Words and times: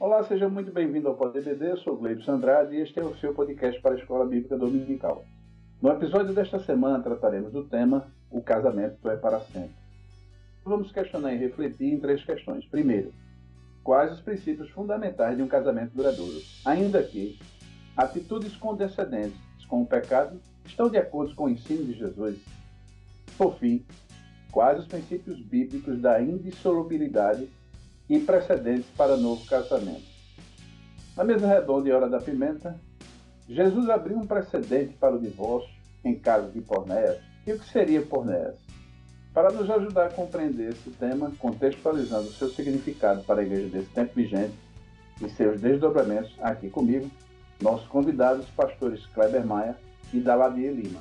Olá, 0.00 0.22
seja 0.22 0.48
muito 0.48 0.70
bem-vindo 0.70 1.08
ao 1.08 1.16
PodBD, 1.16 1.76
sou 1.78 1.96
Gleibson 1.96 2.34
Andrade 2.34 2.76
e 2.76 2.80
este 2.82 3.00
é 3.00 3.02
o 3.02 3.16
seu 3.16 3.34
podcast 3.34 3.80
para 3.80 3.96
a 3.96 3.98
Escola 3.98 4.24
Bíblica 4.24 4.56
Dominical. 4.56 5.24
No 5.82 5.90
episódio 5.90 6.32
desta 6.32 6.60
semana 6.60 7.02
trataremos 7.02 7.52
do 7.52 7.64
tema 7.64 8.06
O 8.30 8.40
casamento 8.40 9.10
é 9.10 9.16
para 9.16 9.40
sempre. 9.40 9.74
Vamos 10.64 10.92
questionar 10.92 11.34
e 11.34 11.38
refletir 11.38 11.92
em 11.92 11.98
três 11.98 12.24
questões. 12.24 12.64
Primeiro, 12.66 13.12
quais 13.82 14.12
os 14.12 14.20
princípios 14.20 14.70
fundamentais 14.70 15.36
de 15.36 15.42
um 15.42 15.48
casamento 15.48 15.96
duradouro? 15.96 16.42
Ainda 16.64 17.02
que 17.02 17.36
atitudes 17.96 18.54
condescendentes 18.54 19.64
com 19.68 19.82
o 19.82 19.86
pecado 19.86 20.40
estão 20.64 20.88
de 20.88 20.96
acordo 20.96 21.34
com 21.34 21.46
o 21.46 21.50
ensino 21.50 21.84
de 21.84 21.98
Jesus? 21.98 22.38
Por 23.36 23.58
fim, 23.58 23.84
quais 24.52 24.78
os 24.78 24.86
princípios 24.86 25.40
bíblicos 25.40 26.00
da 26.00 26.22
indissolubilidade 26.22 27.48
e 28.08 28.18
precedentes 28.18 28.88
para 28.96 29.16
novo 29.16 29.44
casamento. 29.46 30.06
Na 31.16 31.24
mesa 31.24 31.46
redonda 31.46 31.88
e 31.88 31.92
hora 31.92 32.08
da 32.08 32.20
pimenta, 32.20 32.78
Jesus 33.48 33.88
abriu 33.88 34.16
um 34.16 34.26
precedente 34.26 34.94
para 34.94 35.16
o 35.16 35.20
divórcio 35.20 35.70
em 36.04 36.14
caso 36.14 36.50
de 36.50 36.60
pornéas. 36.60 37.18
E 37.46 37.52
o 37.52 37.58
que 37.58 37.68
seria 37.68 38.02
pornéas? 38.02 38.54
Para 39.32 39.50
nos 39.50 39.70
ajudar 39.70 40.06
a 40.06 40.10
compreender 40.10 40.70
esse 40.70 40.90
tema, 40.90 41.32
contextualizando 41.38 42.28
o 42.28 42.32
seu 42.32 42.48
significado 42.48 43.22
para 43.24 43.40
a 43.40 43.44
igreja 43.44 43.68
desse 43.68 43.90
tempo 43.90 44.12
vigente 44.14 44.54
e 45.20 45.28
seus 45.30 45.60
desdobramentos, 45.60 46.34
aqui 46.40 46.70
comigo, 46.70 47.10
nossos 47.60 47.86
convidados, 47.88 48.46
pastores 48.50 49.04
Kleber 49.06 49.44
Maia 49.44 49.76
e 50.12 50.20
Daladia 50.20 50.70
Lima. 50.70 51.00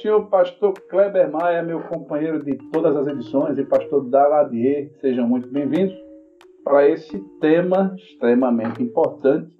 Senhor, 0.00 0.26
pastor 0.28 0.72
Kleber 0.88 1.28
Maia, 1.28 1.60
meu 1.60 1.80
companheiro 1.80 2.44
de 2.44 2.56
todas 2.70 2.96
as 2.96 3.08
edições, 3.08 3.58
e 3.58 3.64
pastor 3.64 4.08
Daladier, 4.08 4.92
sejam 5.00 5.26
muito 5.26 5.48
bem-vindos 5.48 5.92
para 6.62 6.88
esse 6.88 7.18
tema 7.40 7.92
extremamente 7.98 8.80
importante, 8.80 9.50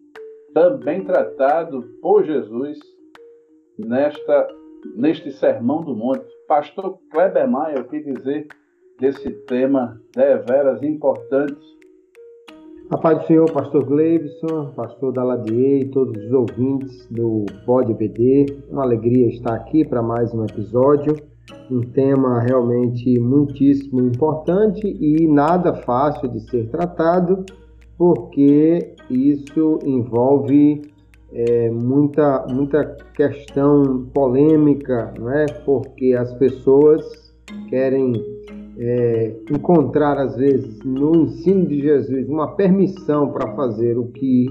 também 0.54 1.04
tratado 1.04 1.82
por 2.00 2.22
Jesus 2.22 2.78
nesta, 3.76 4.46
neste 4.94 5.32
Sermão 5.32 5.82
do 5.82 5.96
Monte. 5.96 6.24
Pastor 6.46 6.96
Kleber 7.10 7.50
Maia, 7.50 7.80
o 7.80 7.84
que 7.88 7.98
dizer 7.98 8.46
desse 9.00 9.28
tema 9.46 10.00
deveras 10.14 10.80
importante 10.84 11.60
a 12.90 12.98
paz 12.98 13.18
do 13.20 13.26
Senhor, 13.26 13.50
pastor 13.50 13.84
Gleibson, 13.84 14.72
pastor 14.76 15.12
Daladier 15.12 15.82
e 15.82 15.84
todos 15.86 16.22
os 16.22 16.32
ouvintes 16.32 17.06
do 17.10 17.46
Pod 17.64 17.92
BD. 17.94 18.46
Uma 18.70 18.82
alegria 18.82 19.28
estar 19.28 19.54
aqui 19.54 19.84
para 19.84 20.02
mais 20.02 20.34
um 20.34 20.44
episódio. 20.44 21.16
Um 21.70 21.80
tema 21.80 22.40
realmente 22.40 23.18
muitíssimo 23.18 24.02
importante 24.02 24.86
e 24.86 25.26
nada 25.26 25.74
fácil 25.74 26.28
de 26.28 26.40
ser 26.50 26.68
tratado, 26.68 27.44
porque 27.96 28.94
isso 29.10 29.78
envolve 29.84 30.82
é, 31.32 31.70
muita, 31.70 32.46
muita 32.50 32.84
questão 33.14 34.06
polêmica, 34.12 35.12
não 35.18 35.30
é? 35.30 35.46
porque 35.64 36.14
as 36.14 36.32
pessoas 36.34 37.34
querem 37.68 38.12
é, 38.78 39.36
encontrar, 39.50 40.18
às 40.18 40.36
vezes, 40.36 40.78
no 40.84 41.14
ensino 41.16 41.66
de 41.66 41.80
Jesus 41.80 42.28
uma 42.28 42.54
permissão 42.56 43.30
para 43.30 43.54
fazer 43.54 43.98
o 43.98 44.06
que 44.08 44.46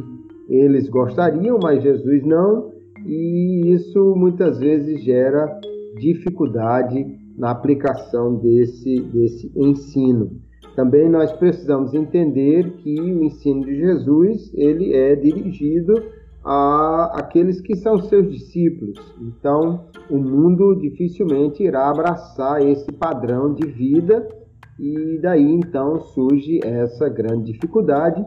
eles 0.50 0.90
gostariam, 0.90 1.60
mas 1.62 1.84
Jesus 1.84 2.24
não, 2.24 2.72
e 3.06 3.72
isso 3.74 4.16
muitas 4.16 4.60
vezes 4.60 5.04
gera 5.04 5.60
dificuldade 6.00 7.06
na 7.38 7.52
aplicação 7.52 8.36
desse, 8.36 9.00
desse 9.02 9.52
ensino. 9.56 10.32
Também 10.76 11.10
nós 11.10 11.32
precisamos 11.34 11.94
entender 11.94 12.72
que 12.78 13.00
o 13.00 13.24
ensino 13.24 13.64
de 13.64 13.76
Jesus 13.76 14.52
ele 14.56 14.94
é 14.94 15.16
dirigido 15.16 15.94
a 16.44 17.12
aqueles 17.16 17.62
que 17.62 17.76
são 17.76 18.00
seus 18.02 18.30
discípulos. 18.30 19.00
Então, 19.22 19.86
o 20.10 20.18
mundo 20.18 20.76
dificilmente 20.76 21.64
irá 21.64 21.90
abraçar 21.90 22.62
esse 22.62 22.92
padrão 22.92 23.54
de 23.54 23.66
vida 23.68 24.28
e 24.80 25.20
daí 25.22 25.54
então 25.54 26.00
surge 26.00 26.60
essa 26.64 27.08
grande 27.08 27.54
dificuldade. 27.54 28.26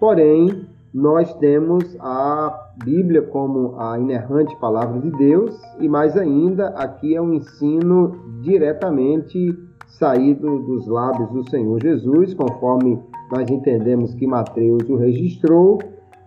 Porém, 0.00 0.66
nós 0.92 1.32
temos 1.36 1.96
a 2.00 2.74
Bíblia 2.84 3.22
como 3.22 3.78
a 3.78 3.98
inerrante 3.98 4.54
palavra 4.60 5.00
de 5.00 5.10
Deus 5.10 5.58
e 5.80 5.88
mais 5.88 6.16
ainda 6.16 6.68
aqui 6.70 7.14
é 7.14 7.22
um 7.22 7.32
ensino 7.32 8.40
diretamente 8.42 9.38
saído 9.86 10.58
dos 10.60 10.86
lábios 10.86 11.30
do 11.30 11.48
Senhor 11.48 11.80
Jesus, 11.80 12.34
conforme 12.34 12.98
nós 13.30 13.48
entendemos 13.50 14.14
que 14.14 14.26
Mateus 14.26 14.88
o 14.88 14.96
registrou 14.96 15.78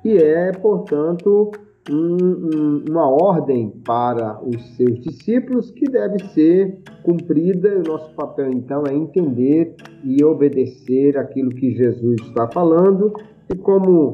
e 0.06 0.18
é, 0.18 0.52
portanto, 0.52 1.52
um, 1.92 2.16
um, 2.16 2.86
uma 2.88 3.10
ordem 3.10 3.72
para 3.84 4.40
os 4.44 4.76
seus 4.76 5.00
discípulos 5.00 5.72
que 5.72 5.86
deve 5.86 6.20
ser 6.28 6.80
cumprida. 7.02 7.80
O 7.80 7.92
nosso 7.92 8.14
papel, 8.14 8.52
então, 8.52 8.84
é 8.88 8.94
entender 8.94 9.76
e 10.04 10.24
obedecer 10.24 11.18
aquilo 11.18 11.50
que 11.50 11.72
Jesus 11.72 12.22
está 12.22 12.48
falando. 12.52 13.14
E 13.52 13.58
como 13.58 14.14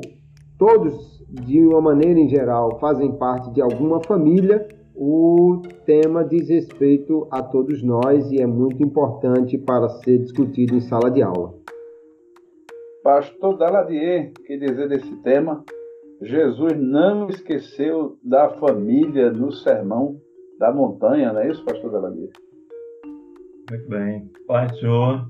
todos, 0.57 1.25
de 1.29 1.59
uma 1.66 1.81
maneira 1.81 2.22
em 2.22 2.29
geral, 2.29 2.79
fazem 2.79 3.12
parte 3.18 3.52
de 3.52 3.62
alguma 3.62 4.02
família, 4.02 4.66
o 4.96 5.62
tema 5.85 6.23
diz 6.23 6.47
respeito 6.47 7.28
a 7.29 7.44
todos 7.44 7.84
nós 7.84 8.31
e 8.31 8.41
é 8.41 8.47
muito 8.47 8.81
importante 8.81 9.58
para 9.58 9.90
ser 9.90 10.19
discutido 10.19 10.73
em 10.73 10.79
sala 10.79 11.12
de 11.12 11.22
aula. 11.22 11.53
Pastor 13.03 13.58
Daladier, 13.58 14.31
que 14.46 14.58
dizer 14.58 14.88
desse 14.88 15.16
tema? 15.23 15.66
Jesus 16.21 16.77
não 16.77 17.29
esqueceu 17.29 18.15
da 18.23 18.47
família 18.47 19.31
no 19.31 19.51
sermão 19.51 20.21
da 20.59 20.71
montanha, 20.71 21.33
não 21.33 21.41
é 21.41 21.49
isso, 21.49 21.65
pastor 21.65 21.89
Deladir? 21.91 22.29
Muito 23.71 23.89
bem. 23.89 24.29
Pai 24.45 24.67
do 24.67 24.77
Senhor, 24.77 25.27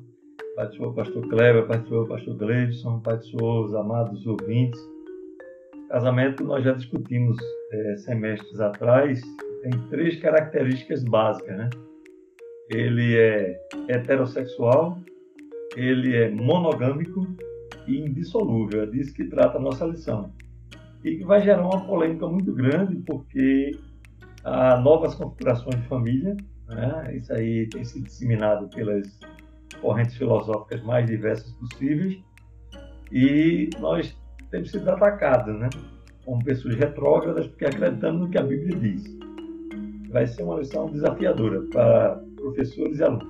Pai 0.57 0.67
do 0.67 0.75
Senhor, 0.75 0.93
pastor 0.93 1.27
Kleber, 1.29 1.65
Pai 1.65 1.79
do 1.79 1.87
Senhor, 1.87 2.07
pastor 2.09 2.35
Gleidson, 2.35 2.99
Pai 2.99 3.15
do 3.15 3.23
Senhor, 3.23 3.65
os 3.65 3.73
amados 3.73 4.27
ouvintes. 4.27 4.81
Casamento 5.87 6.43
nós 6.43 6.61
já 6.61 6.73
discutimos 6.73 7.37
é, 7.71 7.95
semestres 7.95 8.59
atrás, 8.59 9.21
tem 9.61 9.71
três 9.89 10.19
características 10.19 11.05
básicas, 11.05 11.55
né? 11.55 11.69
Ele 12.69 13.17
é 13.17 13.57
heterossexual, 13.87 14.97
ele 15.77 16.17
é 16.17 16.29
monogâmico 16.29 17.25
e 17.87 17.97
indissolúvel. 17.97 18.83
É 18.83 18.85
disso 18.87 19.13
que 19.13 19.23
trata 19.25 19.57
a 19.57 19.61
nossa 19.61 19.85
lição 19.85 20.29
e 21.03 21.17
que 21.17 21.23
vai 21.23 21.41
gerar 21.41 21.65
uma 21.65 21.85
polêmica 21.85 22.27
muito 22.27 22.53
grande, 22.53 22.95
porque 23.05 23.71
há 24.43 24.77
novas 24.79 25.15
configurações 25.15 25.75
de 25.75 25.87
família, 25.87 26.37
né? 26.67 27.15
isso 27.15 27.33
aí 27.33 27.67
tem 27.67 27.83
sido 27.83 28.05
disseminado 28.05 28.67
pelas 28.69 29.19
correntes 29.81 30.15
filosóficas 30.15 30.81
mais 30.83 31.05
diversas 31.07 31.51
possíveis, 31.53 32.21
e 33.11 33.69
nós 33.79 34.15
temos 34.49 34.71
sido 34.71 34.89
atacados, 34.89 35.59
né? 35.59 35.69
como 36.25 36.43
pessoas 36.43 36.75
retrógradas, 36.75 37.47
porque 37.47 37.65
acreditamos 37.65 38.21
no 38.21 38.29
que 38.29 38.37
a 38.37 38.43
Bíblia 38.43 38.77
diz. 38.77 39.03
Vai 40.09 40.27
ser 40.27 40.43
uma 40.43 40.59
lição 40.59 40.89
desafiadora 40.91 41.61
para 41.71 42.21
professores 42.35 42.99
e 42.99 43.03
alunos. 43.03 43.27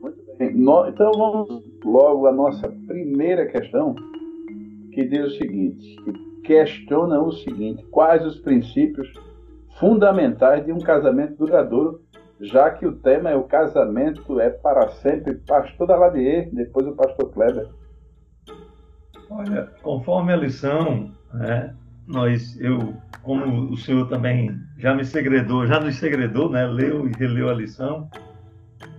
Muito 0.00 0.18
bem. 0.38 0.50
Então 0.88 1.12
vamos 1.12 1.70
logo 1.84 2.26
à 2.26 2.32
nossa 2.32 2.68
primeira 2.86 3.46
questão, 3.46 3.94
que 4.98 5.06
diz 5.06 5.26
o 5.26 5.38
seguinte, 5.38 5.96
que 6.02 6.12
questiona 6.42 7.20
o 7.20 7.30
seguinte, 7.30 7.84
quais 7.84 8.26
os 8.26 8.40
princípios 8.40 9.08
fundamentais 9.78 10.66
de 10.66 10.72
um 10.72 10.80
casamento 10.80 11.36
duradouro, 11.36 12.00
já 12.40 12.68
que 12.70 12.84
o 12.84 12.96
tema 12.96 13.30
é 13.30 13.36
o 13.36 13.44
casamento 13.44 14.40
é 14.40 14.50
para 14.50 14.88
sempre. 14.88 15.36
Pastor 15.46 15.86
Daladier, 15.86 16.50
depois 16.52 16.84
o 16.88 16.96
pastor 16.96 17.30
Kleber. 17.30 17.68
Olha, 19.30 19.68
conforme 19.82 20.32
a 20.32 20.36
lição, 20.36 21.12
né, 21.32 21.72
nós, 22.04 22.60
eu, 22.60 22.92
como 23.22 23.70
o 23.70 23.76
senhor 23.76 24.08
também 24.08 24.50
já 24.78 24.96
me 24.96 25.04
segredou, 25.04 25.64
já 25.64 25.78
nos 25.78 25.94
segredou, 25.94 26.50
né, 26.50 26.66
leu 26.66 27.06
e 27.06 27.12
releu 27.16 27.48
a 27.48 27.54
lição, 27.54 28.10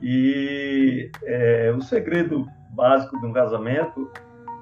e 0.01 1.11
é, 1.25 1.73
o 1.75 1.81
segredo 1.81 2.47
básico 2.73 3.19
de 3.19 3.25
um 3.25 3.33
casamento 3.33 4.09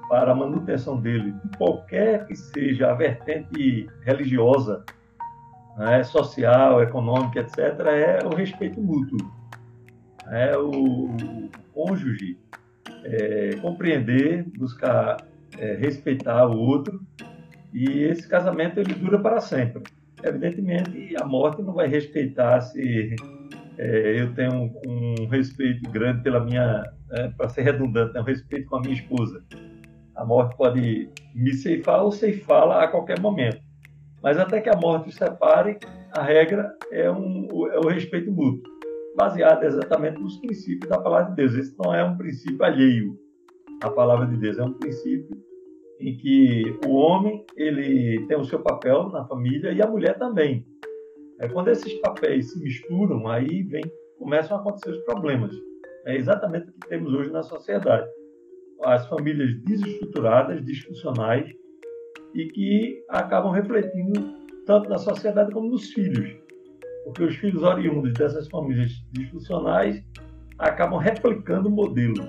para 0.08 0.32
a 0.32 0.34
manutenção 0.34 1.00
dele, 1.00 1.34
qualquer 1.56 2.26
que 2.26 2.34
seja 2.34 2.90
a 2.90 2.94
vertente 2.94 3.88
religiosa, 4.02 4.84
né, 5.76 6.02
social, 6.02 6.82
econômica, 6.82 7.40
etc., 7.40 7.58
é 7.86 8.26
o 8.26 8.34
respeito 8.34 8.80
mútuo. 8.80 9.18
É 10.30 10.56
o, 10.56 10.70
o 10.70 11.50
cônjuge 11.72 12.38
é, 13.04 13.56
compreender, 13.60 14.44
buscar 14.56 15.18
é, 15.58 15.74
respeitar 15.74 16.46
o 16.46 16.58
outro, 16.58 17.00
e 17.72 18.02
esse 18.02 18.26
casamento 18.26 18.80
ele 18.80 18.94
dura 18.94 19.18
para 19.18 19.40
sempre. 19.40 19.82
evidentemente 20.22 21.14
a 21.20 21.26
morte 21.26 21.62
não 21.62 21.74
vai 21.74 21.86
respeitar 21.86 22.60
se 22.60 23.14
é, 23.78 24.20
eu 24.20 24.34
tenho 24.34 24.52
um, 24.54 24.74
um, 24.86 25.26
respeito 25.28 25.88
grande 25.90 26.22
pela 26.22 26.44
minha, 26.44 26.82
é, 27.12 27.28
para 27.28 27.48
ser 27.48 27.62
redundante, 27.62 28.12
né, 28.12 28.20
um 28.20 28.24
respeito 28.24 28.68
com 28.68 28.76
a 28.76 28.80
minha 28.80 28.94
esposa. 28.94 29.44
A 30.18 30.24
morte 30.24 30.56
pode 30.56 31.08
me 31.32 31.52
ceifar 31.54 32.02
ou 32.02 32.10
ceifá-la 32.10 32.82
a 32.82 32.88
qualquer 32.88 33.20
momento. 33.20 33.62
Mas 34.20 34.36
até 34.36 34.60
que 34.60 34.68
a 34.68 34.76
morte 34.76 35.08
os 35.10 35.14
separe, 35.14 35.78
a 36.12 36.22
regra 36.22 36.76
é, 36.90 37.08
um, 37.08 37.46
é 37.70 37.78
o 37.78 37.86
respeito 37.86 38.32
mútuo, 38.32 38.68
baseado 39.16 39.62
exatamente 39.62 40.20
nos 40.20 40.36
princípios 40.38 40.90
da 40.90 40.98
palavra 40.98 41.30
de 41.30 41.36
Deus. 41.36 41.54
Esse 41.54 41.78
não 41.78 41.94
é 41.94 42.02
um 42.02 42.16
princípio 42.16 42.64
alheio 42.64 43.16
à 43.80 43.90
palavra 43.90 44.26
de 44.26 44.36
Deus, 44.36 44.58
é 44.58 44.64
um 44.64 44.72
princípio 44.72 45.38
em 46.00 46.16
que 46.16 46.76
o 46.84 46.94
homem 46.94 47.44
ele 47.56 48.26
tem 48.26 48.36
o 48.36 48.44
seu 48.44 48.60
papel 48.60 49.10
na 49.10 49.24
família 49.24 49.70
e 49.70 49.80
a 49.80 49.86
mulher 49.86 50.18
também. 50.18 50.66
É 51.38 51.48
quando 51.48 51.68
esses 51.68 51.94
papéis 52.00 52.50
se 52.50 52.58
misturam, 52.60 53.28
aí 53.28 53.62
vem, 53.62 53.84
começam 54.18 54.56
a 54.56 54.60
acontecer 54.60 54.90
os 54.90 55.04
problemas. 55.04 55.54
É 56.06 56.16
exatamente 56.16 56.70
o 56.70 56.72
que 56.72 56.88
temos 56.88 57.14
hoje 57.14 57.30
na 57.30 57.44
sociedade. 57.44 58.08
As 58.84 59.06
famílias 59.06 59.60
desestruturadas, 59.62 60.64
disfuncionais 60.64 61.52
e 62.34 62.46
que 62.46 63.04
acabam 63.08 63.52
refletindo 63.52 64.34
tanto 64.66 64.88
na 64.88 64.98
sociedade 64.98 65.52
como 65.52 65.70
nos 65.70 65.90
filhos. 65.92 66.36
Porque 67.04 67.24
os 67.24 67.36
filhos 67.36 67.62
oriundos 67.62 68.12
dessas 68.14 68.48
famílias 68.48 68.92
disfuncionais 69.12 70.02
acabam 70.58 70.98
replicando 70.98 71.68
o 71.68 71.72
modelo. 71.72 72.22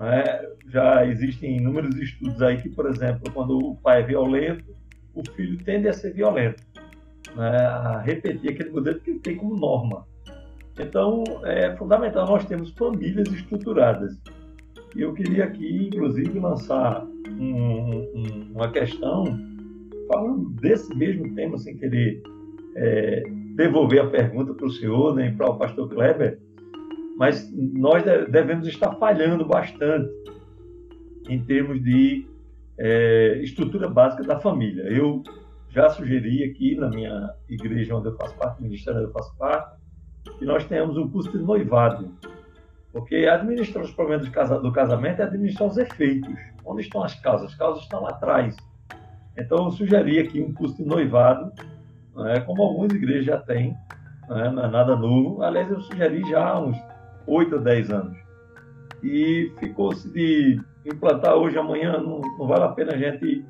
É, 0.00 0.48
já 0.68 1.06
existem 1.06 1.56
inúmeros 1.56 1.96
estudos 1.96 2.40
aí 2.42 2.60
que, 2.60 2.68
por 2.68 2.86
exemplo, 2.86 3.32
quando 3.32 3.58
o 3.58 3.76
pai 3.76 4.02
é 4.02 4.06
violento, 4.06 4.76
o 5.14 5.22
filho 5.32 5.62
tende 5.64 5.88
a 5.88 5.92
ser 5.92 6.12
violento 6.14 6.62
né, 7.36 7.56
a 7.56 8.00
repetir 8.00 8.50
aquele 8.50 8.70
modelo 8.70 9.00
que 9.00 9.10
ele 9.10 9.20
tem 9.20 9.36
como 9.36 9.56
norma. 9.56 10.06
Então, 10.78 11.24
é 11.44 11.76
fundamental 11.76 12.26
nós 12.26 12.44
termos 12.44 12.70
famílias 12.72 13.28
estruturadas. 13.28 14.16
E 14.96 15.02
eu 15.02 15.12
queria 15.12 15.44
aqui, 15.44 15.88
inclusive, 15.88 16.38
lançar 16.38 17.06
um, 17.38 17.90
um, 18.14 18.52
uma 18.54 18.70
questão 18.70 19.24
falando 20.10 20.50
desse 20.60 20.94
mesmo 20.96 21.34
tema, 21.34 21.58
sem 21.58 21.76
querer 21.76 22.22
é, 22.74 23.22
devolver 23.54 24.00
a 24.00 24.08
pergunta 24.08 24.54
para 24.54 24.66
o 24.66 24.70
senhor, 24.70 25.14
nem 25.14 25.34
para 25.34 25.50
o 25.50 25.58
pastor 25.58 25.88
Kleber, 25.88 26.38
mas 27.18 27.52
nós 27.52 28.02
devemos 28.30 28.66
estar 28.66 28.94
falhando 28.94 29.44
bastante 29.44 30.08
em 31.28 31.42
termos 31.44 31.82
de 31.82 32.24
é, 32.78 33.40
estrutura 33.42 33.88
básica 33.88 34.22
da 34.22 34.38
família. 34.38 34.84
Eu 34.84 35.22
já 35.68 35.90
sugeri 35.90 36.44
aqui 36.44 36.76
na 36.76 36.88
minha 36.88 37.30
igreja 37.48 37.96
onde 37.96 38.08
eu 38.08 38.16
faço 38.16 38.36
parte, 38.36 38.62
ministério 38.62 39.00
onde 39.00 39.08
eu 39.08 39.12
faço 39.12 39.36
parte, 39.36 39.76
que 40.38 40.44
nós 40.44 40.64
tenhamos 40.64 40.96
um 40.96 41.08
curso 41.08 41.36
de 41.36 41.42
noivado. 41.42 42.08
Porque 42.98 43.14
administrar 43.26 43.84
os 43.84 43.92
problemas 43.92 44.26
do 44.60 44.72
casamento 44.72 45.20
é 45.20 45.24
administrar 45.24 45.68
os 45.68 45.78
efeitos. 45.78 46.34
Onde 46.64 46.82
estão 46.82 47.04
as 47.04 47.14
causas? 47.14 47.52
As 47.52 47.54
causas 47.54 47.84
estão 47.84 48.02
lá 48.02 48.10
atrás. 48.10 48.56
Então, 49.38 49.66
eu 49.66 49.70
sugeri 49.70 50.18
aqui 50.18 50.42
um 50.42 50.52
curso 50.52 50.76
de 50.76 50.84
noivado, 50.84 51.52
é, 52.26 52.40
como 52.40 52.60
algumas 52.60 52.92
igrejas 52.92 53.24
já 53.24 53.38
têm, 53.38 53.76
não 54.28 54.38
é, 54.38 54.50
não 54.50 54.64
é 54.64 54.68
nada 54.68 54.96
novo. 54.96 55.42
Aliás, 55.42 55.70
eu 55.70 55.80
sugeri 55.80 56.28
já 56.28 56.44
há 56.44 56.60
uns 56.60 56.76
8 57.24 57.54
ou 57.54 57.60
10 57.60 57.90
anos. 57.92 58.18
E 59.00 59.52
ficou-se 59.60 60.12
de 60.12 60.60
implantar 60.84 61.36
hoje, 61.36 61.56
amanhã, 61.56 61.98
não, 61.98 62.20
não 62.20 62.46
vale 62.48 62.64
a 62.64 62.68
pena 62.68 62.94
a 62.94 62.98
gente 62.98 63.44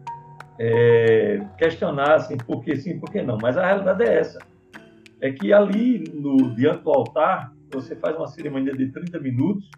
é, 0.61 1.41
questionar 1.57 2.17
assim, 2.17 2.37
por 2.37 2.63
que 2.63 2.77
sim, 2.77 3.01
por 3.01 3.11
que 3.11 3.23
não. 3.23 3.39
Mas 3.41 3.57
a 3.57 3.65
realidade 3.65 4.05
é 4.05 4.19
essa. 4.19 4.39
É 5.23 5.33
que 5.33 5.55
ali, 5.55 6.05
no, 6.13 6.55
diante 6.55 6.83
do 6.83 6.91
altar, 6.91 7.51
você 7.73 7.97
faz 7.97 8.17
uma 8.17 8.27
cerimônia 8.27 8.75
de 8.75 8.91
30 8.91 9.19
minutos 9.21 9.71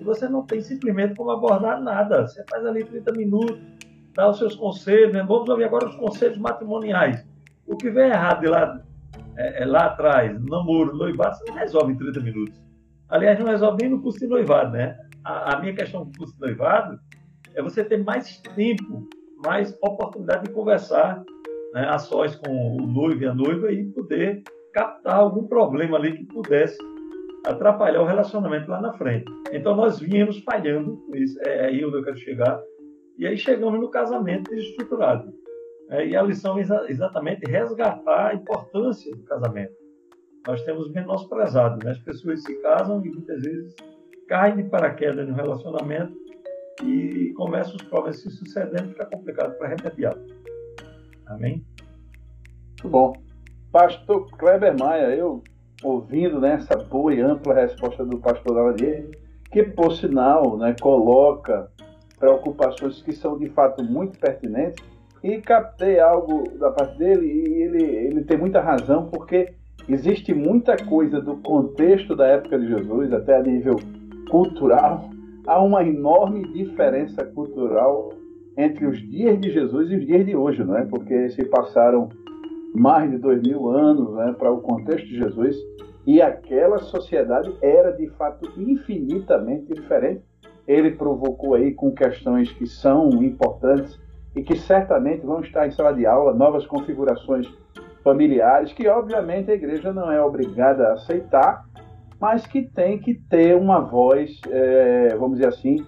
e 0.00 0.04
você 0.04 0.28
não 0.28 0.44
tem 0.44 0.60
simplesmente 0.60 1.14
como 1.14 1.30
abordar 1.30 1.80
nada. 1.82 2.26
Você 2.26 2.44
faz 2.48 2.64
ali 2.64 2.84
30 2.84 3.12
minutos, 3.12 3.60
dá 4.14 4.28
os 4.28 4.38
seus 4.38 4.54
conselhos. 4.54 5.12
Né? 5.12 5.22
Vamos 5.22 5.48
ouvir 5.48 5.64
agora 5.64 5.88
os 5.88 5.96
conselhos 5.96 6.38
matrimoniais. 6.38 7.26
O 7.66 7.76
que 7.76 7.90
vem 7.90 8.08
errado 8.08 8.40
de 8.40 8.48
lá, 8.48 8.82
é, 9.36 9.62
é 9.62 9.66
lá 9.66 9.86
atrás, 9.86 10.32
namoro, 10.44 10.96
noivado, 10.96 11.36
você 11.36 11.44
não 11.48 11.54
resolve 11.56 11.92
em 11.92 11.96
30 11.96 12.20
minutos. 12.20 12.62
Aliás, 13.08 13.38
não 13.38 13.46
resolve 13.46 13.78
nem 13.82 13.90
no 13.90 14.02
curso 14.02 14.18
de 14.18 14.26
noivado, 14.26 14.72
né? 14.72 14.98
A, 15.22 15.56
a 15.56 15.60
minha 15.60 15.74
questão 15.74 16.04
do 16.04 16.18
curso 16.18 16.34
de 16.34 16.40
noivado 16.40 16.98
é 17.54 17.62
você 17.62 17.84
ter 17.84 18.02
mais 18.02 18.38
tempo 18.38 19.08
mais 19.44 19.76
oportunidade 19.82 20.44
de 20.44 20.52
conversar 20.52 21.22
né, 21.74 21.86
a 21.88 21.98
sós 21.98 22.34
com 22.36 22.76
o 22.76 22.86
noivo 22.86 23.22
e 23.22 23.26
a 23.26 23.34
noiva 23.34 23.70
e 23.70 23.84
poder 23.86 24.42
captar 24.72 25.16
algum 25.16 25.46
problema 25.46 25.96
ali 25.96 26.16
que 26.16 26.24
pudesse 26.24 26.78
atrapalhar 27.44 28.00
o 28.00 28.06
relacionamento 28.06 28.70
lá 28.70 28.80
na 28.80 28.92
frente. 28.94 29.26
Então 29.52 29.76
nós 29.76 30.00
viemos 30.00 30.38
falhando, 30.40 31.04
isso 31.14 31.38
é 31.46 31.66
aí 31.66 31.84
onde 31.84 31.98
eu 31.98 32.04
quero 32.04 32.16
chegar, 32.16 32.60
e 33.18 33.26
aí 33.26 33.36
chegamos 33.36 33.80
no 33.80 33.90
casamento 33.90 34.50
desestruturado. 34.50 35.32
É, 35.90 36.06
e 36.06 36.16
a 36.16 36.22
lição 36.22 36.58
é 36.58 36.62
exatamente 36.88 37.44
resgatar 37.46 38.28
a 38.28 38.34
importância 38.34 39.14
do 39.14 39.22
casamento. 39.24 39.74
Nós 40.46 40.62
temos 40.62 40.90
menosprezado, 40.90 41.84
né? 41.84 41.92
as 41.92 41.98
pessoas 41.98 42.42
se 42.42 42.54
casam 42.60 43.04
e 43.04 43.10
muitas 43.10 43.42
vezes 43.42 43.74
caem 44.28 44.56
de 44.56 44.64
paraquedas 44.64 45.28
no 45.28 45.34
relacionamento 45.34 46.14
e 46.82 47.32
começam 47.36 47.76
os 47.76 47.82
problemas 47.82 48.20
se 48.20 48.30
sucedendo, 48.30 48.88
fica 48.88 49.06
complicado 49.06 49.56
para 49.58 49.68
remediar. 49.68 50.16
Amém? 51.26 51.64
Muito 52.70 52.88
bom. 52.88 53.12
Pastor 53.70 54.26
Kleber 54.36 54.76
Maia, 54.78 55.14
eu 55.14 55.42
ouvindo 55.84 56.40
né, 56.40 56.58
boa 56.90 57.14
e 57.14 57.20
ampla 57.20 57.54
resposta 57.54 58.04
do 58.04 58.18
pastor 58.18 58.54
Daladier, 58.54 59.06
que 59.52 59.62
por 59.62 59.92
sinal 59.92 60.56
né, 60.56 60.74
coloca 60.80 61.70
preocupações 62.18 63.02
que 63.02 63.12
são 63.12 63.38
de 63.38 63.50
fato 63.50 63.84
muito 63.84 64.18
pertinentes, 64.18 64.82
e 65.22 65.40
captei 65.40 66.00
algo 66.00 66.44
da 66.58 66.70
parte 66.70 66.98
dele, 66.98 67.26
e 67.26 67.62
ele, 67.62 67.82
ele 67.82 68.24
tem 68.24 68.36
muita 68.36 68.60
razão, 68.60 69.06
porque 69.06 69.54
existe 69.88 70.34
muita 70.34 70.76
coisa 70.76 71.20
do 71.20 71.36
contexto 71.36 72.16
da 72.16 72.26
época 72.26 72.58
de 72.58 72.68
Jesus, 72.68 73.12
até 73.12 73.36
a 73.36 73.42
nível 73.42 73.76
cultural, 74.30 75.08
há 75.46 75.62
uma 75.62 75.82
enorme 75.82 76.42
diferença 76.52 77.24
cultural 77.24 78.10
entre 78.56 78.86
os 78.86 78.98
dias 78.98 79.38
de 79.40 79.50
Jesus 79.50 79.90
e 79.90 79.96
os 79.96 80.06
dias 80.06 80.24
de 80.24 80.36
hoje, 80.36 80.62
não 80.62 80.76
é? 80.76 80.84
Porque 80.84 81.28
se 81.30 81.44
passaram 81.44 82.08
mais 82.74 83.08
de 83.10 83.18
dois 83.18 83.40
mil 83.40 83.68
anos 83.70 84.12
né, 84.14 84.34
para 84.36 84.50
o 84.50 84.60
contexto 84.60 85.06
de 85.06 85.16
Jesus 85.16 85.56
e 86.06 86.20
aquela 86.20 86.78
sociedade 86.78 87.54
era 87.62 87.92
de 87.92 88.08
fato 88.10 88.52
infinitamente 88.60 89.72
diferente. 89.72 90.22
Ele 90.66 90.90
provocou 90.90 91.54
aí 91.54 91.72
com 91.72 91.92
questões 91.92 92.50
que 92.52 92.66
são 92.66 93.08
importantes 93.22 93.98
e 94.34 94.42
que 94.42 94.56
certamente 94.56 95.24
vão 95.24 95.40
estar 95.40 95.66
em 95.66 95.70
sala 95.70 95.92
de 95.94 96.04
aula, 96.04 96.34
novas 96.34 96.66
configurações 96.66 97.46
familiares, 98.02 98.72
que 98.72 98.86
obviamente 98.88 99.50
a 99.50 99.54
igreja 99.54 99.92
não 99.92 100.10
é 100.10 100.20
obrigada 100.20 100.88
a 100.88 100.92
aceitar, 100.94 101.64
mas 102.20 102.46
que 102.46 102.62
tem 102.62 102.98
que 102.98 103.14
ter 103.14 103.56
uma 103.56 103.80
voz, 103.80 104.40
é, 104.50 105.14
vamos 105.16 105.38
dizer 105.38 105.48
assim, 105.48 105.84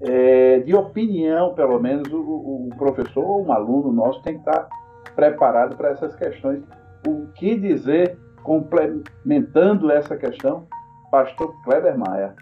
é, 0.00 0.60
de 0.60 0.74
opinião, 0.74 1.54
pelo 1.54 1.80
menos 1.80 2.12
o, 2.12 2.18
o 2.18 2.68
professor 2.76 3.24
ou 3.24 3.44
um 3.44 3.52
aluno 3.52 3.92
nosso 3.92 4.22
tem 4.22 4.34
que 4.34 4.40
estar 4.40 4.68
preparado 5.16 5.76
para 5.76 5.88
essas 5.90 6.14
questões. 6.14 6.62
O 7.08 7.26
que 7.34 7.56
dizer, 7.56 8.16
complementando 8.44 9.90
essa 9.90 10.16
questão, 10.16 10.66
pastor 11.10 11.52
Kleber 11.64 11.98
Maia. 11.98 12.34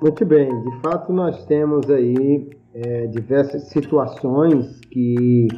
Muito 0.00 0.24
bem, 0.24 0.48
de 0.48 0.80
fato 0.80 1.12
nós 1.12 1.44
temos 1.46 1.90
aí 1.90 2.50
é, 2.74 3.06
diversas 3.06 3.64
situações 3.68 4.78
que 4.92 5.48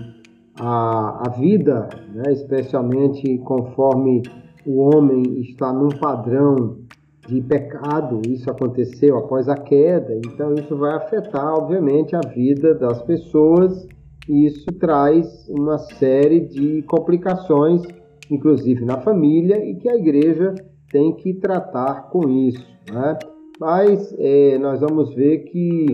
a, 0.58 1.24
a 1.26 1.30
vida, 1.30 1.88
né, 2.14 2.32
especialmente 2.32 3.38
conforme 3.38 4.22
o 4.66 4.78
homem 4.78 5.40
está 5.40 5.72
num 5.72 5.88
padrão 5.88 6.78
de 7.26 7.40
pecado, 7.42 8.22
isso 8.26 8.50
aconteceu 8.50 9.16
após 9.18 9.48
a 9.48 9.54
queda, 9.54 10.14
então 10.26 10.54
isso 10.54 10.76
vai 10.76 10.96
afetar, 10.96 11.54
obviamente, 11.54 12.16
a 12.16 12.20
vida 12.20 12.74
das 12.74 13.02
pessoas 13.02 13.86
isso 14.28 14.66
traz 14.78 15.48
uma 15.48 15.78
série 15.78 16.40
de 16.40 16.82
complicações, 16.82 17.82
inclusive 18.30 18.84
na 18.84 19.00
família, 19.00 19.64
e 19.64 19.74
que 19.76 19.88
a 19.88 19.96
igreja 19.96 20.54
tem 20.90 21.12
que 21.14 21.34
tratar 21.34 22.10
com 22.10 22.28
isso. 22.28 22.66
Né? 22.92 23.18
Mas 23.58 24.14
é, 24.18 24.58
nós 24.58 24.80
vamos 24.80 25.14
ver 25.14 25.44
que, 25.44 25.86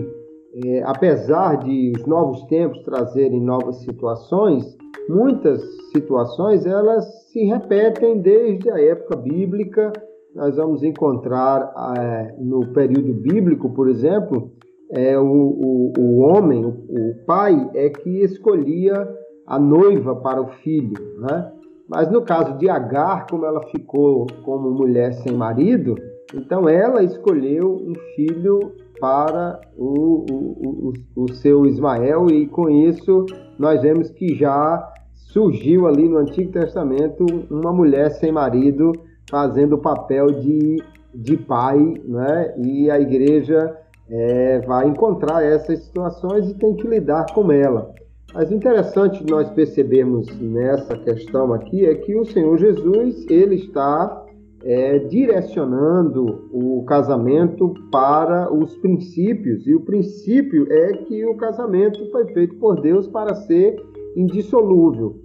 é, 0.65 0.83
apesar 0.83 1.57
de 1.57 1.93
os 1.95 2.05
novos 2.05 2.43
tempos 2.45 2.81
trazerem 2.83 3.41
novas 3.41 3.77
situações, 3.77 4.77
muitas 5.09 5.61
situações 5.91 6.65
elas 6.65 7.05
se 7.31 7.43
repetem 7.45 8.19
desde 8.19 8.69
a 8.69 8.81
época 8.81 9.15
bíblica 9.15 9.91
nós 10.37 10.55
vamos 10.55 10.83
encontrar 10.83 11.73
é, 11.97 12.35
no 12.39 12.67
período 12.67 13.11
bíblico, 13.11 13.71
por 13.71 13.89
exemplo, 13.89 14.51
é, 14.91 15.17
o, 15.17 15.23
o, 15.23 15.93
o 15.97 16.19
homem, 16.19 16.63
o, 16.63 16.69
o, 16.69 17.15
pai, 17.25 17.69
é 17.73 17.89
que 17.89 18.21
escolhia 18.23 19.07
a 19.45 19.59
noiva 19.59 20.15
para 20.15 20.41
o 20.41 20.47
filho. 20.47 20.95
Né? 21.19 21.51
Mas 21.87 22.11
no 22.11 22.21
caso 22.21 22.57
de 22.57 22.69
Agar, 22.69 23.27
como 23.27 23.45
ela 23.45 23.61
ficou 23.67 24.27
como 24.43 24.71
mulher 24.71 25.13
sem 25.13 25.33
marido, 25.33 25.95
então 26.33 26.67
ela 26.67 27.03
escolheu 27.03 27.75
um 27.75 27.93
filho 28.15 28.59
para 28.99 29.59
o, 29.77 30.25
o, 30.29 30.93
o, 31.15 31.23
o 31.23 31.33
seu 31.33 31.65
Ismael, 31.65 32.27
e 32.29 32.47
com 32.47 32.69
isso 32.69 33.25
nós 33.57 33.81
vemos 33.81 34.09
que 34.09 34.35
já 34.35 34.93
surgiu 35.13 35.87
ali 35.87 36.07
no 36.07 36.17
Antigo 36.17 36.51
Testamento 36.51 37.25
uma 37.49 37.71
mulher 37.71 38.09
sem 38.11 38.31
marido 38.31 38.91
fazendo 39.29 39.73
o 39.73 39.81
papel 39.81 40.27
de, 40.27 40.81
de 41.13 41.37
pai, 41.37 41.77
né? 42.05 42.53
e 42.57 42.89
a 42.89 42.99
igreja 42.99 43.75
é, 44.09 44.59
vai 44.59 44.87
encontrar 44.87 45.43
essas 45.43 45.79
situações 45.83 46.49
e 46.49 46.53
tem 46.53 46.75
que 46.75 46.87
lidar 46.87 47.25
com 47.33 47.51
ela. 47.51 47.93
Mas 48.33 48.51
interessante 48.51 49.25
nós 49.29 49.49
percebemos 49.51 50.27
nessa 50.39 50.97
questão 50.97 51.53
aqui 51.53 51.85
é 51.85 51.95
que 51.95 52.15
o 52.15 52.25
Senhor 52.25 52.57
Jesus 52.57 53.25
ele 53.29 53.55
está 53.55 54.25
é, 54.63 54.99
direcionando 54.99 56.49
o 56.51 56.83
casamento 56.83 57.73
para 57.91 58.53
os 58.53 58.75
princípios. 58.77 59.65
E 59.65 59.73
o 59.73 59.81
princípio 59.81 60.67
é 60.71 60.93
que 60.97 61.25
o 61.25 61.35
casamento 61.35 62.09
foi 62.11 62.25
feito 62.33 62.55
por 62.55 62.81
Deus 62.81 63.07
para 63.07 63.33
ser 63.33 63.81
indissolúvel. 64.15 65.15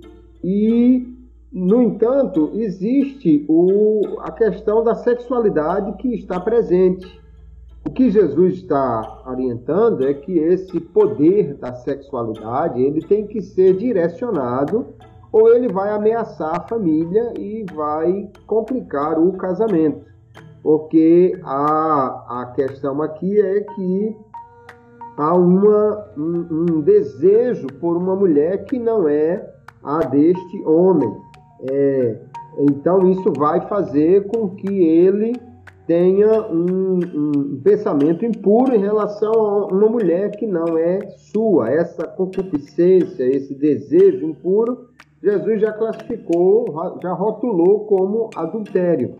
E 0.45 1.07
no 1.53 1.83
entanto 1.83 2.51
existe 2.55 3.45
o, 3.49 4.01
a 4.21 4.31
questão 4.33 4.83
da 4.83 4.95
sexualidade 4.95 5.97
que 5.99 6.15
está 6.15 6.39
presente 6.41 7.22
o 7.85 7.91
que 7.91 8.11
Jesus 8.11 8.55
está 8.55 9.23
orientando 9.27 10.07
é 10.07 10.15
que 10.15 10.39
esse 10.39 10.81
poder 10.81 11.55
da 11.55 11.75
sexualidade 11.75 12.81
ele 12.81 13.01
tem 13.03 13.27
que 13.27 13.43
ser 13.43 13.77
direcionado 13.77 14.87
ou 15.33 15.49
ele 15.49 15.69
vai 15.69 15.91
ameaçar 15.91 16.57
a 16.57 16.69
família 16.69 17.33
e 17.39 17.65
vai 17.75 18.31
complicar 18.47 19.19
o 19.19 19.33
casamento. 19.33 20.05
Porque 20.62 21.39
a, 21.43 22.43
a 22.43 22.53
questão 22.55 23.03
aqui 23.03 23.41
é 23.41 23.62
que 23.62 24.17
há 25.17 25.35
uma, 25.35 26.07
um, 26.17 26.47
um 26.51 26.81
desejo 26.83 27.67
por 27.81 27.97
uma 27.97 28.15
mulher 28.15 28.65
que 28.65 28.79
não 28.79 29.09
é 29.09 29.45
a 29.83 29.99
deste 30.01 30.62
homem. 30.65 31.12
É, 31.69 32.21
então 32.59 33.09
isso 33.11 33.33
vai 33.37 33.61
fazer 33.69 34.29
com 34.29 34.51
que 34.51 34.69
ele 34.69 35.33
tenha 35.87 36.43
um, 36.49 36.99
um, 36.99 37.61
pensamento 37.62 38.25
impuro 38.25 38.75
em 38.75 38.81
relação 38.81 39.33
a 39.33 39.67
uma 39.67 39.89
mulher 39.89 40.31
que 40.33 40.47
não 40.47 40.79
é 40.79 41.01
sua. 41.33 41.71
Essa 41.71 42.07
concupiscência, 42.07 43.25
esse 43.25 43.55
desejo 43.55 44.27
impuro, 44.27 44.89
Jesus 45.23 45.61
já 45.61 45.73
classificou, 45.73 46.67
já 47.03 47.12
rotulou 47.12 47.87
como 47.87 48.31
adultério. 48.35 49.15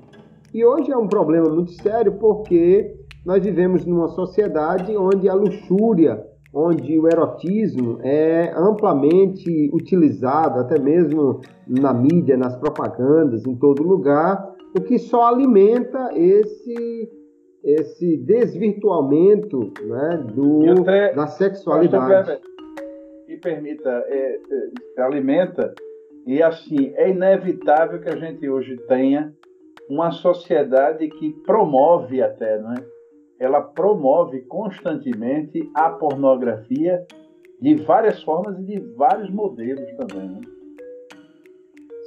E 0.53 0.65
hoje 0.65 0.91
é 0.93 0.97
um 0.97 1.09
problema 1.09 1.49
muito 1.49 1.73
sério 1.73 2.13
porque 2.13 2.95
nós 3.25 3.43
vivemos 3.43 3.87
numa 3.87 4.09
sociedade 4.09 4.97
onde 4.97 5.29
a 5.29 5.35
luxúria, 5.35 6.23
onde 6.53 6.99
o 6.99 7.09
erotismo 7.09 7.99
é 8.03 8.53
amplamente 8.57 9.71
utilizado, 9.73 10.61
até 10.61 10.79
mesmo 10.79 11.41
na 11.67 11.95
mídia, 11.95 12.37
nas 12.37 12.57
propagandas, 12.57 13.47
em 13.47 13.55
todo 13.55 13.83
lugar, 13.83 14.52
o 14.75 14.81
que 14.81 14.99
só 14.99 15.25
alimenta 15.25 16.11
esse 16.15 17.11
esse 17.63 18.17
desvirtuamento 18.17 19.73
né, 19.85 20.25
do, 20.35 20.81
até, 20.81 21.15
da 21.15 21.27
sexualidade. 21.29 22.41
Me 23.29 23.37
permita, 23.39 23.89
é, 24.09 24.41
é, 24.97 25.03
alimenta, 25.03 25.73
e 26.27 26.43
assim, 26.43 26.93
é 26.97 27.11
inevitável 27.11 28.01
que 28.01 28.09
a 28.09 28.17
gente 28.17 28.49
hoje 28.49 28.77
tenha 28.89 29.33
uma 29.89 30.11
sociedade 30.11 31.09
que 31.09 31.33
promove 31.45 32.21
até, 32.23 32.59
não 32.59 32.73
é? 32.73 32.85
Ela 33.39 33.61
promove 33.61 34.41
constantemente 34.43 35.69
a 35.75 35.91
pornografia 35.91 37.05
de 37.61 37.75
várias 37.77 38.23
formas 38.23 38.59
e 38.59 38.63
de 38.63 38.81
vários 38.95 39.31
modelos 39.31 39.91
também. 39.97 40.29
Né? 40.29 40.41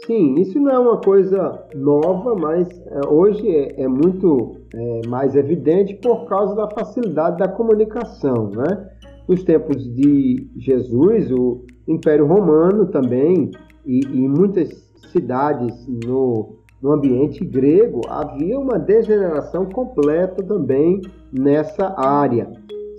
Sim, 0.06 0.36
isso 0.36 0.60
não 0.60 0.72
é 0.72 0.78
uma 0.78 0.98
coisa 0.98 1.66
nova, 1.74 2.36
mas 2.36 2.70
é, 2.70 3.08
hoje 3.08 3.50
é, 3.50 3.82
é 3.82 3.88
muito 3.88 4.58
é, 4.74 5.08
mais 5.08 5.36
evidente 5.36 5.96
por 5.96 6.26
causa 6.26 6.54
da 6.56 6.70
facilidade 6.70 7.38
da 7.38 7.48
comunicação. 7.48 8.52
Né? 8.52 8.88
Nos 9.28 9.44
tempos 9.44 9.78
de 9.96 10.48
Jesus, 10.58 11.32
o 11.32 11.64
Império 11.88 12.28
Romano 12.28 12.86
também, 12.86 13.50
e, 13.84 14.02
em 14.06 14.28
muitas 14.28 14.70
cidades 15.12 15.88
no, 15.88 16.56
no 16.84 16.92
ambiente 16.92 17.44
grego, 17.44 18.02
havia 18.08 18.60
uma 18.60 18.78
degeneração 18.78 19.66
completa 19.66 20.44
também 20.44 21.02
nessa 21.34 22.00
área. 22.00 22.48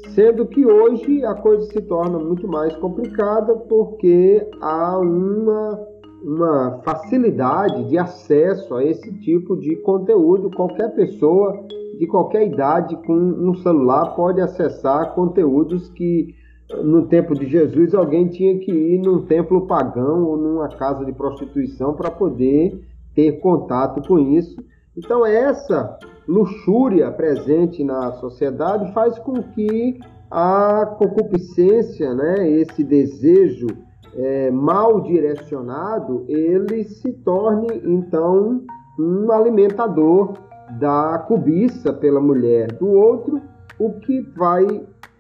Sendo 0.08 0.44
que 0.46 0.66
hoje 0.66 1.24
a 1.24 1.34
coisa 1.34 1.66
se 1.66 1.80
torna 1.82 2.18
muito 2.18 2.48
mais 2.48 2.74
complicada 2.76 3.54
porque 3.54 4.44
há 4.60 4.98
uma 4.98 5.95
uma 6.26 6.80
facilidade 6.84 7.88
de 7.88 7.96
acesso 7.96 8.74
a 8.74 8.84
esse 8.84 9.12
tipo 9.20 9.56
de 9.56 9.76
conteúdo. 9.76 10.50
Qualquer 10.50 10.92
pessoa 10.92 11.64
de 12.00 12.06
qualquer 12.08 12.48
idade 12.48 12.96
com 13.06 13.14
um 13.14 13.54
celular 13.54 14.16
pode 14.16 14.40
acessar 14.40 15.14
conteúdos 15.14 15.88
que 15.90 16.34
no 16.82 17.06
tempo 17.06 17.32
de 17.32 17.46
Jesus 17.46 17.94
alguém 17.94 18.26
tinha 18.26 18.58
que 18.58 18.72
ir 18.72 18.98
num 18.98 19.22
templo 19.22 19.68
pagão 19.68 20.24
ou 20.24 20.36
numa 20.36 20.68
casa 20.68 21.04
de 21.04 21.12
prostituição 21.12 21.94
para 21.94 22.10
poder 22.10 22.84
ter 23.14 23.38
contato 23.38 24.06
com 24.06 24.18
isso. 24.18 24.56
Então 24.96 25.24
essa 25.24 25.96
luxúria 26.26 27.08
presente 27.12 27.84
na 27.84 28.10
sociedade 28.14 28.92
faz 28.92 29.16
com 29.20 29.40
que 29.40 30.00
a 30.28 30.96
concupiscência, 30.98 32.12
né, 32.14 32.50
esse 32.50 32.82
desejo 32.82 33.68
é, 34.16 34.50
mal 34.50 35.00
direcionado, 35.00 36.24
ele 36.26 36.84
se 36.84 37.12
torne 37.12 37.68
então 37.84 38.62
um 38.98 39.30
alimentador 39.30 40.32
da 40.80 41.18
cobiça 41.28 41.92
pela 41.92 42.20
mulher 42.20 42.72
do 42.72 42.88
outro, 42.88 43.40
o 43.78 43.92
que 44.00 44.20
vai 44.36 44.66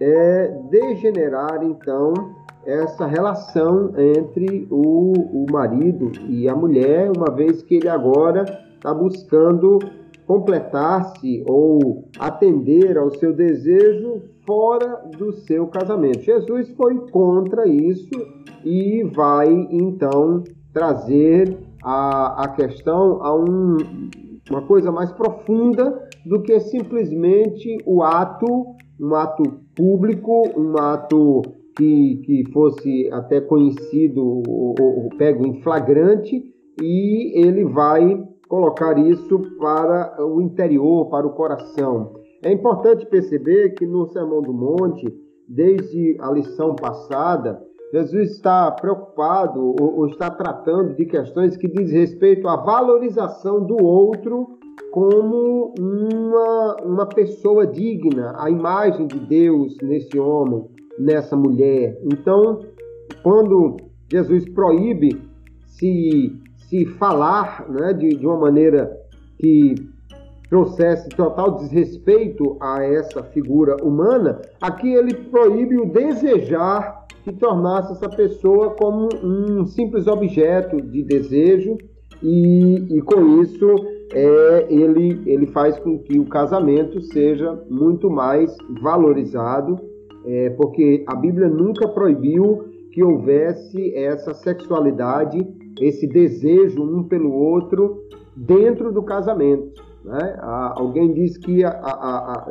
é, 0.00 0.48
degenerar 0.70 1.62
então 1.62 2.14
essa 2.64 3.06
relação 3.06 3.92
entre 3.96 4.66
o, 4.70 5.12
o 5.12 5.46
marido 5.52 6.10
e 6.28 6.48
a 6.48 6.56
mulher, 6.56 7.12
uma 7.16 7.32
vez 7.32 7.62
que 7.62 7.76
ele 7.76 7.88
agora 7.88 8.42
está 8.74 8.92
buscando 8.92 9.78
completar-se 10.26 11.44
ou 11.46 12.08
atender 12.18 12.98
ao 12.98 13.10
seu 13.10 13.32
desejo 13.32 14.22
fora 14.46 15.02
do 15.18 15.32
seu 15.32 15.66
casamento. 15.66 16.20
Jesus 16.20 16.70
foi 16.70 16.96
contra 17.10 17.66
isso 17.68 18.14
e 18.64 19.02
vai 19.14 19.48
então 19.70 20.44
trazer 20.72 21.56
a, 21.82 22.44
a 22.44 22.48
questão 22.48 23.22
a 23.22 23.34
um, 23.34 23.76
uma 24.50 24.62
coisa 24.62 24.92
mais 24.92 25.12
profunda 25.12 26.08
do 26.24 26.42
que 26.42 26.58
simplesmente 26.60 27.78
o 27.86 28.02
ato, 28.02 28.46
um 29.00 29.14
ato 29.14 29.42
público, 29.74 30.42
um 30.56 30.78
ato 30.78 31.42
que, 31.76 32.16
que 32.24 32.52
fosse 32.52 33.08
até 33.12 33.40
conhecido 33.40 34.42
ou, 34.48 34.74
ou 34.80 35.08
pego 35.16 35.46
em 35.46 35.60
flagrante, 35.62 36.42
e 36.82 37.38
ele 37.38 37.64
vai 37.64 38.22
colocar 38.48 38.98
isso 38.98 39.38
para 39.58 40.24
o 40.24 40.40
interior, 40.40 41.08
para 41.08 41.26
o 41.26 41.32
coração. 41.32 42.25
É 42.46 42.52
importante 42.52 43.04
perceber 43.06 43.70
que 43.70 43.84
no 43.84 44.06
Sermão 44.06 44.40
do 44.40 44.52
Monte, 44.52 45.04
desde 45.48 46.16
a 46.20 46.30
lição 46.30 46.76
passada, 46.76 47.60
Jesus 47.92 48.30
está 48.30 48.70
preocupado 48.70 49.74
ou, 49.80 49.98
ou 49.98 50.06
está 50.06 50.30
tratando 50.30 50.94
de 50.94 51.06
questões 51.06 51.56
que 51.56 51.66
diz 51.66 51.90
respeito 51.90 52.46
à 52.46 52.54
valorização 52.54 53.66
do 53.66 53.82
outro 53.82 54.60
como 54.92 55.74
uma, 55.76 56.76
uma 56.84 57.06
pessoa 57.06 57.66
digna, 57.66 58.32
a 58.38 58.48
imagem 58.48 59.08
de 59.08 59.18
Deus 59.18 59.76
nesse 59.82 60.16
homem, 60.16 60.64
nessa 61.00 61.34
mulher. 61.34 62.00
Então, 62.04 62.60
quando 63.24 63.76
Jesus 64.08 64.48
proíbe 64.50 65.20
se, 65.66 66.32
se 66.68 66.86
falar 66.86 67.68
né, 67.68 67.92
de, 67.92 68.10
de 68.10 68.24
uma 68.24 68.38
maneira 68.38 68.96
que 69.36 69.95
trouxesse 70.48 71.08
total 71.10 71.56
desrespeito 71.56 72.56
a 72.60 72.82
essa 72.84 73.22
figura 73.22 73.76
humana, 73.82 74.40
aqui 74.60 74.92
ele 74.92 75.14
proíbe 75.14 75.76
o 75.78 75.86
desejar 75.86 77.06
que 77.24 77.32
tornasse 77.32 77.92
essa 77.92 78.08
pessoa 78.08 78.70
como 78.70 79.08
um 79.22 79.66
simples 79.66 80.06
objeto 80.06 80.80
de 80.80 81.02
desejo 81.02 81.76
e, 82.22 82.96
e 82.96 83.02
com 83.02 83.42
isso 83.42 83.66
é, 84.12 84.66
ele, 84.70 85.20
ele 85.26 85.46
faz 85.46 85.78
com 85.78 85.98
que 85.98 86.18
o 86.18 86.26
casamento 86.26 87.00
seja 87.02 87.60
muito 87.68 88.08
mais 88.08 88.56
valorizado, 88.80 89.78
é, 90.24 90.50
porque 90.50 91.04
a 91.06 91.14
Bíblia 91.16 91.48
nunca 91.48 91.88
proibiu 91.88 92.64
que 92.92 93.02
houvesse 93.02 93.94
essa 93.94 94.32
sexualidade 94.32 95.46
esse 95.80 96.06
desejo 96.06 96.82
um 96.82 97.02
pelo 97.02 97.32
outro 97.32 98.02
dentro 98.34 98.92
do 98.92 99.02
casamento. 99.02 99.85
Né? 100.06 100.38
alguém 100.40 101.12
diz 101.12 101.36
que 101.36 101.64
a, 101.64 101.70
a, 101.70 102.48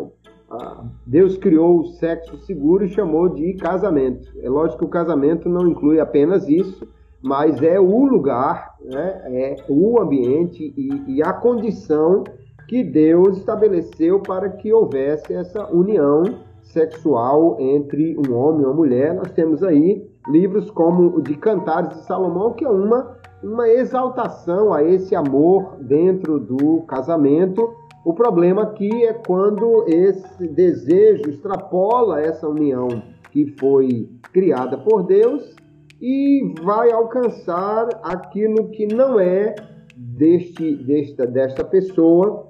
a, 0.52 0.84
Deus 1.06 1.38
criou 1.38 1.80
o 1.80 1.88
sexo 1.88 2.38
seguro 2.40 2.84
e 2.84 2.90
chamou 2.90 3.30
de 3.30 3.54
casamento. 3.54 4.30
É 4.42 4.50
lógico 4.50 4.80
que 4.80 4.86
o 4.86 4.90
casamento 4.90 5.48
não 5.48 5.66
inclui 5.66 6.02
apenas 6.02 6.50
isso, 6.50 6.86
mas 7.24 7.62
é 7.64 7.80
o 7.80 8.06
lugar, 8.06 8.76
né? 8.84 9.22
é 9.26 9.56
o 9.70 10.02
ambiente 10.02 10.74
e, 10.76 11.16
e 11.16 11.24
a 11.24 11.32
condição 11.32 12.26
que 12.68 12.84
Deus 12.84 13.38
estabeleceu 13.38 14.20
para 14.20 14.50
que 14.50 14.74
houvesse 14.74 15.34
essa 15.34 15.66
união 15.74 16.24
sexual 16.62 17.56
entre 17.58 18.18
um 18.18 18.36
homem 18.36 18.64
e 18.64 18.66
uma 18.66 18.74
mulher. 18.74 19.14
Nós 19.14 19.32
temos 19.32 19.64
aí 19.64 20.06
livros 20.28 20.70
como 20.72 21.16
o 21.16 21.22
de 21.22 21.36
Cantares 21.38 21.90
de 21.90 22.04
Salomão, 22.04 22.52
que 22.52 22.66
é 22.66 22.70
uma, 22.70 23.18
uma 23.46 23.70
exaltação 23.70 24.74
a 24.74 24.84
esse 24.84 25.16
amor 25.16 25.78
dentro 25.80 26.40
do 26.40 26.82
casamento. 26.88 27.76
O 28.04 28.14
problema 28.14 28.64
aqui 28.64 29.06
é 29.06 29.14
quando 29.14 29.86
esse 29.88 30.48
desejo 30.48 31.30
extrapola 31.30 32.22
essa 32.22 32.48
união 32.48 32.88
que 33.32 33.54
foi 33.60 34.10
criada 34.34 34.78
por 34.78 35.04
Deus 35.04 35.56
e 36.02 36.54
vai 36.64 36.92
alcançar 36.92 37.88
aquilo 38.04 38.70
que 38.70 38.88
não 38.88 39.20
é 39.20 39.54
deste, 39.96 40.76
desta, 40.84 41.28
desta 41.28 41.64
pessoa. 41.64 42.48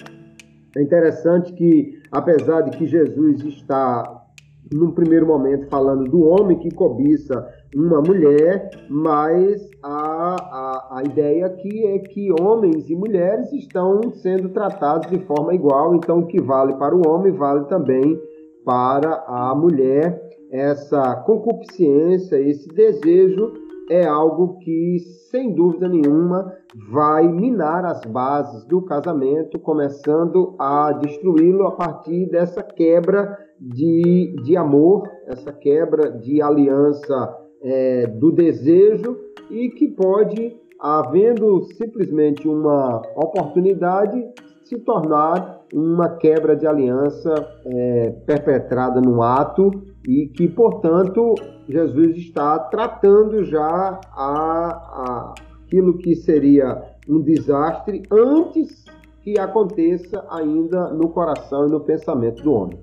É 0.75 0.81
interessante 0.81 1.53
que, 1.53 2.01
apesar 2.11 2.61
de 2.61 2.77
que 2.77 2.85
Jesus 2.85 3.43
está, 3.43 4.24
num 4.71 4.91
primeiro 4.91 5.27
momento, 5.27 5.67
falando 5.67 6.05
do 6.05 6.23
homem 6.23 6.57
que 6.57 6.73
cobiça 6.73 7.47
uma 7.75 8.01
mulher, 8.01 8.69
mas 8.89 9.69
a, 9.83 10.35
a, 10.35 10.99
a 10.99 11.03
ideia 11.03 11.45
aqui 11.45 11.85
é 11.85 11.99
que 11.99 12.31
homens 12.41 12.89
e 12.89 12.95
mulheres 12.95 13.51
estão 13.53 14.01
sendo 14.13 14.49
tratados 14.49 15.09
de 15.09 15.19
forma 15.25 15.53
igual, 15.53 15.95
então 15.95 16.19
o 16.19 16.27
que 16.27 16.41
vale 16.41 16.73
para 16.75 16.95
o 16.95 17.07
homem 17.07 17.31
vale 17.31 17.65
também 17.65 18.19
para 18.63 19.23
a 19.27 19.53
mulher. 19.55 20.23
Essa 20.51 21.15
concupiscência, 21.25 22.39
esse 22.39 22.67
desejo 22.69 23.64
é 23.89 24.05
algo 24.05 24.57
que, 24.59 24.99
sem 25.29 25.53
dúvida 25.53 25.87
nenhuma, 25.87 26.53
vai 26.89 27.27
minar 27.27 27.85
as 27.85 28.01
bases 28.05 28.65
do 28.65 28.81
casamento, 28.81 29.59
começando 29.59 30.55
a 30.59 30.91
destruí-lo 30.93 31.67
a 31.67 31.71
partir 31.71 32.27
dessa 32.29 32.63
quebra 32.63 33.37
de, 33.59 34.35
de 34.43 34.57
amor, 34.57 35.09
essa 35.27 35.51
quebra 35.51 36.11
de 36.11 36.41
aliança 36.41 37.37
é, 37.61 38.07
do 38.07 38.31
desejo 38.31 39.17
e 39.49 39.69
que 39.69 39.87
pode, 39.87 40.55
havendo 40.79 41.63
simplesmente 41.73 42.47
uma 42.47 43.01
oportunidade, 43.15 44.25
se 44.63 44.77
tornar 44.79 45.54
uma 45.75 46.07
quebra 46.07 46.55
de 46.55 46.65
aliança 46.65 47.33
é, 47.65 48.09
perpetrada 48.25 49.01
no 49.01 49.21
ato 49.21 49.69
e 50.07 50.27
que, 50.27 50.47
portanto, 50.47 51.35
Jesus 51.67 52.15
está 52.15 52.57
tratando 52.57 53.43
já 53.43 53.99
a, 54.13 54.13
a, 54.15 55.33
aquilo 55.65 55.97
que 55.97 56.15
seria 56.15 56.81
um 57.09 57.21
desastre 57.21 58.03
antes 58.09 58.85
que 59.21 59.37
aconteça 59.37 60.25
ainda 60.29 60.93
no 60.93 61.09
coração 61.09 61.67
e 61.67 61.71
no 61.71 61.81
pensamento 61.81 62.41
do 62.41 62.53
homem. 62.53 62.79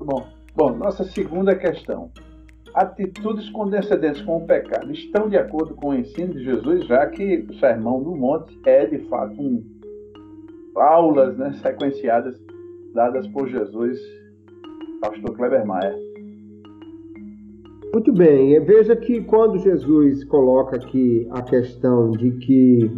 Bom, 0.00 0.26
bom 0.56 0.72
nossa 0.72 1.04
segunda 1.04 1.54
questão 1.54 2.10
atitudes 2.74 3.48
condescendentes 3.50 4.20
com 4.22 4.38
o 4.38 4.46
pecado 4.46 4.90
estão 4.90 5.28
de 5.28 5.36
acordo 5.36 5.74
com 5.76 5.90
o 5.90 5.94
ensino 5.94 6.34
de 6.34 6.44
Jesus, 6.44 6.84
já 6.86 7.06
que 7.06 7.46
o 7.48 7.54
Sermão 7.54 8.02
do 8.02 8.16
Monte 8.16 8.58
é 8.66 8.84
de 8.84 8.98
fato 9.08 9.40
um, 9.40 9.64
aulas 10.76 11.36
né, 11.36 11.52
sequenciadas 11.62 12.40
dadas 12.94 13.26
por 13.28 13.48
Jesus, 13.48 13.98
pastor 15.00 15.36
Kleber 15.36 15.66
Maia. 15.66 15.94
Muito 17.92 18.12
bem, 18.12 18.58
veja 18.64 18.96
que 18.96 19.22
quando 19.22 19.58
Jesus 19.58 20.24
coloca 20.24 20.76
aqui 20.76 21.28
a 21.30 21.42
questão 21.42 22.10
de 22.10 22.32
que 22.32 22.90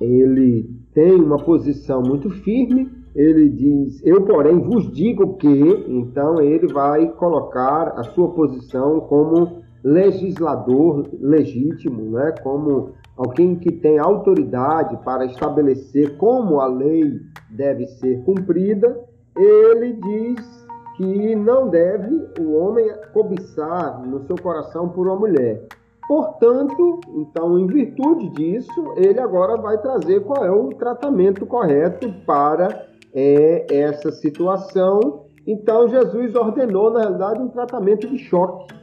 ele 0.00 0.68
tem 0.92 1.14
uma 1.14 1.36
posição 1.36 2.02
muito 2.02 2.30
firme, 2.30 2.90
ele 3.14 3.48
diz: 3.48 4.04
Eu, 4.04 4.22
porém, 4.22 4.58
vos 4.58 4.90
digo 4.92 5.36
que. 5.36 5.48
Então, 5.88 6.40
ele 6.40 6.66
vai 6.72 7.08
colocar 7.12 7.94
a 7.96 8.02
sua 8.04 8.30
posição 8.30 9.00
como 9.00 9.62
legislador 9.82 11.08
legítimo, 11.20 12.10
né? 12.10 12.34
como 12.42 12.90
alguém 13.20 13.54
que 13.54 13.70
tem 13.70 13.98
autoridade 13.98 14.96
para 15.04 15.26
estabelecer 15.26 16.16
como 16.16 16.58
a 16.58 16.66
lei 16.66 17.20
deve 17.50 17.86
ser 17.86 18.24
cumprida. 18.24 18.98
Ele 19.36 19.92
diz 19.92 20.66
que 20.96 21.36
não 21.36 21.68
deve 21.68 22.28
o 22.40 22.54
homem 22.54 22.90
cobiçar 23.12 24.00
no 24.06 24.26
seu 24.26 24.36
coração 24.36 24.88
por 24.88 25.06
uma 25.06 25.16
mulher. 25.16 25.66
Portanto, 26.08 27.00
então, 27.14 27.58
em 27.58 27.66
virtude 27.66 28.30
disso, 28.30 28.94
ele 28.96 29.20
agora 29.20 29.56
vai 29.58 29.76
trazer 29.78 30.20
qual 30.24 30.42
é 30.42 30.50
o 30.50 30.70
tratamento 30.70 31.44
correto 31.44 32.12
para 32.26 32.86
é, 33.12 33.66
essa 33.70 34.10
situação. 34.12 35.26
Então, 35.46 35.88
Jesus 35.88 36.34
ordenou, 36.34 36.90
na 36.90 37.00
realidade, 37.00 37.42
um 37.42 37.48
tratamento 37.48 38.08
de 38.08 38.18
choque. 38.18 38.79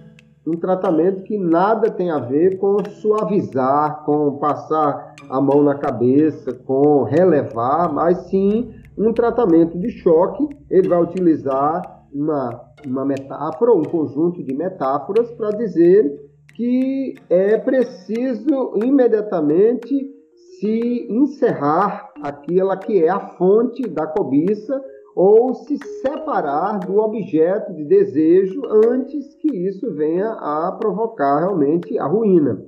Um 0.47 0.55
tratamento 0.55 1.23
que 1.23 1.37
nada 1.37 1.91
tem 1.91 2.09
a 2.09 2.19
ver 2.19 2.57
com 2.57 2.77
suavizar, 2.89 4.05
com 4.05 4.37
passar 4.37 5.13
a 5.29 5.41
mão 5.41 5.61
na 5.61 5.75
cabeça, 5.75 6.53
com 6.53 7.03
relevar, 7.03 7.91
mas 7.91 8.17
sim 8.29 8.73
um 8.97 9.11
tratamento 9.11 9.77
de 9.77 9.89
choque. 9.89 10.47
Ele 10.69 10.87
vai 10.87 11.03
utilizar 11.03 11.81
uma, 12.13 12.61
uma 12.85 13.03
metáfora, 13.03 13.73
um 13.73 13.83
conjunto 13.83 14.41
de 14.41 14.53
metáforas 14.53 15.29
para 15.31 15.49
dizer 15.49 16.17
que 16.55 17.15
é 17.29 17.57
preciso 17.57 18.71
imediatamente 18.81 20.13
se 20.61 21.07
encerrar 21.09 22.09
aquela 22.23 22.77
que 22.77 23.03
é 23.03 23.09
a 23.09 23.19
fonte 23.19 23.85
da 23.89 24.07
cobiça 24.07 24.81
ou 25.17 25.55
se 25.55 25.79
separar 26.03 26.77
do 26.77 26.99
objeto 26.99 27.73
de 27.73 27.83
desejo 27.85 28.61
antes 28.85 29.33
que 29.41 29.47
isso 29.67 29.91
venha 29.95 30.29
a 30.33 30.71
provocar 30.79 31.39
realmente 31.39 31.97
a 31.97 32.05
ruína. 32.05 32.63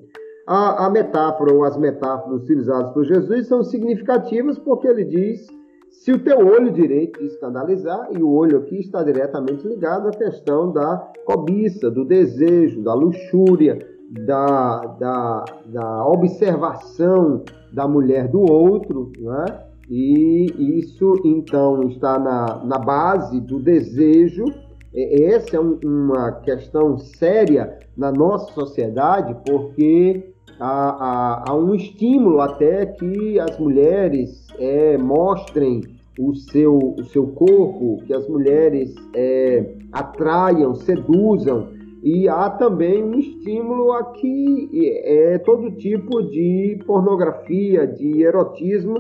A, 0.47 0.87
a 0.87 0.89
metáfora 0.89 1.53
ou 1.53 1.63
as 1.63 1.77
metáforas 1.77 2.41
utilizadas 2.41 2.91
por 2.91 3.05
Jesus 3.05 3.47
são 3.47 3.61
significativas 3.61 4.57
porque 4.57 4.87
ele 4.87 5.05
diz 5.05 5.45
se 5.91 6.11
o 6.11 6.23
teu 6.23 6.39
olho 6.39 6.71
direito 6.71 7.19
te 7.19 7.25
escandalizar, 7.25 8.09
e 8.11 8.23
o 8.23 8.31
olho 8.31 8.57
aqui 8.57 8.79
está 8.79 9.03
diretamente 9.03 9.67
ligado 9.67 10.07
à 10.07 10.11
questão 10.11 10.71
da 10.71 11.07
cobiça, 11.25 11.91
do 11.91 12.03
desejo, 12.03 12.81
da 12.81 12.95
luxúria, 12.95 13.77
da, 14.25 14.79
da, 14.99 15.45
da 15.67 16.07
observação 16.07 17.43
da 17.71 17.87
mulher 17.87 18.27
do 18.27 18.41
outro, 18.41 19.11
né? 19.19 19.68
E 19.89 20.79
isso 20.79 21.15
então 21.25 21.83
está 21.87 22.19
na, 22.19 22.63
na 22.63 22.77
base 22.77 23.39
do 23.41 23.59
desejo. 23.59 24.45
Essa 24.93 25.57
é 25.57 25.59
um, 25.59 25.79
uma 25.83 26.31
questão 26.31 26.97
séria 26.97 27.79
na 27.97 28.11
nossa 28.11 28.51
sociedade, 28.53 29.35
porque 29.45 30.33
há, 30.59 31.43
há, 31.43 31.43
há 31.49 31.55
um 31.55 31.73
estímulo 31.73 32.41
até 32.41 32.85
que 32.85 33.39
as 33.39 33.57
mulheres 33.57 34.47
é, 34.59 34.97
mostrem 34.97 35.81
o 36.19 36.35
seu, 36.35 36.77
o 36.77 37.03
seu 37.05 37.27
corpo, 37.27 38.03
que 38.05 38.13
as 38.13 38.27
mulheres 38.27 38.93
é, 39.15 39.73
atraiam, 39.91 40.75
seduzam 40.75 41.69
e 42.03 42.29
há 42.29 42.49
também 42.49 43.03
um 43.03 43.17
estímulo 43.19 43.91
a 43.91 44.03
que 44.11 44.69
é, 45.03 45.37
todo 45.39 45.71
tipo 45.71 46.21
de 46.23 46.79
pornografia, 46.85 47.85
de 47.85 48.21
erotismo, 48.21 48.95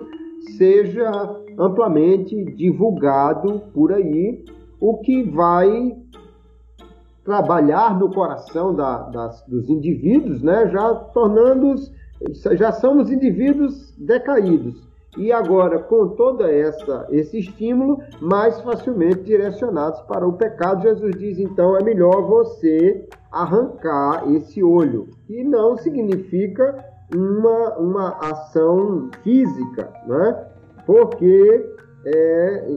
seja 0.57 1.11
amplamente 1.57 2.43
divulgado 2.55 3.61
por 3.73 3.91
aí, 3.91 4.43
o 4.79 4.97
que 4.97 5.23
vai 5.23 5.95
trabalhar 7.23 7.99
no 7.99 8.11
coração 8.13 8.73
da, 8.73 9.03
das, 9.09 9.43
dos 9.45 9.69
indivíduos, 9.69 10.41
né, 10.41 10.67
já 10.69 10.95
tornando-os, 10.95 11.91
já 12.53 12.71
somos 12.71 13.11
indivíduos 13.11 13.93
decaídos. 13.97 14.87
E 15.17 15.31
agora 15.31 15.79
com 15.79 16.09
toda 16.09 16.51
essa 16.51 17.07
esse 17.09 17.39
estímulo 17.39 17.99
mais 18.21 18.61
facilmente 18.61 19.23
direcionados 19.23 19.99
para 20.01 20.27
o 20.27 20.33
pecado, 20.33 20.83
Jesus 20.83 21.17
diz 21.17 21.39
então 21.39 21.75
é 21.75 21.83
melhor 21.83 22.21
você 22.27 23.07
arrancar 23.31 24.31
esse 24.31 24.63
olho, 24.63 25.09
e 25.27 25.43
não 25.43 25.77
significa 25.77 26.83
uma, 27.15 27.77
uma 27.77 28.09
ação 28.19 29.09
física, 29.23 29.91
né? 30.07 30.45
Porque 30.85 31.65
é, 32.05 32.67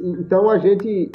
então 0.00 0.50
a 0.50 0.58
gente 0.58 1.10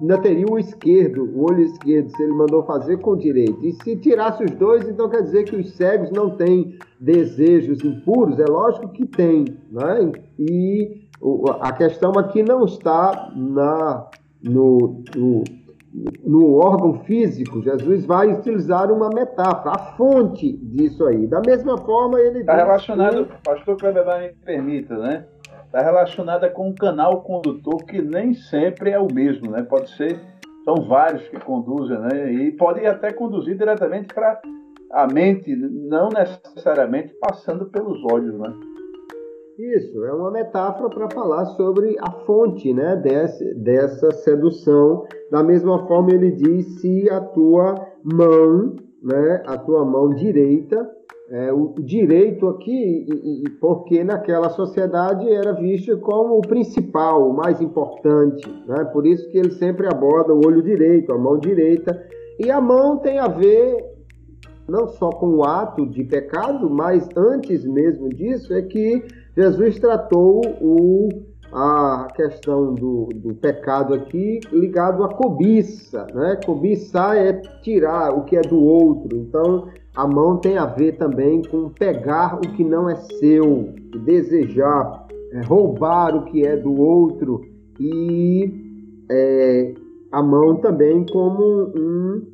ainda 0.00 0.18
teria 0.18 0.46
o 0.46 0.58
esquerdo, 0.58 1.24
o 1.24 1.44
olho 1.44 1.62
esquerdo, 1.62 2.10
se 2.10 2.22
ele 2.22 2.34
mandou 2.34 2.62
fazer 2.64 2.98
com 2.98 3.12
o 3.12 3.16
direito. 3.16 3.58
E 3.64 3.72
se 3.72 3.96
tirasse 3.96 4.44
os 4.44 4.50
dois, 4.52 4.88
então 4.88 5.08
quer 5.08 5.22
dizer 5.22 5.44
que 5.44 5.56
os 5.56 5.72
cegos 5.76 6.10
não 6.10 6.30
têm 6.30 6.78
desejos 7.00 7.82
impuros? 7.82 8.38
É 8.38 8.44
lógico 8.44 8.90
que 8.90 9.06
tem, 9.06 9.46
né? 9.70 10.12
E 10.38 11.08
a 11.60 11.72
questão 11.72 12.12
aqui 12.12 12.42
não 12.42 12.64
está 12.64 13.32
na, 13.34 14.06
no, 14.42 15.02
no, 15.16 15.44
no 16.24 16.54
órgão 16.56 17.00
físico. 17.04 17.62
Jesus 17.62 18.04
vai 18.04 18.28
utilizar 18.32 18.92
uma 18.92 19.08
metáfora, 19.08 19.72
a 19.74 19.78
fonte 19.96 20.56
disso 20.56 21.04
aí. 21.06 21.26
Da 21.26 21.40
mesma 21.40 21.78
forma, 21.78 22.20
ele. 22.20 22.40
Está 22.40 22.56
relacionado, 22.56 23.26
que... 23.26 23.42
pastor 23.42 23.76
Kleber 23.76 24.04
me 24.20 24.28
permita, 24.44 24.96
né? 24.96 25.24
está 25.68 25.82
relacionada 25.82 26.48
com 26.48 26.70
um 26.70 26.74
canal 26.74 27.22
condutor 27.22 27.84
que 27.84 28.00
nem 28.00 28.32
sempre 28.34 28.90
é 28.90 28.98
o 28.98 29.12
mesmo, 29.12 29.50
né? 29.50 29.62
Pode 29.62 29.90
ser, 29.90 30.18
são 30.64 30.76
vários 30.88 31.28
que 31.28 31.38
conduzem, 31.38 31.98
né? 31.98 32.32
E 32.32 32.52
pode 32.52 32.84
até 32.86 33.12
conduzir 33.12 33.56
diretamente 33.56 34.08
para 34.14 34.40
a 34.92 35.06
mente, 35.06 35.54
não 35.54 36.08
necessariamente 36.08 37.14
passando 37.20 37.66
pelos 37.66 38.02
olhos, 38.10 38.38
né? 38.38 38.52
Isso, 39.58 40.04
é 40.04 40.12
uma 40.12 40.30
metáfora 40.30 40.88
para 40.88 41.10
falar 41.10 41.44
sobre 41.46 41.96
a 41.98 42.12
fonte 42.24 42.72
né, 42.72 42.94
desse, 42.94 43.54
dessa 43.54 44.12
sedução. 44.12 45.04
Da 45.32 45.42
mesma 45.42 45.84
forma, 45.88 46.12
ele 46.12 46.30
diz: 46.30 46.80
se 46.80 47.10
a 47.10 47.20
tua 47.20 47.74
mão, 48.04 48.76
né, 49.02 49.42
a 49.44 49.58
tua 49.58 49.84
mão 49.84 50.10
direita, 50.10 50.88
é, 51.28 51.52
o 51.52 51.74
direito 51.76 52.46
aqui, 52.46 53.04
porque 53.60 54.04
naquela 54.04 54.48
sociedade 54.50 55.28
era 55.28 55.52
visto 55.54 55.98
como 55.98 56.38
o 56.38 56.42
principal, 56.42 57.28
o 57.28 57.34
mais 57.34 57.60
importante. 57.60 58.48
Né? 58.64 58.84
Por 58.92 59.04
isso 59.08 59.28
que 59.28 59.38
ele 59.38 59.50
sempre 59.50 59.88
aborda 59.88 60.32
o 60.32 60.46
olho 60.46 60.62
direito, 60.62 61.12
a 61.12 61.18
mão 61.18 61.36
direita. 61.36 62.00
E 62.38 62.48
a 62.48 62.60
mão 62.60 62.98
tem 62.98 63.18
a 63.18 63.26
ver 63.26 63.84
não 64.68 64.86
só 64.86 65.10
com 65.10 65.30
o 65.30 65.44
ato 65.44 65.86
de 65.86 66.04
pecado, 66.04 66.68
mas 66.68 67.08
antes 67.16 67.64
mesmo 67.64 68.10
disso, 68.10 68.52
é 68.52 68.60
que 68.60 69.02
Jesus 69.38 69.78
tratou 69.78 70.40
o, 70.60 71.08
a 71.52 72.08
questão 72.16 72.74
do, 72.74 73.08
do 73.14 73.34
pecado 73.34 73.94
aqui 73.94 74.40
ligado 74.50 75.04
à 75.04 75.14
cobiça. 75.14 76.08
Né? 76.12 76.40
Cobiçar 76.44 77.16
é 77.16 77.34
tirar 77.62 78.12
o 78.12 78.24
que 78.24 78.36
é 78.36 78.40
do 78.40 78.60
outro. 78.60 79.16
Então, 79.16 79.68
a 79.94 80.08
mão 80.08 80.38
tem 80.38 80.58
a 80.58 80.66
ver 80.66 80.96
também 80.96 81.42
com 81.42 81.68
pegar 81.68 82.34
o 82.34 82.40
que 82.40 82.64
não 82.64 82.90
é 82.90 82.96
seu, 82.96 83.72
desejar, 84.04 85.06
é, 85.30 85.40
roubar 85.42 86.16
o 86.16 86.24
que 86.24 86.44
é 86.44 86.56
do 86.56 86.76
outro 86.76 87.40
e 87.78 89.04
é, 89.08 89.72
a 90.10 90.20
mão 90.20 90.56
também 90.56 91.06
como 91.06 91.70
um, 91.76 92.26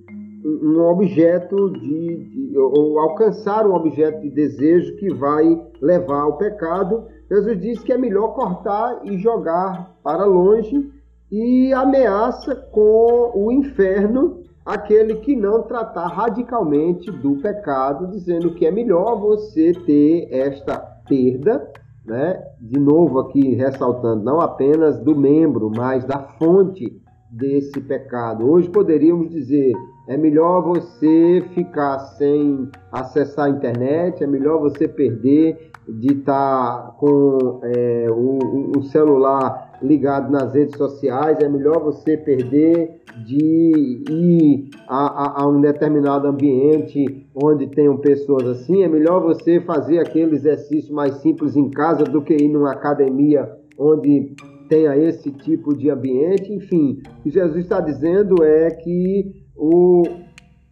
um 0.45 0.79
objeto 0.91 1.71
de, 1.71 2.51
de, 2.51 2.59
ou 2.59 2.99
alcançar 2.99 3.67
um 3.67 3.75
objeto 3.75 4.21
de 4.21 4.31
desejo 4.31 4.95
que 4.97 5.13
vai 5.15 5.59
levar 5.81 6.21
ao 6.21 6.37
pecado. 6.37 7.05
Jesus 7.31 7.61
diz 7.61 7.83
que 7.83 7.93
é 7.93 7.99
melhor 7.99 8.35
cortar 8.35 9.01
e 9.05 9.17
jogar 9.17 9.97
para 10.03 10.25
longe 10.27 10.91
e 11.33 11.73
ameaça 11.73 12.55
com 12.55 13.33
o 13.35 13.51
inferno 13.51 14.45
aquele 14.65 15.17
que 15.17 15.35
não 15.37 15.63
tratar 15.63 16.07
radicalmente 16.09 17.11
do 17.11 17.37
pecado, 17.37 18.07
dizendo 18.09 18.55
que 18.55 18.67
é 18.67 18.71
melhor 18.71 19.19
você 19.19 19.73
ter 19.73 20.29
esta 20.31 20.79
perda, 21.07 21.71
né? 22.05 22.43
De 22.61 22.79
novo 22.79 23.19
aqui 23.19 23.55
ressaltando, 23.55 24.23
não 24.23 24.41
apenas 24.41 24.99
do 24.99 25.17
membro, 25.17 25.71
mas 25.75 26.05
da 26.05 26.19
fonte 26.39 27.01
desse 27.31 27.81
pecado. 27.81 28.49
Hoje 28.49 28.69
poderíamos 28.69 29.31
dizer, 29.31 29.73
é 30.07 30.17
melhor 30.17 30.63
você 30.63 31.43
ficar 31.55 31.99
sem 31.99 32.69
acessar 32.93 33.47
a 33.47 33.51
internet, 33.51 34.23
é 34.23 34.27
melhor 34.27 34.61
você 34.61 34.87
perder 34.87 35.71
de 35.89 36.19
estar 36.19 36.77
tá 36.77 36.95
com 36.99 37.61
é, 37.63 38.07
o, 38.11 38.79
o, 38.79 38.83
celular 38.85 39.79
ligado 39.83 40.31
nas 40.31 40.55
redes 40.55 40.77
sociais, 40.77 41.39
é 41.41 41.49
melhor 41.49 41.83
você 41.83 42.17
perder 42.17 43.01
de 43.27 44.03
ir 44.11 44.71
a, 44.89 45.07
a, 45.07 45.43
a, 45.43 45.49
um 45.49 45.61
determinado 45.61 46.27
ambiente 46.27 47.27
onde 47.35 47.67
tenham 47.67 47.97
pessoas 47.99 48.47
assim, 48.47 48.83
é 48.83 48.89
melhor 48.89 49.23
você 49.23 49.61
fazer 49.61 49.99
aquele 49.99 50.35
exercício 50.35 50.95
mais 50.95 51.15
simples 51.17 51.55
em 51.57 51.71
casa 51.71 52.05
do 52.05 52.23
que 52.23 52.35
ir 52.35 52.49
numa 52.49 52.73
academia 52.73 53.51
onde 53.79 54.35
tenha 54.69 54.97
esse 54.97 55.31
tipo 55.31 55.77
de 55.77 55.91
ambiente. 55.91 56.53
Enfim, 56.53 57.03
o 57.19 57.23
que 57.23 57.31
Jesus 57.31 57.65
está 57.65 57.81
dizendo 57.81 58.43
é 58.43 58.71
que 58.71 59.44
o, 59.57 60.03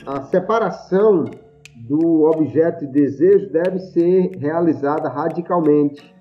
a 0.07 0.23
separação 0.23 1.25
do 1.89 2.23
objeto 2.25 2.87
de 2.87 2.93
desejo 2.93 3.51
deve 3.51 3.79
ser 3.79 4.37
realizada 4.39 5.09
radicalmente 5.09 6.13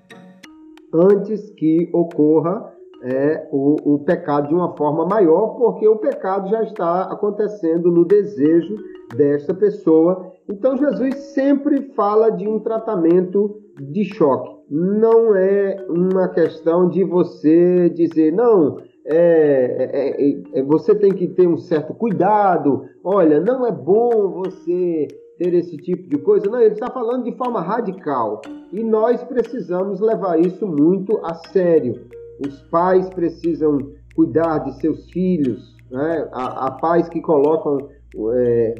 antes 0.92 1.50
que 1.50 1.88
ocorra 1.92 2.72
é, 3.02 3.48
o, 3.50 3.94
o 3.94 3.98
pecado 4.00 4.48
de 4.48 4.54
uma 4.54 4.76
forma 4.76 5.04
maior, 5.04 5.56
porque 5.56 5.88
o 5.88 5.96
pecado 5.96 6.48
já 6.48 6.62
está 6.62 7.02
acontecendo 7.02 7.90
no 7.90 8.04
desejo 8.04 8.76
desta 9.16 9.52
pessoa. 9.52 10.32
Então 10.48 10.76
Jesus 10.76 11.16
sempre 11.34 11.92
fala 11.94 12.30
de 12.30 12.46
um 12.48 12.60
tratamento 12.60 13.60
de 13.80 14.04
choque. 14.04 14.50
Não 14.70 15.34
é 15.34 15.84
uma 15.88 16.28
questão 16.28 16.88
de 16.88 17.04
você 17.04 17.90
dizer, 17.90 18.32
não, 18.32 18.78
é, 19.04 20.14
é, 20.54 20.58
é, 20.58 20.62
você 20.62 20.94
tem 20.94 21.12
que 21.12 21.28
ter 21.28 21.46
um 21.46 21.58
certo 21.58 21.94
cuidado. 21.94 22.84
Olha, 23.02 23.40
não 23.40 23.66
é 23.66 23.72
bom 23.72 24.28
você 24.30 25.08
ter 25.38 25.54
esse 25.54 25.76
tipo 25.76 26.08
de 26.08 26.18
coisa. 26.18 26.48
Não, 26.48 26.60
ele 26.60 26.74
está 26.74 26.90
falando 26.90 27.24
de 27.24 27.36
forma 27.36 27.60
radical. 27.60 28.40
E 28.72 28.82
nós 28.82 29.22
precisamos 29.24 30.00
levar 30.00 30.38
isso 30.38 30.66
muito 30.66 31.18
a 31.24 31.34
sério. 31.34 32.06
Os 32.46 32.62
pais 32.62 33.08
precisam 33.10 33.78
cuidar 34.14 34.58
de 34.58 34.80
seus 34.80 35.10
filhos. 35.10 35.76
Né? 35.90 36.28
Há, 36.32 36.66
há 36.66 36.70
pais 36.72 37.08
que 37.08 37.20
colocam 37.20 37.88
é, 38.34 38.74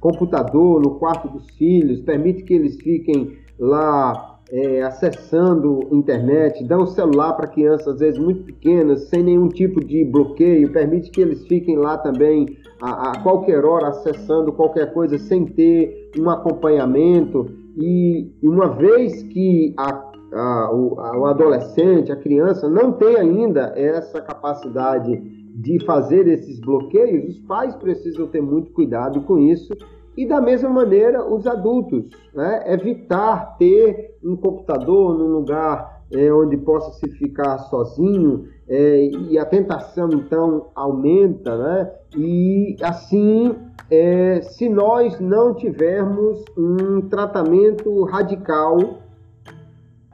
computador 0.00 0.80
no 0.80 0.98
quarto 0.98 1.28
dos 1.28 1.48
filhos, 1.56 2.00
permite 2.00 2.42
que 2.42 2.54
eles 2.54 2.76
fiquem 2.76 3.38
lá 3.58 4.31
é, 4.52 4.82
acessando 4.82 5.88
internet, 5.90 6.62
dão 6.64 6.86
celular 6.86 7.32
para 7.32 7.46
crianças 7.46 7.88
às 7.94 8.00
vezes 8.00 8.20
muito 8.20 8.44
pequenas, 8.44 9.08
sem 9.08 9.22
nenhum 9.22 9.48
tipo 9.48 9.82
de 9.82 10.04
bloqueio, 10.04 10.70
permite 10.70 11.10
que 11.10 11.22
eles 11.22 11.46
fiquem 11.46 11.78
lá 11.78 11.96
também 11.96 12.58
a, 12.82 13.12
a 13.12 13.22
qualquer 13.22 13.64
hora 13.64 13.88
acessando 13.88 14.52
qualquer 14.52 14.92
coisa 14.92 15.16
sem 15.18 15.46
ter 15.46 16.10
um 16.18 16.28
acompanhamento. 16.28 17.50
E 17.78 18.30
uma 18.42 18.68
vez 18.68 19.22
que 19.22 19.72
a, 19.78 20.12
a, 20.34 20.70
o, 20.70 21.00
a, 21.00 21.18
o 21.18 21.26
adolescente, 21.26 22.12
a 22.12 22.16
criança, 22.16 22.68
não 22.68 22.92
tem 22.92 23.16
ainda 23.16 23.72
essa 23.74 24.20
capacidade 24.20 25.16
de 25.54 25.82
fazer 25.86 26.28
esses 26.28 26.60
bloqueios, 26.60 27.36
os 27.36 27.38
pais 27.40 27.74
precisam 27.76 28.26
ter 28.26 28.42
muito 28.42 28.70
cuidado 28.72 29.22
com 29.22 29.38
isso 29.38 29.72
e 30.16 30.26
da 30.26 30.40
mesma 30.40 30.68
maneira, 30.68 31.24
os 31.24 31.46
adultos, 31.46 32.04
né? 32.34 32.62
evitar 32.66 33.56
ter 33.56 34.16
um 34.22 34.36
computador 34.36 35.16
num 35.16 35.28
lugar 35.28 36.02
é, 36.12 36.32
onde 36.32 36.56
possa 36.58 36.92
se 36.98 37.10
ficar 37.12 37.58
sozinho, 37.58 38.46
é, 38.68 39.06
e 39.06 39.38
a 39.38 39.46
tentação 39.46 40.10
então 40.12 40.68
aumenta, 40.74 41.56
né? 41.56 41.92
e 42.16 42.76
assim, 42.82 43.56
é, 43.90 44.42
se 44.42 44.68
nós 44.68 45.18
não 45.18 45.54
tivermos 45.54 46.44
um 46.56 47.08
tratamento 47.08 48.04
radical, 48.04 48.78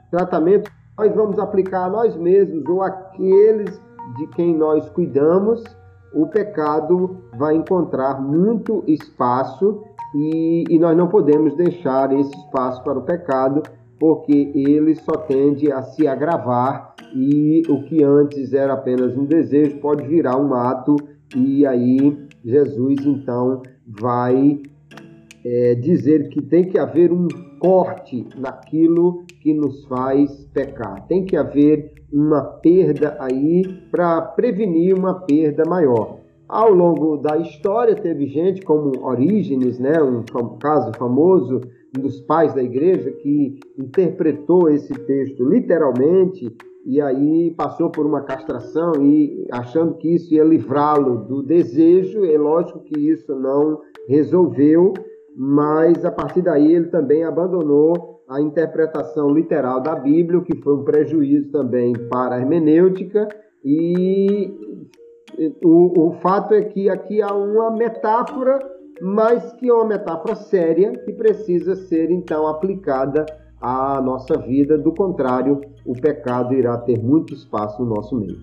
tratamento 0.09 0.71
nós 0.97 1.13
vamos 1.15 1.39
aplicar 1.39 1.85
a 1.85 1.89
nós 1.89 2.15
mesmos 2.17 2.65
ou 2.67 2.81
aqueles 2.81 3.79
de 4.17 4.27
quem 4.27 4.57
nós 4.57 4.89
cuidamos, 4.89 5.63
o 6.13 6.27
pecado 6.27 7.17
vai 7.37 7.55
encontrar 7.55 8.19
muito 8.19 8.83
espaço 8.87 9.83
e, 10.15 10.63
e 10.69 10.79
nós 10.79 10.95
não 10.97 11.07
podemos 11.07 11.55
deixar 11.55 12.11
esse 12.17 12.35
espaço 12.35 12.83
para 12.83 12.97
o 12.97 13.03
pecado, 13.03 13.61
porque 13.99 14.51
ele 14.55 14.95
só 14.95 15.11
tende 15.11 15.71
a 15.71 15.81
se 15.81 16.07
agravar 16.07 16.95
e 17.13 17.63
o 17.67 17.83
que 17.83 18.03
antes 18.03 18.53
era 18.53 18.73
apenas 18.73 19.15
um 19.17 19.25
desejo 19.25 19.77
pode 19.79 20.07
virar 20.07 20.37
um 20.37 20.53
ato, 20.53 20.95
e 21.35 21.65
aí 21.65 22.17
Jesus 22.43 23.05
então 23.05 23.61
vai 23.85 24.61
é, 25.43 25.75
dizer 25.75 26.29
que 26.29 26.41
tem 26.41 26.65
que 26.65 26.77
haver 26.77 27.11
um 27.11 27.27
corte 27.59 28.27
naquilo 28.37 29.23
que 29.41 29.53
nos 29.53 29.85
faz 29.85 30.45
pecar. 30.53 31.05
Tem 31.07 31.25
que 31.25 31.35
haver 31.35 31.93
uma 32.11 32.41
perda 32.41 33.17
aí 33.19 33.63
para 33.91 34.21
prevenir 34.21 34.97
uma 34.97 35.13
perda 35.13 35.63
maior. 35.67 36.19
Ao 36.49 36.73
longo 36.73 37.17
da 37.17 37.37
história, 37.37 37.93
teve 37.93 38.25
gente 38.25 38.63
como 38.63 39.05
Orígenes, 39.05 39.77
né, 39.77 40.01
um 40.01 40.23
caso 40.57 40.91
famoso, 40.97 41.61
um 41.95 42.01
dos 42.01 42.19
pais 42.21 42.55
da 42.55 42.63
igreja, 42.63 43.11
que 43.11 43.59
interpretou 43.77 44.67
esse 44.67 44.91
texto 44.91 45.47
literalmente 45.47 46.51
e 46.83 46.99
aí 46.99 47.53
passou 47.55 47.91
por 47.91 48.03
uma 48.03 48.21
castração 48.21 48.93
e 48.99 49.45
achando 49.51 49.93
que 49.93 50.15
isso 50.15 50.33
ia 50.33 50.43
livrá-lo 50.43 51.17
do 51.17 51.43
desejo, 51.43 52.25
é 52.25 52.35
lógico 52.35 52.79
que 52.79 52.99
isso 52.99 53.35
não 53.35 53.81
resolveu, 54.07 54.93
mas 55.37 56.03
a 56.03 56.09
partir 56.09 56.41
daí 56.41 56.73
ele 56.73 56.87
também 56.87 57.23
abandonou 57.23 58.23
a 58.27 58.41
interpretação 58.41 59.29
literal 59.29 59.81
da 59.81 59.93
Bíblia, 59.93 60.39
o 60.39 60.43
que 60.43 60.57
foi 60.57 60.77
um 60.77 60.83
prejuízo 60.83 61.51
também 61.51 61.93
para 62.09 62.37
a 62.37 62.39
hermenêutica, 62.39 63.27
e 63.63 64.51
o, 65.63 66.09
o 66.09 66.11
fato 66.21 66.53
é 66.53 66.63
que 66.63 66.89
aqui 66.89 67.21
há 67.21 67.33
uma 67.33 67.71
metáfora, 67.71 68.59
mas 69.01 69.53
que 69.53 69.69
é 69.69 69.73
uma 69.73 69.85
metáfora 69.85 70.35
séria, 70.35 70.91
que 70.91 71.13
precisa 71.13 71.75
ser 71.75 72.11
então 72.11 72.47
aplicada 72.47 73.25
à 73.61 74.01
nossa 74.01 74.37
vida, 74.37 74.77
do 74.77 74.93
contrário, 74.93 75.61
o 75.85 75.93
pecado 75.93 76.53
irá 76.53 76.77
ter 76.77 76.99
muito 76.99 77.33
espaço 77.33 77.83
no 77.83 77.95
nosso 77.95 78.15
meio. 78.15 78.39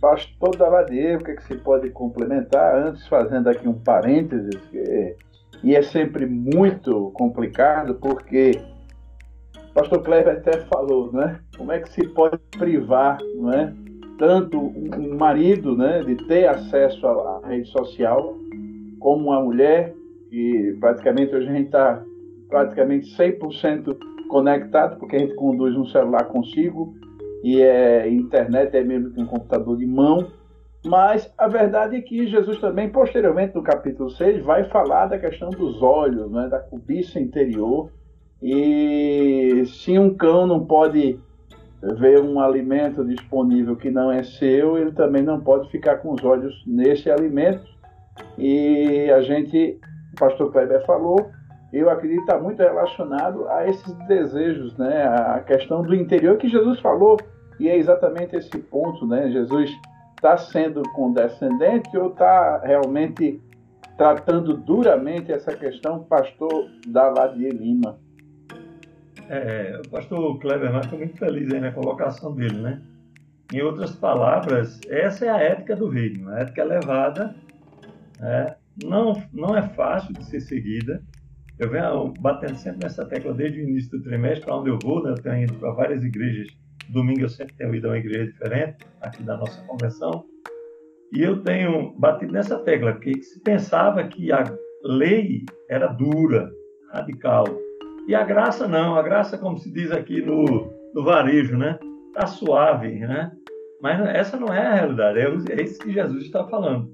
Pastor 0.00 0.54
Daladier, 0.56 1.18
o 1.18 1.24
que, 1.24 1.30
é 1.30 1.36
que 1.36 1.44
se 1.44 1.56
pode 1.56 1.88
complementar? 1.90 2.76
Antes, 2.76 3.06
fazendo 3.08 3.48
aqui 3.48 3.66
um 3.66 3.74
parênteses, 3.74 4.54
que, 4.70 5.16
e 5.62 5.74
é 5.74 5.82
sempre 5.82 6.26
muito 6.26 7.10
complicado, 7.12 7.94
porque 7.94 8.52
o 9.70 9.72
pastor 9.72 10.02
Kleber 10.02 10.36
até 10.36 10.60
falou, 10.66 11.10
né? 11.10 11.40
Como 11.56 11.72
é 11.72 11.80
que 11.80 11.88
se 11.88 12.06
pode 12.08 12.38
privar, 12.58 13.18
não 13.36 13.50
é? 13.50 13.72
Tanto 14.18 14.58
um 14.58 15.16
marido, 15.16 15.76
né, 15.76 16.02
de 16.04 16.14
ter 16.26 16.46
acesso 16.46 17.06
à 17.06 17.40
rede 17.46 17.68
social, 17.68 18.36
como 19.00 19.30
uma 19.30 19.42
mulher, 19.42 19.94
e 20.30 20.76
praticamente 20.80 21.34
hoje 21.34 21.48
a 21.48 21.52
gente 21.52 21.66
está 21.66 22.02
praticamente 22.48 23.06
100% 23.16 23.96
conectado, 24.28 24.98
porque 24.98 25.16
a 25.16 25.18
gente 25.18 25.34
conduz 25.34 25.76
um 25.76 25.86
celular 25.86 26.24
consigo 26.24 26.94
e 27.42 27.60
é 27.60 28.08
internet 28.08 28.74
é 28.74 28.82
mesmo 28.82 29.10
que 29.10 29.20
um 29.20 29.26
computador 29.26 29.76
de 29.76 29.86
mão. 29.86 30.26
Mas 30.84 31.32
a 31.38 31.46
verdade 31.46 31.96
é 31.96 32.00
que 32.00 32.26
Jesus 32.26 32.58
também, 32.58 32.88
posteriormente 32.90 33.54
no 33.54 33.62
capítulo 33.62 34.10
6, 34.10 34.42
vai 34.44 34.64
falar 34.64 35.06
da 35.06 35.18
questão 35.18 35.50
dos 35.50 35.82
olhos, 35.82 36.30
né, 36.30 36.48
da 36.48 36.58
cobiça 36.58 37.20
interior. 37.20 37.90
E 38.42 39.62
se 39.66 39.98
um 39.98 40.14
cão 40.14 40.46
não 40.46 40.64
pode 40.64 41.18
ver 41.96 42.20
um 42.20 42.40
alimento 42.40 43.04
disponível 43.04 43.76
que 43.76 43.90
não 43.90 44.10
é 44.10 44.22
seu, 44.22 44.78
ele 44.78 44.92
também 44.92 45.22
não 45.22 45.40
pode 45.40 45.70
ficar 45.70 45.98
com 45.98 46.12
os 46.12 46.24
olhos 46.24 46.62
nesse 46.66 47.10
alimento. 47.10 47.64
E 48.38 49.10
a 49.10 49.20
gente, 49.20 49.78
o 50.12 50.16
pastor 50.16 50.50
Kleber 50.50 50.84
falou, 50.86 51.30
eu 51.72 51.90
acredito 51.90 52.20
está 52.20 52.38
muito 52.38 52.60
relacionado 52.60 53.48
a 53.48 53.68
esses 53.68 53.92
desejos, 54.06 54.76
né? 54.78 55.04
A 55.04 55.40
questão 55.40 55.82
do 55.82 55.94
interior 55.94 56.36
que 56.36 56.48
Jesus 56.48 56.78
falou, 56.80 57.18
e 57.58 57.68
é 57.68 57.76
exatamente 57.76 58.36
esse 58.36 58.56
ponto, 58.58 59.06
né? 59.06 59.30
Jesus 59.30 59.70
está 60.16 60.36
sendo 60.36 60.82
condescendente 60.90 61.96
ou 61.96 62.08
está 62.08 62.60
realmente 62.64 63.42
tratando 63.96 64.56
duramente 64.56 65.32
essa 65.32 65.54
questão, 65.54 66.04
pastor 66.04 66.70
Daladier 66.86 67.52
Lima? 67.52 67.98
É, 69.28 69.80
o 69.84 69.88
pastor 69.90 70.38
Kleber 70.38 70.72
Marques 70.72 70.90
foi 70.90 70.98
muito 70.98 71.16
feliz 71.16 71.52
aí 71.52 71.60
na 71.60 71.72
colocação 71.72 72.34
dele, 72.34 72.60
né? 72.60 72.82
Em 73.52 73.62
outras 73.62 73.94
palavras, 73.96 74.80
essa 74.88 75.26
é 75.26 75.28
a 75.28 75.38
ética 75.38 75.76
do 75.76 75.88
reino, 75.88 76.28
a 76.30 76.40
ética 76.40 76.62
elevada, 76.62 77.34
né? 78.18 78.56
não, 78.82 79.22
não 79.32 79.56
é 79.56 79.62
fácil 79.62 80.12
de 80.14 80.24
ser 80.24 80.40
seguida, 80.40 81.02
eu 81.58 81.70
venho 81.70 82.12
batendo 82.18 82.56
sempre 82.56 82.80
nessa 82.82 83.04
tecla 83.04 83.32
desde 83.32 83.60
o 83.60 83.62
início 83.62 83.90
do 83.92 84.02
trimestre, 84.02 84.44
para 84.44 84.56
onde 84.56 84.70
eu 84.70 84.78
vou, 84.82 85.02
né? 85.02 85.10
eu 85.10 85.22
tenho 85.22 85.44
ido 85.44 85.54
para 85.54 85.70
várias 85.72 86.02
igrejas. 86.02 86.48
Domingo 86.88 87.20
eu 87.20 87.28
sempre 87.28 87.54
tenho 87.54 87.74
ido 87.74 87.86
a 87.86 87.90
uma 87.90 87.98
igreja 87.98 88.26
diferente, 88.26 88.84
aqui 89.00 89.22
da 89.22 89.36
nossa 89.36 89.62
convenção. 89.64 90.24
E 91.12 91.22
eu 91.22 91.42
tenho 91.42 91.92
batido 91.96 92.32
nessa 92.32 92.58
tecla, 92.58 92.98
que 92.98 93.22
se 93.22 93.40
pensava 93.40 94.02
que 94.08 94.32
a 94.32 94.44
lei 94.82 95.44
era 95.70 95.86
dura, 95.86 96.50
radical. 96.92 97.44
E 98.06 98.14
a 98.14 98.22
graça 98.22 98.68
não, 98.68 98.96
a 98.96 99.02
graça, 99.02 99.38
como 99.38 99.58
se 99.58 99.70
diz 99.72 99.90
aqui 99.90 100.20
no, 100.20 100.70
no 100.94 101.04
varejo, 101.04 101.56
né? 101.56 101.78
Está 102.08 102.26
suave, 102.26 103.00
né? 103.00 103.32
Mas 103.80 104.00
essa 104.14 104.36
não 104.36 104.48
é 104.52 104.66
a 104.66 104.74
realidade, 104.74 105.18
é, 105.18 105.54
é 105.54 105.62
isso 105.62 105.80
que 105.80 105.92
Jesus 105.92 106.24
está 106.24 106.44
falando. 106.44 106.88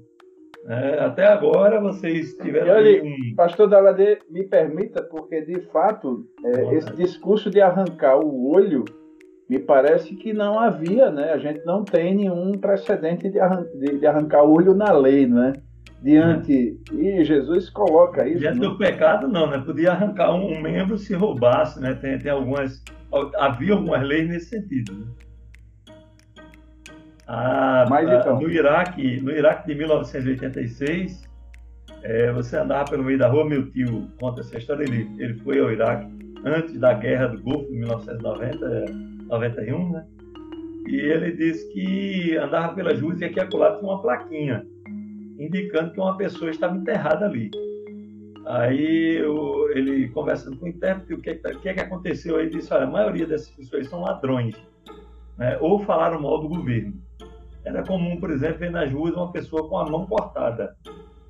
É, 0.67 0.99
até 0.99 1.25
agora 1.25 1.81
vocês 1.81 2.35
tiveram. 2.35 2.75
Olha, 2.75 3.03
um... 3.03 3.35
Pastor 3.35 3.67
Dalade, 3.67 4.19
me 4.29 4.43
permita, 4.43 5.01
porque 5.01 5.41
de 5.41 5.59
fato, 5.71 6.25
é, 6.45 6.75
esse 6.75 6.93
discurso 6.95 7.49
de 7.49 7.59
arrancar 7.59 8.19
o 8.19 8.49
olho, 8.49 8.85
me 9.49 9.59
parece 9.59 10.15
que 10.15 10.31
não 10.33 10.59
havia, 10.59 11.09
né? 11.09 11.33
A 11.33 11.37
gente 11.37 11.65
não 11.65 11.83
tem 11.83 12.15
nenhum 12.15 12.51
precedente 12.53 13.29
de, 13.29 13.39
arran 13.39 13.65
de, 13.75 13.99
de 13.99 14.05
arrancar 14.05 14.43
o 14.43 14.53
olho 14.53 14.73
na 14.73 14.91
lei, 14.91 15.27
né? 15.27 15.53
Diante. 16.01 16.79
E 16.91 17.23
Jesus 17.23 17.69
coloca 17.69 18.27
isso. 18.27 18.39
Diante 18.39 18.59
do 18.59 18.77
pecado, 18.77 19.27
não, 19.27 19.49
né? 19.49 19.59
Podia 19.59 19.91
arrancar 19.91 20.33
um, 20.33 20.53
um 20.53 20.61
membro 20.61 20.97
se 20.97 21.13
roubasse, 21.13 21.79
né? 21.79 21.93
Tem, 21.93 22.17
tem 22.17 22.31
algumas. 22.31 22.83
Havia 23.37 23.73
algumas 23.73 24.01
leis 24.01 24.27
nesse 24.27 24.49
sentido. 24.49 24.93
Né? 24.93 25.05
Ah, 27.27 27.85
Mas, 27.89 28.09
ah, 28.09 28.15
então. 28.15 28.39
no, 28.41 28.49
Iraque, 28.49 29.21
no 29.21 29.31
Iraque 29.31 29.67
de 29.67 29.75
1986, 29.75 31.29
é, 32.03 32.31
você 32.31 32.57
andava 32.57 32.89
pelo 32.89 33.03
meio 33.03 33.19
da 33.19 33.27
rua, 33.27 33.47
meu 33.47 33.69
tio 33.71 34.07
conta 34.19 34.41
essa 34.41 34.57
história, 34.57 34.83
ele, 34.83 35.09
ele 35.17 35.35
foi 35.35 35.59
ao 35.59 35.71
Iraque 35.71 36.11
antes 36.43 36.77
da 36.79 36.93
Guerra 36.93 37.27
do 37.27 37.41
Golfo, 37.41 37.71
em 37.71 37.79
1990, 37.79 38.85
91, 39.27 39.91
né? 39.91 40.05
E 40.87 40.95
ele 40.95 41.31
disse 41.33 41.71
que 41.71 42.35
andava 42.37 42.73
pelas 42.73 42.99
ruas 42.99 43.21
e 43.21 43.25
aqui 43.25 43.39
acolá 43.39 43.77
tinha 43.77 43.89
uma 43.89 44.01
plaquinha 44.01 44.65
indicando 45.37 45.91
que 45.91 45.99
uma 45.99 46.17
pessoa 46.17 46.51
estava 46.51 46.75
enterrada 46.75 47.25
ali. 47.25 47.49
Aí 48.45 49.17
eu, 49.17 49.69
ele 49.71 50.09
conversando 50.09 50.57
com 50.57 50.65
o 50.65 50.69
intérprete, 50.69 51.13
o 51.13 51.21
que, 51.21 51.31
o 51.31 51.59
que, 51.59 51.69
é 51.69 51.73
que 51.73 51.79
aconteceu? 51.79 52.39
Ele 52.39 52.49
disse, 52.49 52.73
olha, 52.73 52.85
a 52.85 52.89
maioria 52.89 53.25
dessas 53.25 53.49
pessoas 53.49 53.87
são 53.87 54.01
ladrões, 54.01 54.55
né? 55.37 55.57
ou 55.61 55.79
falaram 55.79 56.21
mal 56.21 56.39
do 56.39 56.49
governo. 56.49 56.93
Era 57.63 57.83
comum, 57.83 58.19
por 58.19 58.31
exemplo, 58.31 58.57
ver 58.57 58.71
nas 58.71 58.91
ruas 58.91 59.13
uma 59.13 59.31
pessoa 59.31 59.67
com 59.69 59.77
a 59.77 59.85
mão 59.85 60.07
cortada. 60.07 60.75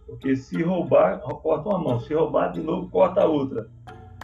Porque 0.05 0.35
se 0.35 0.61
roubar, 0.61 1.19
corta 1.19 1.69
uma 1.69 1.79
mão. 1.79 1.99
Se 1.99 2.13
roubar, 2.13 2.51
de 2.51 2.61
novo, 2.61 2.89
corta 2.89 3.21
a 3.21 3.25
outra. 3.25 3.67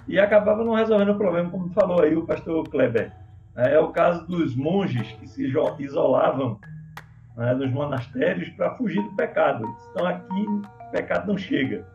E 0.08 0.18
acabava 0.18 0.64
não 0.64 0.74
resolvendo 0.74 1.12
o 1.12 1.18
problema, 1.18 1.50
como 1.50 1.70
falou 1.70 2.02
aí 2.02 2.16
o 2.16 2.26
pastor 2.26 2.68
Kleber. 2.70 3.12
É, 3.58 3.74
é 3.74 3.80
o 3.80 3.90
caso 3.90 4.26
dos 4.26 4.56
monges 4.56 5.12
que 5.14 5.28
se 5.28 5.46
isolavam 5.80 6.60
né, 7.38 7.54
nos 7.54 7.72
monastérios 7.72 8.50
para 8.50 8.76
fugir 8.76 9.02
do 9.02 9.16
pecado. 9.16 9.64
Então 9.92 10.06
aqui 10.06 10.42
o 10.42 10.92
pecado 10.92 11.28
não 11.28 11.38
chega. 11.38 11.86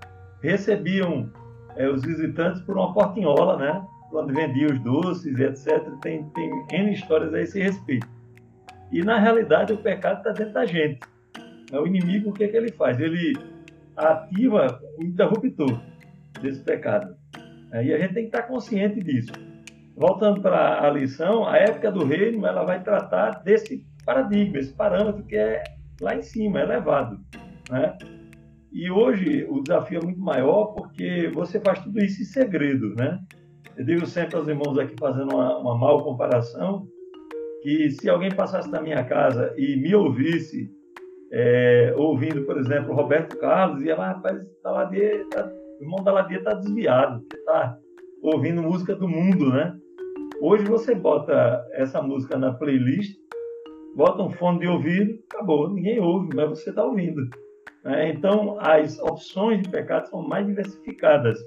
Recebiam 0.41 1.31
é, 1.77 1.89
os 1.89 2.03
visitantes 2.03 2.63
por 2.63 2.77
uma 2.77 2.95
portinhola, 2.95 3.57
né? 3.57 3.85
Quando 4.11 4.33
vendiam 4.33 4.71
os 4.71 4.81
doces 4.81 5.39
etc. 5.39 5.83
Tem, 6.01 6.25
tem 6.31 6.67
N 6.71 6.93
histórias 6.93 7.35
a 7.35 7.41
esse 7.41 7.61
respeito. 7.61 8.07
E 8.93 9.03
na 9.03 9.19
realidade 9.19 9.73
o 9.73 9.79
pecado 9.79 10.19
está 10.19 10.33
dentro 10.33 10.53
da 10.53 10.65
gente. 10.65 11.01
É 11.73 11.79
o 11.79 11.87
inimigo, 11.87 12.31
o 12.31 12.33
que, 12.33 12.45
é 12.45 12.49
que 12.49 12.57
ele 12.57 12.71
faz? 12.73 13.01
Ele 13.01 13.33
ativa 13.97 14.81
o 14.99 15.03
interruptor 15.03 15.81
desse 16.41 16.63
pecado. 16.63 17.17
E 17.73 17.93
a 17.93 17.99
gente 17.99 18.13
tem 18.13 18.25
que 18.25 18.37
estar 18.37 18.43
consciente 18.43 19.01
disso. 19.01 19.33
Voltando 19.97 20.43
para 20.43 20.87
a 20.87 20.91
lição, 20.91 21.49
a 21.49 21.57
época 21.57 21.91
do 21.91 22.05
reino 22.05 22.47
ela 22.47 22.65
vai 22.65 22.83
tratar 22.83 23.43
desse 23.43 23.87
paradigma, 24.05 24.59
esse 24.59 24.73
parâmetro 24.73 25.23
que 25.25 25.37
é 25.37 25.63
lá 26.01 26.15
em 26.15 26.23
cima, 26.23 26.61
é 26.61 26.65
elevado. 26.65 27.19
Né? 27.71 27.97
E 28.73 28.91
hoje 28.91 29.47
o 29.49 29.61
desafio 29.63 30.01
é 30.01 30.05
muito 30.05 30.21
maior 30.21 30.67
porque 30.75 31.31
você 31.35 31.61
faz 31.61 31.81
tudo 31.81 31.99
isso 31.99 32.23
em 32.23 32.25
segredo. 32.25 32.95
Né? 32.95 33.19
Eu 33.77 33.85
digo 33.85 34.07
sempre 34.07 34.37
aos 34.37 34.49
irmãos 34.49 34.79
aqui, 34.79 34.95
fazendo 34.99 35.35
uma, 35.35 35.59
uma 35.59 35.79
mal 35.79 36.03
comparação, 36.03 36.87
que 37.63 37.91
se 37.91 38.09
alguém 38.09 38.31
passasse 38.31 38.71
na 38.71 38.81
minha 38.81 39.05
casa 39.05 39.55
e 39.57 39.77
me 39.77 39.95
ouvisse 39.95 40.71
é, 41.33 41.95
ouvindo, 41.97 42.45
por 42.45 42.59
exemplo, 42.59 42.95
Roberto 42.95 43.39
Carlos, 43.39 43.83
ia, 43.83 43.97
mas 43.97 44.17
rapaz, 44.17 44.47
Daladier, 44.63 45.27
tá, 45.29 45.51
o 45.81 45.83
irmão 45.83 46.05
Daladier 46.05 46.41
está 46.41 46.53
desviado, 46.55 47.25
está 47.35 47.79
ouvindo 48.23 48.63
música 48.63 48.95
do 48.95 49.09
mundo, 49.09 49.51
né? 49.51 49.75
Hoje 50.43 50.65
você 50.65 50.95
bota 50.95 51.65
essa 51.73 52.03
música 52.03 52.37
na 52.37 52.53
playlist, 52.53 53.17
bota 53.95 54.23
um 54.23 54.31
fone 54.31 54.61
de 54.61 54.67
ouvido, 54.67 55.19
acabou, 55.33 55.69
ninguém 55.71 56.01
ouve, 56.01 56.35
mas 56.35 56.49
você 56.49 56.71
está 56.71 56.85
ouvindo. 56.85 57.29
Né? 57.85 58.11
Então, 58.11 58.57
as 58.61 58.99
opções 59.01 59.63
de 59.63 59.69
pecado 59.69 60.09
são 60.09 60.23
mais 60.23 60.47
diversificadas. 60.47 61.39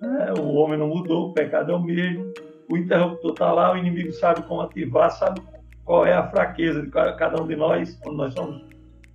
Né? 0.00 0.34
O 0.38 0.54
homem 0.54 0.78
não 0.78 0.88
mudou, 0.88 1.30
o 1.30 1.32
pecado 1.32 1.72
é 1.72 1.74
o 1.74 1.82
mesmo, 1.82 2.32
o 2.70 2.76
interruptor 2.76 3.32
está 3.32 3.52
lá, 3.52 3.72
o 3.72 3.78
inimigo 3.78 4.12
sabe 4.12 4.42
como 4.42 4.60
ativar, 4.60 5.10
sabe 5.10 5.40
qual 5.84 6.06
é 6.06 6.14
a 6.14 6.28
fraqueza 6.28 6.82
de 6.82 6.90
cada 6.90 7.42
um 7.42 7.46
de 7.46 7.56
nós, 7.56 7.94
quando 8.02 8.16
nós 8.16 8.34
somos 8.34 8.62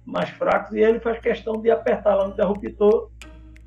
mais 0.05 0.29
fracos, 0.29 0.75
e 0.75 0.79
ele 0.79 0.99
faz 0.99 1.19
questão 1.19 1.61
de 1.61 1.69
apertar 1.69 2.15
lá 2.15 2.27
no 2.27 2.33
interruptor 2.33 3.09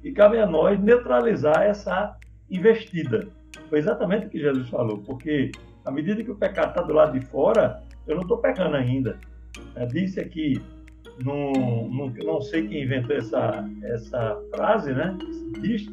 e 0.03 0.13
cabe 0.13 0.39
a 0.39 0.47
nós 0.47 0.81
neutralizar 0.81 1.63
essa 1.63 2.17
investida. 2.51 3.29
Foi 3.69 3.79
exatamente 3.79 4.27
o 4.27 4.31
que 4.31 4.39
Jesus 4.39 4.69
falou, 4.69 4.99
porque 4.99 5.51
À 5.85 5.91
medida 5.91 6.23
que 6.23 6.31
o 6.31 6.37
pecado 6.37 6.71
está 6.71 6.83
do 6.83 6.93
lado 6.93 7.19
de 7.19 7.27
fora, 7.27 7.83
eu 8.07 8.15
não 8.15 8.23
estou 8.23 8.39
pecando 8.39 8.77
ainda. 8.77 9.19
Disse 9.93 10.21
aqui, 10.21 10.61
num, 11.25 11.89
num, 11.89 12.13
não 12.25 12.41
sei 12.41 12.67
quem 12.67 12.85
inventou 12.85 13.17
essa, 13.17 13.69
essa 13.85 14.41
frase, 14.55 14.93
né? 14.93 15.17
Esse 15.63 15.91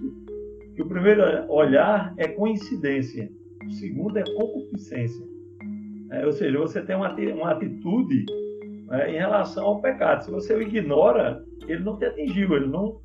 que 0.75 0.81
o 0.81 0.87
primeiro 0.87 1.23
olhar 1.51 2.13
é 2.17 2.27
coincidência, 2.27 3.29
o 3.65 3.71
segundo 3.71 4.17
é 4.17 4.23
concupiscência. 4.23 5.27
É, 6.11 6.25
ou 6.25 6.31
seja, 6.31 6.57
você 6.57 6.81
tem 6.81 6.95
uma, 6.95 7.13
uma 7.13 7.51
atitude 7.51 8.25
é, 8.91 9.11
em 9.11 9.17
relação 9.17 9.65
ao 9.65 9.81
pecado. 9.81 10.23
Se 10.23 10.31
você 10.31 10.55
o 10.55 10.61
ignora, 10.61 11.43
ele 11.67 11.83
não 11.83 11.97
te 11.97 12.05
atingiu, 12.05 12.55
ele 12.55 12.67
não 12.67 13.01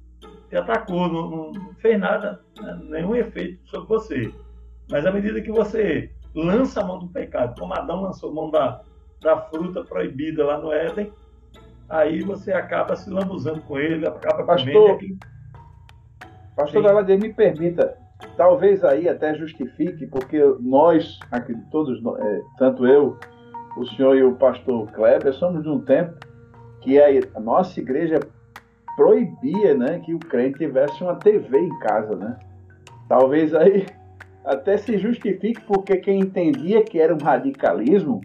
te 0.49 0.57
atacou, 0.57 1.09
não, 1.09 1.53
não 1.53 1.75
fez 1.75 1.99
nada, 1.99 2.41
né, 2.61 2.81
nenhum 2.85 3.17
efeito 3.17 3.59
sobre 3.69 3.89
você. 3.89 4.33
Mas 4.91 5.05
à 5.05 5.11
medida 5.11 5.41
que 5.41 5.51
você 5.51 6.11
lança 6.35 6.81
a 6.81 6.85
mão 6.85 7.01
do 7.01 7.09
pecado, 7.09 7.59
como 7.59 7.75
Adão 7.75 8.03
lançou 8.03 8.31
a 8.31 8.35
mão 8.35 8.51
da, 8.51 8.83
da 9.25 9.41
fruta 9.41 9.83
proibida 9.83 10.45
lá 10.45 10.59
no 10.59 10.73
Éden, 10.73 11.13
aí 11.89 12.21
você 12.21 12.53
acaba 12.53 12.95
se 12.95 13.11
lambuzando 13.11 13.61
com 13.63 13.79
ele, 13.79 14.07
acaba 14.07 14.45
Pastor, 14.45 14.97
comendo. 14.97 15.19
Pastor 16.55 16.83
Daladir, 16.83 17.19
me 17.19 17.33
permita, 17.33 17.97
talvez 18.37 18.85
aí 18.85 19.09
até 19.09 19.35
justifique, 19.35 20.07
porque 20.07 20.39
nós, 20.61 21.19
aqui, 21.33 21.57
todos, 21.71 22.01
é, 22.21 22.43
tanto 22.59 22.87
eu, 22.87 23.19
o 23.77 23.87
senhor 23.87 24.17
e 24.17 24.23
o 24.23 24.37
pastor 24.37 24.87
Kleber, 24.93 25.33
somos 25.33 25.63
de 25.63 25.69
um 25.69 25.81
tempo 25.81 26.15
que 26.81 27.01
a, 27.01 27.07
a 27.35 27.41
nossa 27.41 27.81
igreja 27.81 28.21
proibia 28.97 29.75
né, 29.75 29.99
que 30.01 30.15
o 30.15 30.19
crente 30.19 30.59
tivesse 30.59 31.03
uma 31.03 31.17
TV 31.17 31.59
em 31.59 31.79
casa. 31.81 32.15
Né? 32.15 32.39
Talvez 33.09 33.55
aí 33.55 33.87
até 34.45 34.77
se 34.77 34.99
justifique, 34.99 35.61
porque 35.63 35.97
quem 35.97 36.21
entendia 36.21 36.85
que 36.85 37.01
era 37.01 37.13
um 37.13 37.19
radicalismo, 37.19 38.21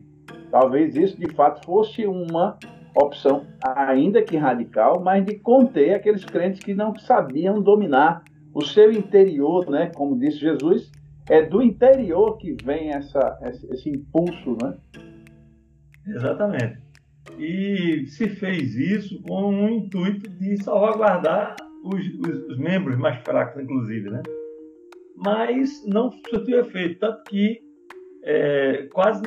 talvez 0.52 0.96
isso 0.96 1.20
de 1.20 1.34
fato 1.34 1.66
fosse 1.66 2.06
uma 2.06 2.58
opção, 2.96 3.46
ainda 3.64 4.22
que 4.22 4.36
radical, 4.36 5.02
mas 5.02 5.26
de 5.26 5.36
conter 5.36 5.94
aqueles 5.94 6.26
crentes 6.26 6.60
que 6.60 6.74
não 6.74 6.96
sabiam 6.98 7.62
dominar 7.62 8.24
o 8.54 8.64
seu 8.64 8.92
interior, 8.92 9.70
né? 9.70 9.92
Como 9.96 10.18
disse 10.18 10.40
Jesus, 10.40 10.92
é 11.30 11.44
do 11.44 11.62
interior 11.62 12.38
que 12.38 12.56
vem 12.64 12.90
essa, 12.90 13.40
esse 13.72 13.90
impulso, 13.90 14.58
né? 14.62 14.76
Exatamente. 16.08 16.80
E 17.38 18.06
se 18.08 18.28
fez 18.28 18.76
isso 18.76 19.22
com 19.22 19.66
o 19.66 19.70
intuito 19.70 20.30
de 20.30 20.62
salvaguardar 20.64 21.56
os, 21.84 22.06
os, 22.20 22.44
os 22.50 22.58
membros 22.58 22.98
mais 22.98 23.22
fracos, 23.24 23.62
inclusive, 23.62 24.10
né? 24.10 24.22
Mas 25.16 25.86
não 25.86 26.12
surtiu 26.30 26.60
efeito, 26.60 27.00
tanto 27.00 27.24
que 27.30 27.62
é, 28.24 28.88
quase 28.92 29.24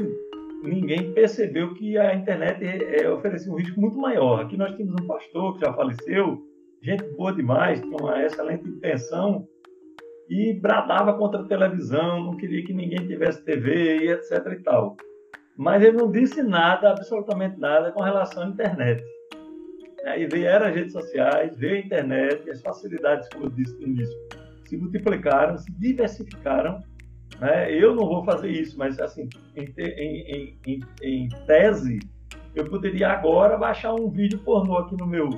ninguém 0.62 1.12
percebeu 1.12 1.74
que 1.74 1.98
a 1.98 2.14
internet 2.14 2.64
é, 2.64 3.08
oferecia 3.10 3.52
um 3.52 3.56
risco 3.56 3.80
muito 3.80 3.98
maior. 3.98 4.40
Aqui 4.40 4.56
nós 4.56 4.74
tínhamos 4.76 5.02
um 5.02 5.06
pastor 5.06 5.54
que 5.54 5.64
já 5.64 5.72
faleceu, 5.72 6.38
gente 6.82 7.04
boa 7.16 7.32
demais, 7.32 7.80
tinha 7.80 7.96
uma 7.96 8.22
excelente 8.22 8.68
intenção 8.68 9.46
e 10.28 10.54
bradava 10.54 11.14
contra 11.14 11.40
a 11.40 11.46
televisão, 11.46 12.24
não 12.24 12.36
queria 12.36 12.64
que 12.64 12.72
ninguém 12.72 13.06
tivesse 13.06 13.44
TV 13.44 13.98
e 13.98 14.12
etc 14.12 14.46
e 14.52 14.62
tal. 14.62 14.96
Mas 15.56 15.82
ele 15.82 15.96
não 15.96 16.10
disse 16.10 16.42
nada, 16.42 16.90
absolutamente 16.90 17.58
nada, 17.58 17.92
com 17.92 18.02
relação 18.02 18.44
à 18.44 18.46
internet. 18.46 19.02
Aí 20.06 20.26
vieram 20.26 20.66
as 20.66 20.74
redes 20.74 20.92
sociais, 20.92 21.56
veio 21.56 21.76
a 21.76 21.86
internet, 21.86 22.50
as 22.50 22.60
facilidades, 22.60 23.28
como 23.28 23.46
eu 23.46 23.50
disse 23.50 23.78
no 23.78 23.88
início, 23.88 24.18
se 24.64 24.76
multiplicaram, 24.76 25.56
se 25.58 25.70
diversificaram 25.78 26.80
né? 27.42 27.74
Eu 27.74 27.92
não 27.92 28.06
vou 28.06 28.24
fazer 28.24 28.48
isso, 28.50 28.78
mas 28.78 29.00
assim, 29.00 29.28
em, 29.56 29.74
em, 29.76 30.56
em, 30.64 30.80
em, 31.02 31.28
tese, 31.44 31.98
eu 32.54 32.64
poderia 32.66 33.08
agora 33.08 33.56
baixar 33.56 33.92
um 33.94 34.08
vídeo 34.08 34.38
pornô 34.38 34.78
aqui 34.78 34.96
no 34.96 35.06
meu 35.06 35.28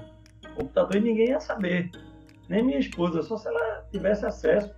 computador 0.55 0.97
e 0.97 1.01
ninguém 1.01 1.31
ia 1.31 1.41
saber. 1.41 1.91
Nem 2.47 2.63
minha 2.63 2.79
esposa, 2.79 3.23
só 3.23 3.39
se 3.39 3.49
ela 3.49 3.87
tivesse 3.91 4.27
acesso. 4.27 4.71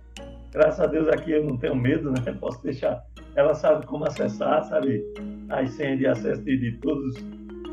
Graças 0.53 0.79
a 0.79 0.87
Deus 0.87 1.09
aqui 1.09 1.33
eu 1.33 1.43
não 1.43 1.57
tenho 1.57 1.75
medo, 1.75 2.11
né? 2.11 2.21
Posso 2.39 2.63
deixar. 2.63 3.03
Ela 3.35 3.53
sabe 3.53 3.85
como 3.85 4.05
acessar, 4.05 4.63
sabe 4.63 5.03
as 5.49 5.69
senhas 5.71 5.99
de 5.99 6.07
acesso 6.07 6.41
de, 6.43 6.57
de 6.57 6.77
todos 6.77 7.13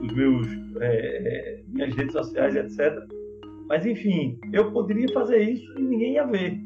os 0.03 0.13
meus 0.13 0.49
é, 0.81 1.61
é 1.61 1.63
minhas 1.69 1.95
redes 1.95 2.13
sociais, 2.13 2.57
etc. 2.57 2.93
Mas 3.69 3.87
enfim, 3.87 4.37
eu 4.53 4.73
poderia 4.73 5.07
fazer 5.15 5.39
isso 5.39 5.79
e 5.79 5.83
ninguém 5.83 6.15
ia 6.15 6.27
ver. 6.27 6.59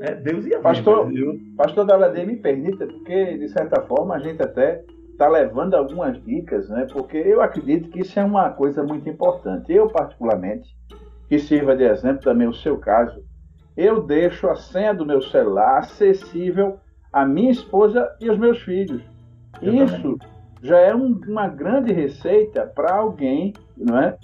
É, 0.00 0.14
Deus 0.14 0.44
ia 0.46 0.60
pastor, 0.60 1.06
ver, 1.08 1.40
pastor 1.56 1.84
Daladê, 1.84 2.24
me 2.24 2.36
permita, 2.36 2.86
porque 2.86 3.38
de 3.38 3.48
certa 3.48 3.82
forma 3.82 4.14
a 4.14 4.18
gente 4.18 4.42
até 4.42 4.82
está 5.12 5.28
levando 5.28 5.74
algumas 5.74 6.22
dicas, 6.24 6.68
né? 6.68 6.86
Porque 6.92 7.16
eu 7.16 7.40
acredito 7.40 7.88
que 7.90 8.00
isso 8.00 8.18
é 8.18 8.24
uma 8.24 8.50
coisa 8.50 8.82
muito 8.82 9.08
importante. 9.08 9.72
Eu, 9.72 9.88
particularmente, 9.88 10.68
que 11.28 11.38
sirva 11.38 11.76
de 11.76 11.84
exemplo 11.84 12.22
também 12.22 12.48
o 12.48 12.54
seu 12.54 12.76
caso, 12.78 13.22
eu 13.76 14.02
deixo 14.02 14.48
a 14.48 14.56
senha 14.56 14.92
do 14.92 15.06
meu 15.06 15.20
celular 15.22 15.78
acessível 15.78 16.78
à 17.12 17.24
minha 17.24 17.50
esposa 17.50 18.10
e 18.20 18.28
aos 18.28 18.38
meus 18.38 18.60
filhos. 18.60 19.02
Eu 19.62 19.74
isso 19.74 20.02
também. 20.02 20.18
já 20.62 20.78
é 20.78 20.94
um, 20.94 21.20
uma 21.28 21.48
grande 21.48 21.92
receita 21.92 22.66
para 22.66 22.94
alguém, 22.94 23.52
não 23.76 23.98
é? 23.98 24.16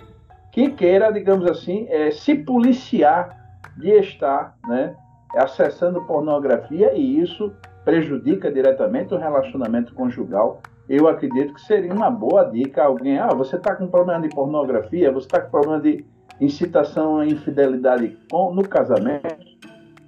Que 0.52 0.70
queira, 0.70 1.12
digamos 1.12 1.48
assim, 1.48 1.86
é, 1.88 2.10
se 2.10 2.34
policiar 2.34 3.36
de 3.76 3.90
estar, 3.90 4.56
né? 4.66 4.94
Acessando 5.36 6.04
pornografia 6.06 6.92
e 6.94 7.20
isso 7.20 7.52
prejudica 7.84 8.50
diretamente 8.50 9.14
o 9.14 9.18
relacionamento 9.18 9.94
conjugal. 9.94 10.60
Eu 10.88 11.08
acredito 11.08 11.54
que 11.54 11.60
seria 11.60 11.92
uma 11.92 12.10
boa 12.10 12.44
dica 12.44 12.84
alguém, 12.84 13.18
ah, 13.18 13.28
você 13.28 13.56
está 13.56 13.74
com 13.76 13.86
problema 13.86 14.20
de 14.20 14.34
pornografia, 14.34 15.12
você 15.12 15.26
está 15.26 15.40
com 15.40 15.50
problema 15.50 15.80
de 15.80 16.04
incitação 16.40 17.18
à 17.18 17.26
infidelidade 17.26 18.16
no 18.32 18.68
casamento, 18.68 19.46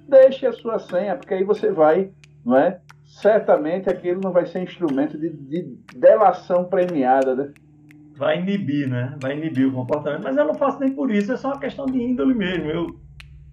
deixe 0.07 0.45
a 0.45 0.51
sua 0.51 0.79
senha, 0.79 1.15
porque 1.15 1.33
aí 1.33 1.43
você 1.43 1.71
vai, 1.71 2.11
não 2.45 2.57
é? 2.57 2.79
Certamente 3.05 3.89
aquilo 3.89 4.19
não 4.21 4.31
vai 4.31 4.45
ser 4.45 4.61
instrumento 4.61 5.17
de, 5.17 5.29
de 5.29 5.77
delação 5.95 6.65
premiada, 6.65 7.35
né? 7.35 7.53
Vai 8.17 8.39
inibir, 8.39 8.89
né? 8.89 9.15
Vai 9.21 9.37
inibir 9.37 9.67
o 9.67 9.73
comportamento. 9.73 10.23
Mas 10.23 10.35
eu 10.35 10.45
não 10.45 10.53
faço 10.53 10.79
nem 10.79 10.91
por 10.91 11.11
isso, 11.11 11.31
é 11.31 11.37
só 11.37 11.49
uma 11.49 11.59
questão 11.59 11.85
de 11.85 12.01
índole 12.01 12.33
mesmo. 12.33 12.69
Eu, 12.69 12.87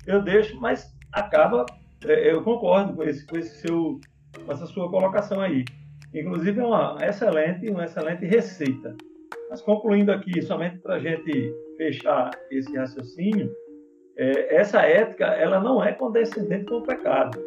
eu 0.06 0.22
deixo, 0.22 0.58
mas 0.60 0.94
acaba, 1.12 1.66
é, 2.04 2.32
eu 2.32 2.42
concordo 2.42 2.94
com, 2.94 3.02
esse, 3.02 3.26
com, 3.26 3.36
esse 3.36 3.60
seu, 3.60 4.00
com 4.44 4.52
essa 4.52 4.66
sua 4.66 4.90
colocação 4.90 5.40
aí. 5.40 5.64
Inclusive 6.14 6.60
é 6.60 6.64
uma 6.64 6.96
excelente, 7.02 7.68
uma 7.70 7.84
excelente 7.84 8.24
receita. 8.24 8.96
Mas 9.48 9.62
concluindo 9.62 10.12
aqui, 10.12 10.40
somente 10.42 10.78
para 10.78 10.96
a 10.96 10.98
gente 10.98 11.54
fechar 11.76 12.30
esse 12.50 12.76
raciocínio, 12.76 13.50
é, 14.16 14.56
essa 14.56 14.82
ética 14.82 15.26
ela 15.26 15.60
não 15.60 15.82
é 15.82 15.92
condescendente 15.92 16.66
com 16.66 16.76
o 16.76 16.82
pecado. 16.82 17.40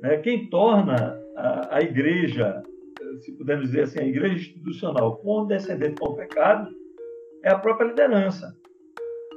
Né? 0.00 0.18
Quem 0.18 0.48
torna 0.48 1.18
a, 1.36 1.76
a 1.76 1.80
igreja, 1.80 2.62
se 3.20 3.32
pudermos 3.36 3.66
dizer 3.66 3.82
assim, 3.82 4.00
a 4.00 4.06
igreja 4.06 4.34
institucional 4.34 5.16
condescendente 5.18 6.00
com 6.00 6.10
o 6.10 6.16
pecado, 6.16 6.70
é 7.42 7.50
a 7.50 7.58
própria 7.58 7.88
liderança. 7.88 8.56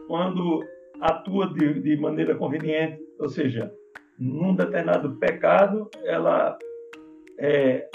Quando 0.07 0.63
atua 1.01 1.53
de, 1.53 1.81
de 1.81 1.97
maneira 1.97 2.35
conveniente, 2.35 3.06
ou 3.19 3.29
seja, 3.29 3.71
num 4.19 4.55
determinado 4.55 5.15
pecado, 5.17 5.89
ela 6.03 6.57
é, 7.39 7.89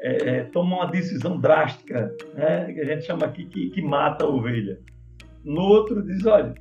é, 0.00 0.28
é, 0.28 0.44
toma 0.44 0.76
uma 0.76 0.90
decisão 0.90 1.38
drástica, 1.38 2.14
né, 2.34 2.72
que 2.72 2.80
a 2.80 2.84
gente 2.84 3.04
chama 3.04 3.26
aqui 3.26 3.44
que, 3.46 3.70
que 3.70 3.82
mata 3.82 4.24
a 4.24 4.28
ovelha. 4.28 4.78
No 5.44 5.62
outro 5.62 6.02
diz, 6.02 6.24
olha, 6.24 6.54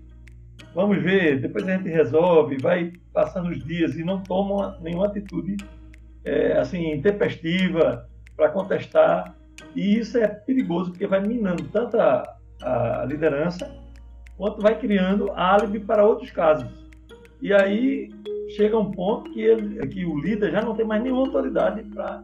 vamos 0.74 1.02
ver, 1.02 1.39
depois 1.39 1.67
a 1.67 1.78
gente 1.78 1.89
resolve, 1.89 2.58
vai 2.58 2.91
passando 3.13 3.50
os 3.50 3.63
dias 3.63 3.96
e 3.96 4.04
não 4.04 4.22
toma 4.22 4.78
nenhuma 4.82 5.08
atitude 5.08 5.58
é, 6.26 6.58
assim 6.58 6.91
intempestiva 6.91 8.08
para 8.36 8.50
contestar. 8.50 9.36
E 9.75 9.98
isso 9.98 10.17
é 10.17 10.27
perigoso 10.27 10.92
porque 10.92 11.08
vai 11.08 11.21
minando 11.21 11.63
tanto 11.65 12.00
a, 12.00 12.23
a 12.62 13.06
liderança 13.06 13.73
quanto 14.38 14.62
vai 14.62 14.77
criando 14.77 15.31
álibi 15.31 15.79
para 15.79 16.06
outros 16.06 16.31
casos. 16.31 16.83
E 17.44 17.52
aí 17.52 18.10
chega 18.56 18.79
um 18.79 18.89
ponto 18.89 19.29
que, 19.31 19.41
ele, 19.41 19.85
que 19.87 20.06
o 20.06 20.17
líder 20.17 20.52
já 20.52 20.62
não 20.62 20.73
tem 20.73 20.85
mais 20.85 21.04
nenhuma 21.04 21.23
autoridade 21.23 21.83
para 21.94 22.23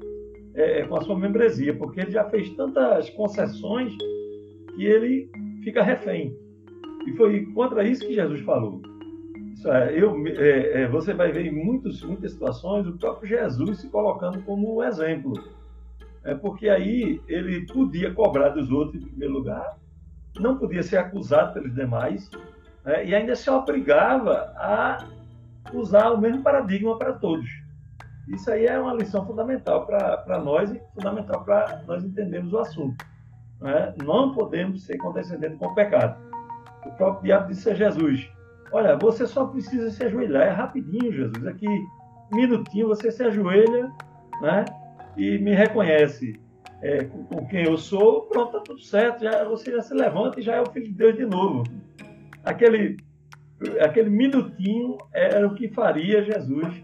é, 0.56 0.80
é, 0.80 0.88
com 0.88 0.96
a 0.96 1.02
sua 1.02 1.20
membresia, 1.20 1.76
porque 1.76 2.00
ele 2.00 2.12
já 2.12 2.24
fez 2.30 2.50
tantas 2.52 3.10
concessões 3.10 3.94
que 4.74 4.86
ele 4.86 5.30
fica 5.62 5.84
refém. 5.84 6.34
E 7.06 7.12
foi 7.18 7.46
contra 7.48 7.84
isso 7.84 8.08
que 8.08 8.14
Jesus 8.14 8.40
falou. 8.42 8.82
É, 9.66 10.02
eu, 10.02 10.26
é, 10.26 10.84
é, 10.84 10.88
você 10.88 11.14
vai 11.14 11.34
ver 11.34 11.48
em 11.48 11.52
muitos, 11.52 12.02
muitas 12.02 12.32
situações 12.32 12.88
o 12.88 12.98
próprio 12.98 13.28
Jesus 13.28 13.80
se 13.80 13.90
colocando 13.90 14.42
como 14.44 14.82
exemplo. 14.82 15.34
É 16.24 16.34
porque 16.34 16.70
aí 16.70 17.22
ele 17.28 17.66
podia 17.66 18.14
cobrar 18.14 18.50
dos 18.50 18.72
outros 18.72 19.04
em 19.04 19.08
primeiro 19.08 19.34
lugar, 19.34 19.78
não 20.40 20.58
podia 20.58 20.82
ser 20.82 20.96
acusado 20.96 21.56
pelos 21.56 21.76
demais 21.76 22.30
né, 22.90 23.06
e 23.06 23.14
ainda 23.14 23.36
se 23.36 23.48
obrigava 23.52 24.52
a 24.58 25.06
usar 25.72 26.10
o 26.10 26.18
mesmo 26.20 26.42
paradigma 26.42 26.98
para 26.98 27.14
todos. 27.14 27.48
Isso 28.28 28.52
aí 28.52 28.66
é 28.66 28.80
uma 28.80 28.96
lição 28.96 29.26
fundamental 29.28 29.86
para 29.86 30.42
nós 30.44 30.72
e 30.72 30.82
fundamental 30.96 31.44
para 31.44 31.84
nós 31.86 32.04
entendermos 32.04 32.52
o 32.52 32.58
assunto. 32.58 33.06
Não, 33.62 33.70
é? 33.70 33.94
não 34.04 34.34
podemos 34.34 34.84
ser 34.84 34.98
condescendentes 34.98 35.60
com 35.60 35.68
o 35.68 35.76
pecado. 35.76 36.20
O 36.84 36.92
próprio 36.92 37.24
diabo 37.26 37.50
disse 37.50 37.70
a 37.70 37.76
Jesus: 37.76 38.28
Olha, 38.72 38.96
você 38.96 39.28
só 39.28 39.46
precisa 39.46 39.92
se 39.92 40.04
ajoelhar, 40.04 40.48
é 40.48 40.52
rapidinho, 40.52 41.12
Jesus. 41.12 41.46
Aqui, 41.46 41.68
minutinho, 42.32 42.88
você 42.88 43.12
se 43.12 43.24
ajoelha 43.24 43.92
né? 44.42 44.66
e 45.16 45.38
me 45.38 45.54
reconhece 45.54 46.40
é, 46.82 47.04
com, 47.04 47.24
com, 47.26 47.46
quem 47.48 47.66
eu 47.66 47.78
sou, 47.78 48.24
pronto, 48.24 48.54
tá 48.54 48.60
tudo 48.62 48.82
certo. 48.82 49.24
Já, 49.24 49.44
você 49.44 49.72
já 49.72 49.82
se 49.82 49.94
levanta 49.94 50.40
e 50.40 50.44
já 50.44 50.56
é 50.56 50.62
o 50.62 50.70
Filho 50.72 50.88
de 50.88 50.94
Deus 50.94 51.16
de 51.16 51.26
novo. 51.26 51.64
Aquele, 52.44 52.98
aquele 53.80 54.10
minutinho 54.10 54.98
era 55.14 55.48
o 55.48 55.56
que 55.56 55.68
faria 55.70 56.24
Jesus 56.24 56.84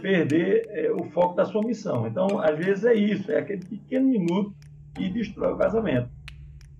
perder 0.00 0.66
é, 0.70 0.90
o 0.90 1.04
foco 1.10 1.34
da 1.34 1.44
sua 1.44 1.62
missão. 1.62 2.06
Então, 2.06 2.38
às 2.38 2.58
vezes 2.58 2.84
é 2.84 2.94
isso, 2.94 3.30
é 3.30 3.38
aquele 3.38 3.64
pequeno 3.64 4.08
minuto 4.08 4.54
que 4.94 5.08
destrói 5.08 5.52
o 5.52 5.58
casamento. 5.58 6.08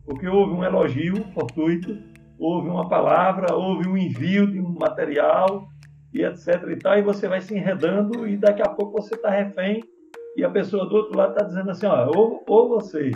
Porque 0.05 0.27
houve 0.27 0.53
um 0.53 0.65
elogio 0.65 1.17
fortuito, 1.33 1.99
houve 2.39 2.69
uma 2.69 2.89
palavra, 2.89 3.55
houve 3.55 3.89
um 3.89 3.97
envio 3.97 4.51
de 4.51 4.61
um 4.61 4.75
material 4.79 5.69
e 6.13 6.23
etc 6.23 6.63
e 6.69 6.77
tal, 6.77 6.99
e 6.99 7.03
você 7.03 7.29
vai 7.29 7.41
se 7.41 7.57
enredando 7.57 8.29
e 8.29 8.37
daqui 8.37 8.63
a 8.63 8.69
pouco 8.69 9.01
você 9.01 9.15
está 9.15 9.31
refém 9.31 9.83
e 10.37 10.45
a 10.45 10.51
pessoa 10.51 10.87
do 10.87 10.95
outro 10.95 11.17
lado 11.17 11.33
está 11.33 11.45
dizendo 11.45 11.71
assim, 11.71 11.87
ó, 11.87 12.11
ou, 12.15 12.45
ou 12.47 12.69
você 12.69 13.11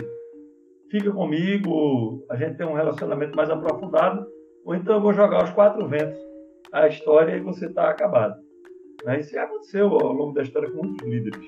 fica 0.89 1.11
comigo, 1.11 2.25
a 2.29 2.35
gente 2.35 2.57
tem 2.57 2.65
um 2.65 2.73
relacionamento 2.73 3.35
mais 3.35 3.49
aprofundado, 3.49 4.25
ou 4.69 4.75
então 4.75 4.97
eu 4.97 5.01
vou 5.01 5.13
jogar 5.13 5.43
os 5.43 5.49
quatro 5.49 5.87
ventos 5.87 6.19
a 6.71 6.87
história 6.87 7.35
e 7.35 7.39
você 7.39 7.65
está 7.65 7.89
acabado. 7.89 8.39
Né? 9.03 9.19
Isso 9.19 9.31
já 9.31 9.43
aconteceu 9.43 9.87
ao 9.87 10.13
longo 10.13 10.33
da 10.33 10.43
história 10.43 10.69
com 10.69 10.85
muitos 10.85 11.07
líderes. 11.07 11.41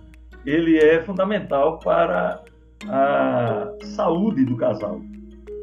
ele 0.46 0.78
é 0.78 1.03
fundamental 1.03 1.78
para 1.80 2.42
a 2.88 3.70
saúde 3.82 4.46
do 4.46 4.57
casal. 4.57 5.03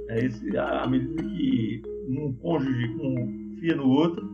É 0.09 0.23
esse, 0.23 0.55
à 0.55 0.85
medida 0.85 1.23
que 1.23 1.81
um 2.07 2.33
cônjuge 2.33 2.87
confia 2.89 3.75
no 3.77 3.89
outro, 3.89 4.29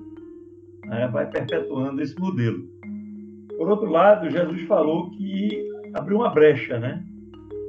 né, 0.88 1.08
vai 1.08 1.26
perpetuando 1.30 2.02
esse 2.02 2.20
modelo. 2.20 2.68
Por 3.58 3.70
outro 3.70 3.89
lado, 3.89 4.30
Jesus 4.30 4.64
falou 4.64 5.10
que 5.12 5.66
abriu 5.93 6.18
uma 6.18 6.32
brecha, 6.32 6.78
né? 6.78 7.06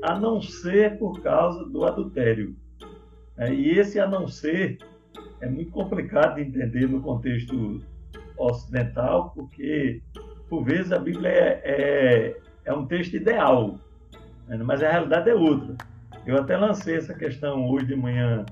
A 0.02 0.18
não 0.18 0.42
ser 0.42 0.98
por 0.98 1.20
causa 1.22 1.64
do 1.64 1.84
adultério. 1.84 2.56
É, 3.36 3.52
e 3.52 3.78
esse 3.78 3.98
a 3.98 4.06
não 4.06 4.26
ser 4.26 4.78
é 5.40 5.48
muito 5.48 5.70
complicado 5.70 6.36
de 6.36 6.42
entender 6.42 6.88
no 6.88 7.00
contexto 7.00 7.80
ocidental, 8.36 9.32
porque 9.34 10.02
por 10.48 10.64
vezes 10.64 10.92
a 10.92 10.98
Bíblia 10.98 11.30
é, 11.30 11.62
é, 11.64 12.36
é 12.64 12.72
um 12.72 12.86
texto 12.86 13.14
ideal, 13.14 13.78
né? 14.46 14.56
mas 14.58 14.82
a 14.82 14.90
realidade 14.90 15.30
é 15.30 15.34
outra. 15.34 15.76
Eu 16.26 16.36
até 16.36 16.56
lancei 16.56 16.96
essa 16.96 17.14
questão 17.14 17.68
hoje 17.68 17.86
de 17.86 17.96
manhã 17.96 18.44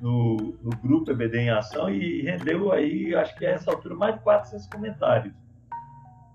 no, 0.00 0.36
no 0.62 0.70
grupo 0.82 1.10
EBD 1.10 1.38
em 1.38 1.50
Ação 1.50 1.88
e 1.88 2.22
rendeu 2.22 2.72
aí, 2.72 3.14
acho 3.14 3.36
que 3.36 3.46
a 3.46 3.50
essa 3.50 3.70
altura, 3.70 3.94
mais 3.94 4.14
de 4.16 4.22
400 4.22 4.66
comentários. 4.66 5.34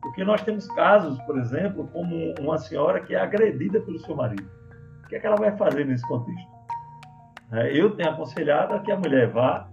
Porque 0.01 0.23
nós 0.23 0.41
temos 0.41 0.67
casos, 0.67 1.19
por 1.23 1.37
exemplo, 1.37 1.87
como 1.91 2.33
uma 2.39 2.57
senhora 2.57 3.01
que 3.01 3.13
é 3.13 3.19
agredida 3.19 3.79
pelo 3.81 3.99
seu 3.99 4.15
marido. 4.15 4.49
O 5.03 5.07
que 5.07 5.15
é 5.15 5.19
que 5.19 5.27
ela 5.27 5.35
vai 5.35 5.55
fazer 5.57 5.85
nesse 5.85 6.07
contexto? 6.07 6.47
É, 7.51 7.75
eu 7.75 7.95
tenho 7.95 8.09
aconselhado 8.09 8.81
que 8.83 8.91
a 8.91 8.97
mulher 8.97 9.29
vá 9.29 9.67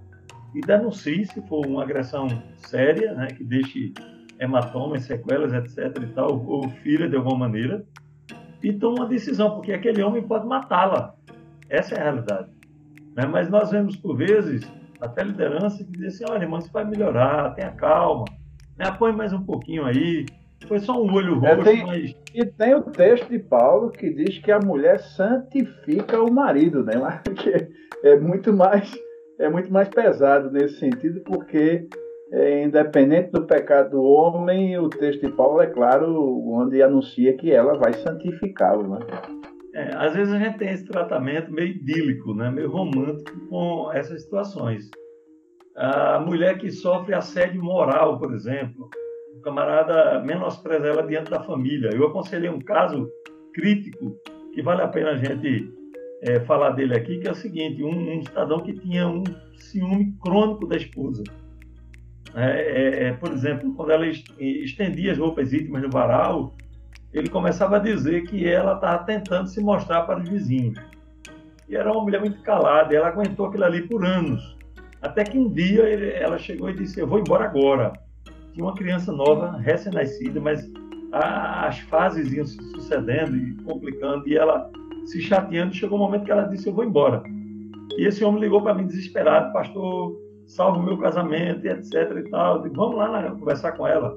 e 0.54 0.60
denuncie 0.60 1.26
se 1.26 1.42
for 1.46 1.66
uma 1.66 1.82
agressão 1.82 2.26
séria, 2.56 3.12
né, 3.14 3.26
que 3.26 3.44
deixe 3.44 3.92
hematomas, 4.40 5.04
sequelas, 5.04 5.52
etc. 5.52 6.02
e 6.02 6.06
tal, 6.08 6.42
ou 6.46 6.68
filha 6.68 7.08
de 7.08 7.16
alguma 7.16 7.38
maneira, 7.38 7.84
e 8.62 8.72
tome 8.72 8.98
uma 8.98 9.08
decisão, 9.08 9.50
porque 9.54 9.72
aquele 9.72 10.02
homem 10.02 10.26
pode 10.26 10.46
matá-la. 10.46 11.14
Essa 11.68 11.94
é 11.94 12.00
a 12.00 12.04
realidade. 12.04 12.50
Né? 13.14 13.26
Mas 13.26 13.48
nós 13.50 13.70
vemos, 13.70 13.96
por 13.96 14.16
vezes, 14.16 14.70
até 15.00 15.22
liderança 15.22 15.84
que 15.84 15.92
diz 15.92 16.14
assim, 16.14 16.24
olha, 16.30 16.44
irmão, 16.44 16.58
isso 16.58 16.72
vai 16.72 16.84
melhorar, 16.84 17.54
tenha 17.54 17.70
calma, 17.72 18.24
né? 18.78 18.86
apoie 18.86 19.12
mais 19.12 19.32
um 19.32 19.42
pouquinho 19.42 19.84
aí, 19.84 20.26
foi 20.66 20.78
só 20.78 21.00
um 21.00 21.12
olho 21.12 21.44
é, 21.44 21.54
roxo, 21.54 21.68
é, 21.68 21.74
tem, 21.74 21.86
mas... 21.86 22.16
E 22.34 22.44
tem 22.44 22.74
o 22.74 22.82
texto 22.82 23.28
de 23.28 23.38
Paulo 23.38 23.90
que 23.90 24.10
diz 24.12 24.38
que 24.38 24.50
a 24.50 24.58
mulher 24.58 24.98
santifica 24.98 26.22
o 26.22 26.32
marido, 26.32 26.84
né? 26.84 26.94
Que 27.36 27.68
é 28.02 28.18
muito 28.18 28.52
mais, 28.52 28.92
é 29.38 29.48
muito 29.48 29.72
mais 29.72 29.88
pesado 29.88 30.50
nesse 30.50 30.78
sentido, 30.78 31.20
porque 31.24 31.88
é, 32.32 32.64
independente 32.64 33.30
do 33.30 33.46
pecado 33.46 33.90
do 33.90 34.02
homem, 34.02 34.78
o 34.78 34.88
texto 34.88 35.26
de 35.26 35.32
Paulo 35.32 35.60
é 35.60 35.66
claro, 35.66 36.42
onde 36.48 36.82
anuncia 36.82 37.36
que 37.36 37.52
ela 37.52 37.78
vai 37.78 37.92
santificá-lo, 37.92 38.88
né? 38.88 38.98
É, 39.74 39.94
às 39.94 40.14
vezes 40.14 40.32
a 40.32 40.38
gente 40.38 40.58
tem 40.58 40.70
esse 40.70 40.86
tratamento 40.86 41.52
meio 41.52 41.68
idílico, 41.68 42.34
né, 42.34 42.50
meio 42.50 42.70
romântico 42.70 43.38
com 43.48 43.92
essas 43.92 44.22
situações. 44.22 44.90
A 45.76 46.18
mulher 46.18 46.56
que 46.56 46.70
sofre 46.70 47.12
assédio 47.14 47.62
moral, 47.62 48.18
por 48.18 48.32
exemplo, 48.32 48.88
o 49.36 49.40
camarada 49.42 50.20
menospreza 50.20 50.86
ela 50.86 51.02
diante 51.02 51.30
da 51.30 51.42
família. 51.42 51.90
Eu 51.92 52.06
aconselhei 52.06 52.48
um 52.48 52.60
caso 52.60 53.06
crítico 53.52 54.16
que 54.54 54.62
vale 54.62 54.80
a 54.80 54.88
pena 54.88 55.10
a 55.10 55.16
gente 55.16 55.70
é, 56.22 56.40
falar 56.40 56.70
dele 56.70 56.96
aqui, 56.96 57.18
que 57.18 57.28
é 57.28 57.30
o 57.30 57.34
seguinte: 57.34 57.84
um, 57.84 58.18
um 58.18 58.22
cidadão 58.22 58.60
que 58.60 58.72
tinha 58.72 59.06
um 59.06 59.22
ciúme 59.58 60.14
crônico 60.22 60.66
da 60.66 60.76
esposa. 60.76 61.22
É, 62.34 62.44
é, 62.44 63.04
é 63.08 63.12
por 63.12 63.30
exemplo, 63.30 63.74
quando 63.74 63.90
ela 63.90 64.06
estendia 64.06 65.12
as 65.12 65.18
roupas 65.18 65.52
íntimas 65.52 65.82
no 65.82 65.90
varal, 65.90 66.54
ele 67.12 67.28
começava 67.28 67.76
a 67.76 67.80
dizer 67.80 68.22
que 68.26 68.48
ela 68.48 68.76
estava 68.76 69.04
tentando 69.04 69.48
se 69.48 69.62
mostrar 69.62 70.02
para 70.02 70.22
os 70.22 70.28
vizinhos. 70.28 70.78
E 71.68 71.76
era 71.76 71.92
uma 71.92 72.02
mulher 72.02 72.20
muito 72.20 72.40
calada, 72.40 72.94
e 72.94 72.96
ela 72.96 73.08
aguentou 73.08 73.46
aquilo 73.46 73.64
ali 73.64 73.86
por 73.86 74.04
anos. 74.04 74.55
Até 75.07 75.22
que 75.22 75.38
um 75.38 75.48
dia 75.48 75.84
ele, 75.88 76.11
ela 76.11 76.36
chegou 76.36 76.68
e 76.68 76.74
disse: 76.74 76.98
Eu 76.98 77.07
vou 77.07 77.20
embora 77.20 77.44
agora. 77.44 77.92
Tinha 78.52 78.64
uma 78.64 78.74
criança 78.74 79.12
nova, 79.12 79.57
recém-nascida, 79.59 80.40
mas 80.40 80.68
a, 81.12 81.68
as 81.68 81.78
fases 81.80 82.32
iam 82.32 82.44
se 82.44 82.57
sucedendo 82.72 83.36
e 83.36 83.54
complicando, 83.62 84.26
e 84.28 84.36
ela 84.36 84.68
se 85.04 85.20
chateando. 85.20 85.74
Chegou 85.74 85.96
um 85.96 86.02
momento 86.02 86.24
que 86.24 86.32
ela 86.32 86.48
disse: 86.48 86.68
Eu 86.68 86.74
vou 86.74 86.84
embora. 86.84 87.22
E 87.96 88.04
esse 88.04 88.24
homem 88.24 88.40
ligou 88.40 88.61
para 88.61 88.74
mim 88.74 88.86
desesperado: 88.86 89.52
Pastor, 89.52 90.16
salve 90.44 90.80
o 90.80 90.82
meu 90.82 90.98
casamento 90.98 91.64
e 91.64 91.68
etc. 91.68 91.94
e 92.26 92.28
tal. 92.28 92.57
Eu 92.57 92.62
disse, 92.62 92.74
Vamos 92.74 92.96
lá 92.96 93.30
conversar 93.30 93.72
com 93.72 93.86
ela. 93.86 94.12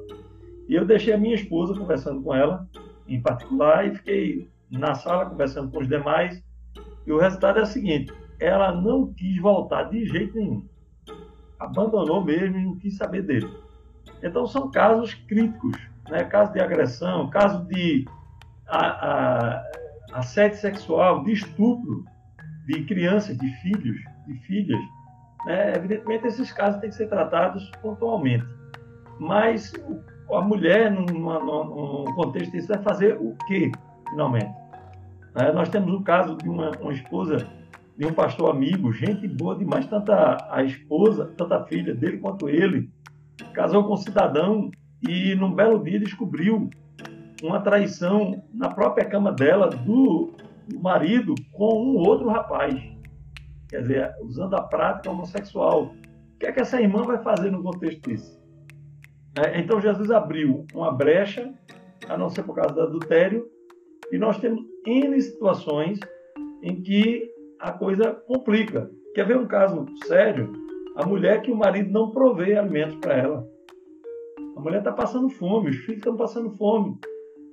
E 0.68 0.74
eu 0.74 0.86
deixei 0.86 1.14
a 1.14 1.20
minha 1.20 1.36
esposa 1.36 1.78
conversando 1.78 2.24
com 2.24 2.34
ela, 2.34 2.68
em 3.08 3.22
particular, 3.22 3.86
e 3.88 3.96
fiquei 3.96 4.50
na 4.72 4.96
sala 4.96 5.28
conversando 5.28 5.70
com 5.70 5.80
os 5.82 5.88
demais. 5.88 6.44
E 7.06 7.12
o 7.12 7.20
resultado 7.20 7.60
é 7.60 7.62
o 7.62 7.68
seguinte: 7.68 8.12
ela 8.40 8.72
não 8.72 9.14
quis 9.14 9.40
voltar 9.40 9.84
de 9.84 10.04
jeito 10.06 10.36
nenhum. 10.36 10.69
Abandonou 11.60 12.24
mesmo 12.24 12.57
e 12.57 12.66
não 12.66 12.76
quis 12.78 12.95
saber 12.95 13.24
dele. 13.24 13.49
Então 14.24 14.47
são 14.47 14.72
casos 14.72 15.14
críticos, 15.14 15.78
né? 16.10 16.24
caso 16.24 16.53
de 16.53 16.60
agressão, 16.60 17.30
caso 17.30 17.66
de 17.66 18.05
assédio 20.14 20.57
sexual, 20.57 21.24
de 21.24 21.34
estupro 21.34 22.05
de 22.66 22.84
crianças, 22.86 23.38
de 23.38 23.49
filhos, 23.62 23.97
de 24.28 24.34
filhas. 24.45 24.80
Né? 25.45 25.74
Evidentemente 25.76 26.28
esses 26.28 26.51
casos 26.51 26.80
têm 26.80 26.89
que 26.89 26.95
ser 26.95 27.07
tratados 27.07 27.70
pontualmente. 27.82 28.45
Mas 29.20 29.74
a 30.32 30.41
mulher, 30.41 30.91
num, 30.91 31.05
num 31.05 32.05
contexto 32.14 32.51
desse, 32.51 32.68
vai 32.68 32.82
fazer 32.84 33.18
o 33.20 33.36
quê, 33.47 33.72
finalmente? 34.10 34.53
É, 35.36 35.51
nós 35.51 35.70
temos 35.70 35.93
um 35.93 36.03
caso 36.03 36.36
de 36.38 36.47
uma, 36.47 36.72
uma, 36.80 36.93
esposa 36.93 37.47
de 38.00 38.06
um 38.06 38.14
pastor 38.14 38.50
amigo, 38.50 38.93
gente 38.93 39.28
boa 39.28 39.58
demais, 39.58 39.86
tanto 39.86 40.14
a, 40.14 40.64
esposa, 40.64 41.34
tanto 41.36 41.54
a 41.54 41.66
filha 41.66 41.93
dele 41.93 42.18
quanto 42.20 42.47
ele, 42.47 42.89
casou 43.54 43.84
com 43.84 43.95
um 43.95 43.97
cidadão 43.97 44.72
e 45.06 45.36
num 45.36 45.54
belo 45.54 45.84
dia 45.84 46.00
descobriu 46.00 46.70
uma 47.43 47.60
traição 47.60 48.41
na 48.54 48.70
própria 48.70 49.04
cama 49.04 49.34
dela 49.34 49.68
do 49.68 50.34
marido 50.82 51.36
com 51.52 51.74
um 51.74 51.97
outro 51.97 52.30
rapaz. 52.30 52.74
Quer 53.68 53.82
dizer, 53.82 54.16
usando 54.22 54.54
a 54.54 54.62
prática 54.62 55.12
homossexual. 55.12 55.93
O 56.36 56.39
que 56.39 56.45
é 56.45 56.54
que 56.54 56.62
essa 56.62 56.82
irmã 56.82 57.04
vai 57.04 57.22
fazer 57.22 57.52
no 57.52 57.62
contexto 57.62 58.10
disso? 58.10 58.39
É, 59.36 59.60
então 59.60 59.82
Jesus 59.82 60.10
abriu 60.10 60.66
uma 60.74 60.89
brecha, 60.89 61.54
a 62.08 62.18
não 62.18 62.30
ser 62.30 62.43
por 62.43 62.56
causa 62.56 62.74
do 62.74 62.82
adultério, 62.82 63.45
e 64.10 64.18
nós 64.18 64.39
temos 64.39 64.64
N 64.88 65.22
situações 65.22 66.00
em 66.64 66.82
que 66.82 67.39
a 67.60 67.72
coisa 67.72 68.14
complica. 68.26 68.89
Quer 69.14 69.26
ver 69.26 69.38
um 69.38 69.47
caso 69.47 69.86
sério? 70.05 70.51
A 70.95 71.05
mulher 71.05 71.41
que 71.41 71.51
o 71.51 71.55
marido 71.55 71.91
não 71.91 72.12
provê 72.12 72.57
alimentos 72.57 72.95
para 72.95 73.18
ela. 73.18 73.47
A 74.55 74.62
mulher 74.62 74.80
está 74.80 74.91
passando 74.91 75.30
fome, 75.30 75.70
os 75.70 75.78
filhos 75.78 75.99
estão 75.99 76.16
passando 76.16 76.51
fome. 76.57 76.97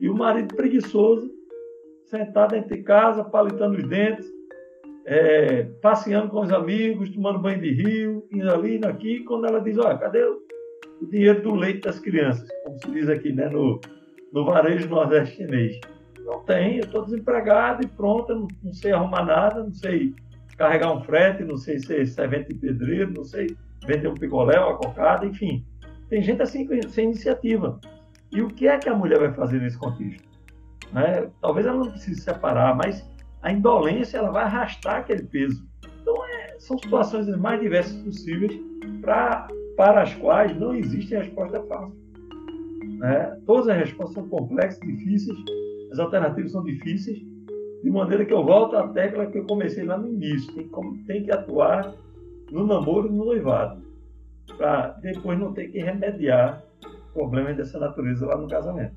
E 0.01 0.09
o 0.09 0.15
marido 0.15 0.55
preguiçoso, 0.55 1.31
sentado 2.05 2.53
dentro 2.53 2.75
de 2.75 2.83
casa, 2.83 3.25
palitando 3.25 3.77
os 3.77 3.85
dentes, 3.85 4.27
é, 5.05 5.65
passeando 5.81 6.29
com 6.31 6.41
os 6.41 6.53
amigos, 6.53 7.11
tomando 7.11 7.39
banho 7.39 7.61
de 7.61 7.71
rio, 7.71 8.27
indo 8.33 8.51
ali, 8.51 8.77
indo 8.77 8.87
aqui. 8.87 9.21
Quando 9.25 9.47
ela 9.47 9.61
diz: 9.61 9.79
Olha, 9.79 9.97
cadê 9.97 10.23
o, 10.25 10.43
o 11.01 11.07
dinheiro 11.07 11.43
do 11.43 11.55
leite 11.55 11.83
das 11.83 11.99
crianças? 12.01 12.49
Como 12.65 12.79
se 12.79 12.91
diz 12.91 13.09
aqui 13.09 13.33
né, 13.33 13.49
no, 13.49 13.81
no 14.33 14.45
varejo 14.45 14.89
nordeste 14.89 15.37
chinês. 15.37 15.79
Não 16.27 16.41
tem, 16.41 16.79
eu 16.79 16.85
estou 16.85 17.05
desempregado 17.05 17.85
e 17.85 17.87
pronto, 17.87 18.35
não, 18.35 18.49
não, 18.61 18.75
sei 18.75 18.91
arrumar 18.91 19.25
nada, 19.25 19.63
não 19.63 19.73
sei 19.73 20.13
carregar 20.59 20.93
um 20.93 21.01
frete, 21.05 21.45
não 21.45 21.57
sei 21.57 21.79
ser 21.79 22.05
servente 22.05 22.49
de 22.49 22.55
pedreiro, 22.55 23.13
não 23.15 23.23
sei 23.23 23.57
vender 23.87 24.09
um 24.09 24.15
picolé, 24.15 24.59
uma 24.59 24.77
cocada, 24.77 25.25
enfim. 25.25 25.65
Tem 26.09 26.21
gente 26.21 26.43
assim 26.43 26.67
sem 26.89 27.05
iniciativa. 27.05 27.79
E 28.33 28.43
o 28.43 28.49
que 28.49 28.67
é 28.67 28.77
que 28.77 28.89
a 28.89 28.95
mulher 28.95 29.21
vai 29.21 29.33
fazer 29.33 29.61
nesse 29.61 29.79
contexto? 29.79 30.27
Né? 30.93 31.31
Talvez 31.41 31.65
ela 31.65 31.79
não 31.79 31.91
precise 31.93 32.21
separar, 32.21 32.75
mas 32.75 33.09
a 33.41 33.53
indolência 33.53 34.19
ela 34.19 34.33
vai 34.33 34.43
arrastar 34.43 34.97
aquele 34.97 35.23
peso. 35.23 35.65
Então, 36.03 36.27
é, 36.27 36.59
são 36.59 36.77
situações 36.77 37.29
as 37.29 37.39
mais 37.39 37.61
diversas 37.61 37.97
possíveis 38.03 38.53
pra, 39.01 39.47
para 39.77 40.03
as 40.03 40.13
quais 40.15 40.57
não 40.59 40.75
existe 40.75 41.15
resposta 41.15 41.63
fácil. 41.69 41.95
Né? 42.99 43.39
Todas 43.47 43.69
as 43.69 43.77
respostas 43.77 44.15
são 44.15 44.29
complexas, 44.29 44.81
difíceis, 44.81 45.39
as 45.97 45.99
alternativas 45.99 46.53
são 46.53 46.63
difíceis, 46.63 47.19
de 47.83 47.91
maneira 47.91 48.25
que 48.25 48.33
eu 48.33 48.45
volto 48.45 48.77
à 48.77 48.89
tecla 48.89 49.27
que 49.27 49.39
eu 49.39 49.47
comecei 49.47 49.85
lá 49.85 49.97
no 49.97 50.09
início. 50.09 50.53
Tem, 50.53 50.69
tem 51.07 51.25
que 51.25 51.33
atuar 51.33 51.95
no 52.51 52.67
namoro 52.67 53.09
e 53.09 53.11
no 53.11 53.25
noivado, 53.25 53.83
para 54.57 54.89
depois 55.01 55.39
não 55.39 55.53
ter 55.53 55.69
que 55.69 55.79
remediar 55.79 56.63
problemas 57.13 57.57
dessa 57.57 57.79
natureza 57.79 58.27
lá 58.27 58.37
no 58.37 58.47
casamento. 58.47 58.95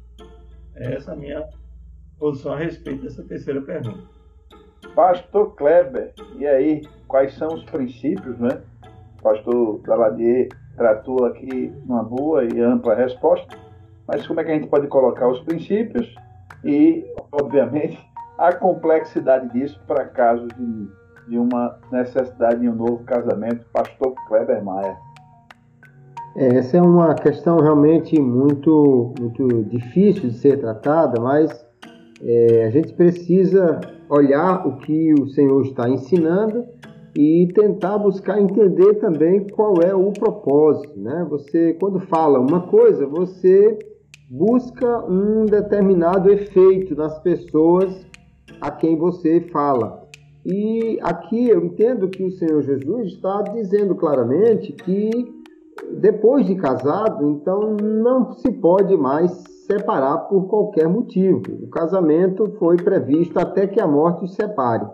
Essa 0.75 1.11
é 1.11 1.13
a 1.13 1.17
minha 1.17 1.49
posição 2.17 2.53
a 2.53 2.57
respeito 2.57 3.03
dessa 3.03 3.23
terceira 3.23 3.61
pergunta. 3.61 4.03
Pastor 4.93 5.55
Kleber, 5.55 6.13
e 6.37 6.45
aí, 6.45 6.81
quais 7.07 7.33
são 7.35 7.53
os 7.53 7.63
princípios, 7.63 8.37
né? 8.39 8.61
Pastor 9.21 9.79
Daladier 9.81 10.49
tratou 10.75 11.25
aqui 11.25 11.71
uma 11.85 12.03
boa 12.03 12.43
e 12.43 12.59
ampla 12.59 12.95
resposta, 12.95 13.57
mas 14.07 14.25
como 14.25 14.39
é 14.39 14.43
que 14.43 14.51
a 14.51 14.53
gente 14.53 14.67
pode 14.67 14.87
colocar 14.87 15.27
os 15.27 15.39
princípios 15.41 16.13
e, 16.63 17.05
obviamente, 17.31 17.99
a 18.37 18.53
complexidade 18.53 19.49
disso 19.51 19.79
para 19.87 20.05
casos 20.05 20.47
de, 20.57 20.87
de 21.29 21.37
uma 21.37 21.77
necessidade 21.91 22.61
de 22.61 22.69
um 22.69 22.75
novo 22.75 23.03
casamento? 23.03 23.65
Pastor 23.73 24.13
Kleber 24.27 24.63
Maia. 24.63 24.97
É, 26.35 26.57
essa 26.57 26.77
é 26.77 26.81
uma 26.81 27.15
questão 27.15 27.57
realmente 27.57 28.19
muito, 28.19 29.13
muito 29.19 29.63
difícil 29.65 30.29
de 30.29 30.33
ser 30.33 30.59
tratada, 30.59 31.19
mas 31.19 31.65
é, 32.23 32.65
a 32.65 32.69
gente 32.69 32.93
precisa 32.93 33.81
olhar 34.09 34.65
o 34.67 34.77
que 34.77 35.13
o 35.13 35.27
Senhor 35.27 35.61
está 35.65 35.89
ensinando 35.89 36.65
e 37.15 37.47
tentar 37.53 37.97
buscar 37.97 38.39
entender 38.39 38.95
também 38.95 39.47
qual 39.47 39.81
é 39.81 39.93
o 39.93 40.11
propósito, 40.11 40.97
né? 40.99 41.25
Você 41.29 41.73
quando 41.79 41.99
fala 41.99 42.39
uma 42.39 42.61
coisa, 42.61 43.05
você 43.05 43.77
busca 44.29 45.03
um 45.05 45.45
determinado 45.45 46.31
efeito 46.31 46.95
nas 46.95 47.17
pessoas 47.19 48.05
a 48.61 48.69
quem 48.69 48.95
você 48.95 49.41
fala. 49.51 50.07
E 50.45 50.99
aqui 51.01 51.49
eu 51.49 51.65
entendo 51.65 52.07
que 52.07 52.23
o 52.23 52.31
Senhor 52.31 52.61
Jesus 52.61 53.13
está 53.13 53.41
dizendo 53.41 53.95
claramente 53.95 54.71
que 54.71 55.09
depois 55.99 56.45
de 56.45 56.55
casado, 56.55 57.27
então 57.29 57.75
não 57.75 58.33
se 58.33 58.51
pode 58.51 58.95
mais 58.95 59.31
separar 59.65 60.17
por 60.29 60.47
qualquer 60.47 60.87
motivo. 60.87 61.41
O 61.63 61.69
casamento 61.69 62.51
foi 62.59 62.77
previsto 62.77 63.37
até 63.39 63.65
que 63.65 63.81
a 63.81 63.87
morte 63.87 64.25
os 64.25 64.35
separe. 64.35 64.85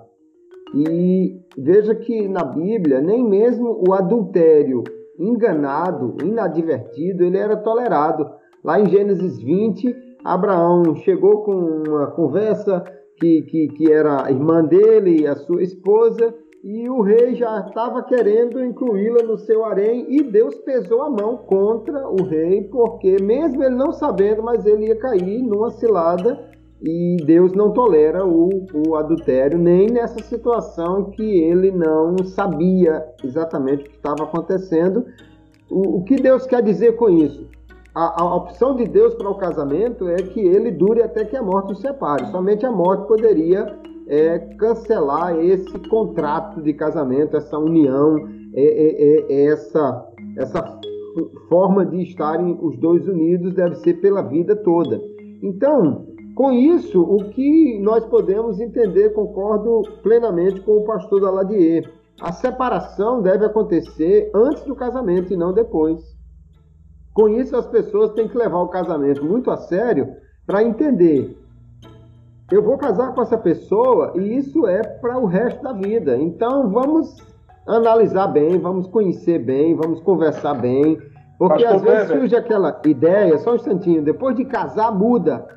E 0.74 1.40
veja 1.58 1.94
que 1.94 2.28
na 2.28 2.44
Bíblia, 2.44 3.02
nem 3.02 3.24
mesmo 3.24 3.84
o 3.88 3.94
adultério 3.94 4.84
enganado, 5.20 6.18
inadvertido, 6.24 7.24
ele 7.24 7.38
era 7.38 7.56
tolerado. 7.58 8.30
Lá 8.66 8.80
em 8.80 8.89
Gênesis 8.89 9.38
20, 9.38 9.95
Abraão 10.24 10.95
chegou 10.95 11.43
com 11.43 11.84
uma 11.88 12.07
conversa 12.07 12.84
que, 13.16 13.43
que, 13.43 13.68
que 13.68 13.91
era 13.91 14.26
a 14.26 14.32
irmã 14.32 14.63
dele 14.63 15.28
a 15.28 15.36
sua 15.36 15.61
esposa, 15.61 16.34
e 16.63 16.89
o 16.89 16.99
rei 17.01 17.36
já 17.36 17.59
estava 17.59 18.01
querendo 18.01 18.66
incluí-la 18.66 19.22
no 19.22 19.38
seu 19.38 19.63
harém 19.63 20.07
e 20.09 20.24
Deus 20.24 20.55
pesou 20.55 21.03
a 21.03 21.11
mão 21.11 21.38
contra 21.38 22.09
o 22.09 22.24
rei, 22.24 22.63
porque 22.63 23.18
mesmo 23.22 23.63
ele 23.63 23.76
não 23.76 23.93
sabendo, 23.93 24.41
mas 24.41 24.66
ele 24.66 24.88
ia 24.88 24.95
cair 24.95 25.43
numa 25.43 25.70
cilada 25.70 26.49
e 26.82 27.18
Deus 27.24 27.53
não 27.53 27.72
tolera 27.72 28.26
o, 28.26 28.49
o 28.88 28.95
adultério 28.95 29.59
nem 29.59 29.91
nessa 29.91 30.24
situação 30.24 31.11
que 31.11 31.39
ele 31.39 31.70
não 31.70 32.18
sabia 32.24 33.05
exatamente 33.24 33.84
o 33.84 33.89
que 33.91 33.95
estava 33.97 34.24
acontecendo. 34.24 35.05
O, 35.70 35.99
o 35.99 36.03
que 36.03 36.16
Deus 36.16 36.47
quer 36.47 36.63
dizer 36.63 36.95
com 36.95 37.11
isso? 37.11 37.47
A, 37.96 38.24
a 38.24 38.36
opção 38.36 38.76
de 38.76 38.86
Deus 38.86 39.16
para 39.16 39.30
o 39.30 39.36
casamento 39.36 40.10
é 40.10 40.18
que 40.18 40.41
ele 40.41 40.70
dure 40.70 41.02
até 41.02 41.24
que 41.24 41.38
a 41.38 41.41
morte 41.41 41.72
o 41.72 41.76
separe. 41.76 42.26
Somente 42.30 42.66
a 42.66 42.72
morte 42.72 43.08
poderia 43.08 43.80
é, 44.08 44.38
cancelar 44.58 45.39
esse 45.39 45.80
contrato 45.88 46.62
de 46.62 46.74
casamento, 46.74 47.38
essa 47.38 47.58
união, 47.58 48.18
é, 48.54 48.64
é, 48.64 49.26
é, 49.30 49.46
essa, 49.46 50.06
essa 50.38 50.80
forma 51.48 51.86
de 51.86 52.04
estarem 52.04 52.60
os 52.62 52.78
dois 52.78 53.08
unidos 53.08 53.54
deve 53.54 53.76
ser 53.76 53.93
pela 54.02 54.22
vida 54.22 54.58
toda. 54.58 55.02
Então, 55.41 56.06
com 56.36 56.52
isso, 56.52 57.02
o 57.02 57.30
que 57.30 57.80
nós 57.82 58.06
podemos 58.08 58.60
entender, 58.60 59.14
concordo 59.14 59.84
plenamente 60.04 60.60
com 60.60 60.80
o 60.80 60.84
pastor 60.84 61.22
Daladier, 61.22 61.89
a 62.22 62.34
separação 62.34 63.22
deve 63.22 63.46
acontecer 63.46 64.32
antes 64.36 64.64
do 64.64 64.76
casamento 64.76 65.34
e 65.34 65.38
não 65.38 65.54
depois. 65.54 66.14
Com 67.16 67.30
isso, 67.30 67.55
as 67.57 67.66
pessoas 67.66 68.11
têm 68.11 68.28
que 68.28 68.38
levar 68.38 68.59
o 68.59 68.68
casamento 68.68 69.26
muito 69.26 69.49
a 69.49 69.57
sério 69.57 70.16
para 70.45 70.63
entender 70.63 71.36
eu 72.51 72.61
vou 72.61 72.78
casar 72.78 73.13
com 73.13 73.22
essa 73.22 73.38
pessoa 73.38 74.13
e 74.16 74.38
isso 74.38 74.68
é 74.68 74.84
para 74.84 75.18
o 75.18 75.26
resto 75.26 75.63
da 75.63 75.74
vida. 75.74 76.16
Então 76.18 76.70
vamos 76.70 77.18
analisar 77.66 78.28
bem, 78.28 78.59
vamos 78.59 78.88
conhecer 78.88 79.39
bem, 79.39 79.76
vamos 79.76 79.99
conversar 80.01 80.53
bem. 80.53 80.99
Porque 81.39 81.63
Pastor 81.63 81.76
às 81.76 81.82
vezes 81.82 82.09
Weber. 82.09 82.20
surge 82.20 82.36
aquela 82.36 82.82
ideia, 82.86 83.38
só 83.39 83.53
um 83.53 83.55
instantinho, 83.55 84.03
depois 84.03 84.36
de 84.36 84.45
casar 84.45 84.93
muda. 84.93 85.47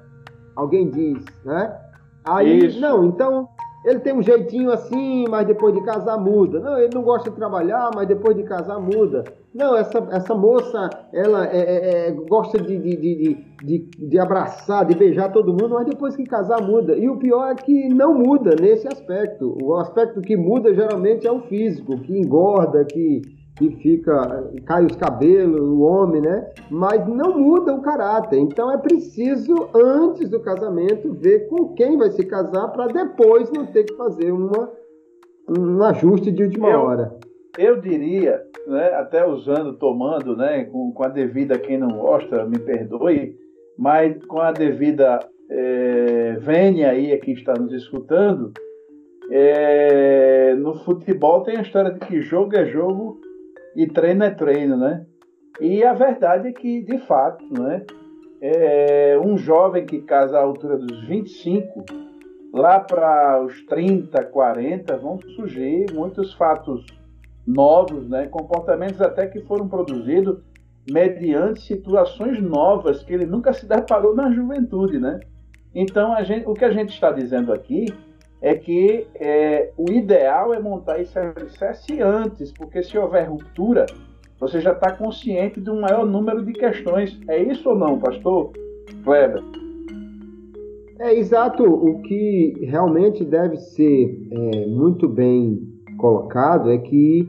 Alguém 0.56 0.90
diz, 0.90 1.24
né? 1.44 1.76
Aí, 2.24 2.66
Isso. 2.66 2.80
não, 2.80 3.04
então 3.04 3.48
ele 3.85 4.01
tem 4.01 4.12
um 4.12 4.22
jeitinho 4.22 4.72
assim, 4.72 5.24
mas 5.29 5.47
depois 5.47 5.74
de 5.74 5.83
casar 5.83 6.18
muda. 6.18 6.59
Não, 6.59 6.79
ele 6.79 6.95
não 6.95 7.03
gosta 7.03 7.31
de 7.31 7.37
trabalhar, 7.37 7.91
mas 7.95 8.09
depois 8.09 8.37
de 8.37 8.43
casar 8.43 8.81
muda. 8.81 9.24
Não, 9.55 9.76
essa, 9.76 9.99
essa 10.11 10.35
moça, 10.35 10.91
ela 11.12 11.47
é, 11.47 11.59
é, 11.59 12.09
é, 12.09 12.11
gosta 12.11 12.59
de, 12.61 12.76
de, 12.76 12.97
de, 12.97 13.45
de, 13.64 13.79
de 14.09 14.18
abraçar, 14.18 14.85
de 14.85 14.95
beijar 14.95 15.33
todo 15.33 15.53
mundo, 15.53 15.70
mas 15.70 15.87
depois 15.87 16.14
que 16.16 16.24
casar 16.24 16.61
muda. 16.61 16.97
E 16.97 17.09
o 17.09 17.16
pior 17.16 17.51
é 17.51 17.55
que 17.55 17.89
não 17.89 18.14
muda 18.14 18.55
nesse 18.61 18.87
aspecto. 18.89 19.57
O 19.62 19.74
aspecto 19.76 20.20
que 20.20 20.37
muda 20.37 20.74
geralmente 20.74 21.26
é 21.26 21.33
o 21.33 21.41
físico, 21.43 21.99
que 22.01 22.18
engorda, 22.18 22.85
que, 22.85 23.22
que 23.59 23.70
fica, 23.76 24.48
cai 24.64 24.86
os 24.86 24.94
cabelos, 24.94 25.61
o 25.61 25.80
homem, 25.80 26.22
né? 26.22 26.48
Mas 26.70 27.06
não 27.09 27.36
muda 27.36 27.74
o 27.74 27.82
caráter. 27.82 28.38
Então 28.38 28.72
é 28.72 28.78
preciso, 28.78 29.68
antes 29.74 30.30
do 30.30 30.40
casamento, 30.40 31.12
ver 31.14 31.48
com 31.48 31.74
quem 31.74 31.98
vai 31.98 32.11
se 32.11 32.24
casar 32.24 32.68
para 32.68 32.86
depois 32.86 33.50
não 33.50 33.66
ter 33.66 33.84
que 33.84 33.96
fazer 33.96 34.30
uma, 34.30 34.70
um 35.48 35.82
ajuste 35.82 36.30
de 36.30 36.44
última 36.44 36.70
eu, 36.70 36.80
hora. 36.80 37.18
Eu 37.59 37.80
diria, 37.80 38.40
né, 38.68 38.92
até 38.94 39.26
usando, 39.26 39.72
tomando, 39.74 40.36
né, 40.36 40.64
com, 40.64 40.92
com 40.92 41.04
a 41.04 41.09
devida, 41.09 41.59
quem 41.59 41.76
não 41.76 41.98
gosta, 41.98 42.46
me 42.46 42.61
perdoe, 42.61 43.36
mas 43.76 44.24
com 44.26 44.38
a 44.38 44.52
devida 44.52 45.18
é, 45.50 46.36
vênia 46.38 46.90
aí 46.90 47.12
a 47.12 47.18
quem 47.18 47.34
está 47.34 47.54
nos 47.54 47.72
escutando, 47.72 48.52
é, 49.30 50.54
no 50.54 50.74
futebol 50.84 51.42
tem 51.42 51.59
a 51.59 51.62
história 51.62 51.90
de 51.90 52.00
que 52.00 52.22
jogo 52.22 52.56
é 52.56 52.64
jogo 52.66 53.20
e 53.79 53.87
treino 53.87 54.24
é 54.24 54.31
treino, 54.31 54.76
né? 54.76 55.07
E 55.61 55.85
a 55.85 55.93
verdade 55.93 56.49
é 56.49 56.53
que, 56.53 56.83
de 56.83 56.99
fato, 56.99 57.45
né, 57.57 57.85
é, 58.41 59.16
um 59.24 59.39
jovem 59.39 59.87
que 59.87 60.01
casa 60.03 60.37
à 60.37 60.43
altura 60.43 60.76
dos 60.76 61.07
25, 61.07 61.85
lá 62.53 62.81
para 62.81 63.41
os 63.41 63.64
30, 63.66 64.24
40, 64.24 64.97
vão 64.97 65.20
surgir 65.37 65.87
muitos 65.95 66.35
fatos 66.35 66.85
novos, 67.47 68.09
né, 68.09 68.26
comportamentos 68.26 69.01
até 69.01 69.29
que 69.29 69.43
foram 69.43 69.68
produzidos 69.68 70.41
mediante 70.91 71.61
situações 71.61 72.43
novas 72.43 73.05
que 73.05 73.12
ele 73.12 73.26
nunca 73.26 73.53
se 73.53 73.64
deparou 73.64 74.12
na 74.12 74.29
juventude, 74.33 74.99
né? 74.99 75.20
Então, 75.72 76.16
gente, 76.24 76.49
o 76.49 76.55
que 76.55 76.64
a 76.64 76.72
gente 76.72 76.89
está 76.89 77.12
dizendo 77.12 77.53
aqui 77.53 77.87
é 78.41 78.55
que 78.55 79.07
é, 79.14 79.70
o 79.76 79.91
ideal 79.91 80.55
é 80.55 80.61
montar 80.61 81.01
esse 81.01 81.18
alicerce 81.18 82.01
antes, 82.01 82.53
porque 82.53 82.82
se 82.82 82.97
houver 82.97 83.28
ruptura, 83.28 83.86
você 84.39 84.61
já 84.61 84.72
está 84.72 84.93
consciente 84.93 85.61
de 85.61 85.70
um 85.70 85.80
maior 85.80 86.07
número 86.07 86.45
de 86.45 86.53
questões. 86.53 87.18
É 87.28 87.43
isso 87.43 87.68
ou 87.68 87.76
não, 87.76 87.99
pastor 87.99 88.53
Kleber? 89.03 89.43
É 91.01 91.14
exato. 91.14 91.64
O 91.64 92.01
que 92.03 92.55
realmente 92.62 93.24
deve 93.24 93.57
ser 93.57 94.28
é, 94.30 94.66
muito 94.66 95.09
bem 95.09 95.61
colocado 95.97 96.70
é 96.70 96.78
que 96.78 97.28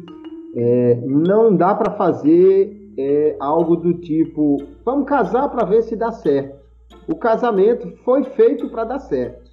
é, 0.55 0.95
não 1.05 1.55
dá 1.55 1.73
para 1.75 1.91
fazer 1.93 2.75
é, 2.97 3.35
algo 3.39 3.75
do 3.75 3.93
tipo: 3.95 4.57
vamos 4.85 5.07
casar 5.07 5.49
para 5.49 5.65
ver 5.65 5.83
se 5.83 5.95
dá 5.95 6.11
certo. 6.11 6.59
O 7.07 7.15
casamento 7.15 7.91
foi 8.03 8.23
feito 8.23 8.69
para 8.69 8.83
dar 8.83 8.99
certo. 8.99 9.48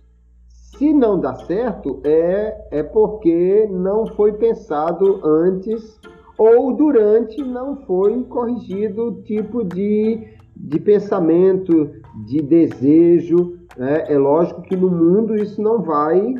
Se 0.78 0.92
não 0.92 1.18
dá 1.18 1.34
certo, 1.34 2.00
é, 2.04 2.54
é 2.70 2.82
porque 2.82 3.66
não 3.70 4.06
foi 4.08 4.34
pensado 4.34 5.20
antes 5.24 5.98
ou 6.36 6.74
durante 6.74 7.42
não 7.42 7.76
foi 7.86 8.22
corrigido 8.24 9.08
o 9.08 9.22
tipo 9.22 9.64
de, 9.64 10.36
de 10.54 10.78
pensamento, 10.78 11.90
de 12.26 12.42
desejo. 12.42 13.58
Né? 13.74 14.04
É 14.06 14.18
lógico 14.18 14.60
que 14.62 14.76
no 14.76 14.90
mundo 14.90 15.34
isso 15.34 15.62
não 15.62 15.80
vai 15.80 16.34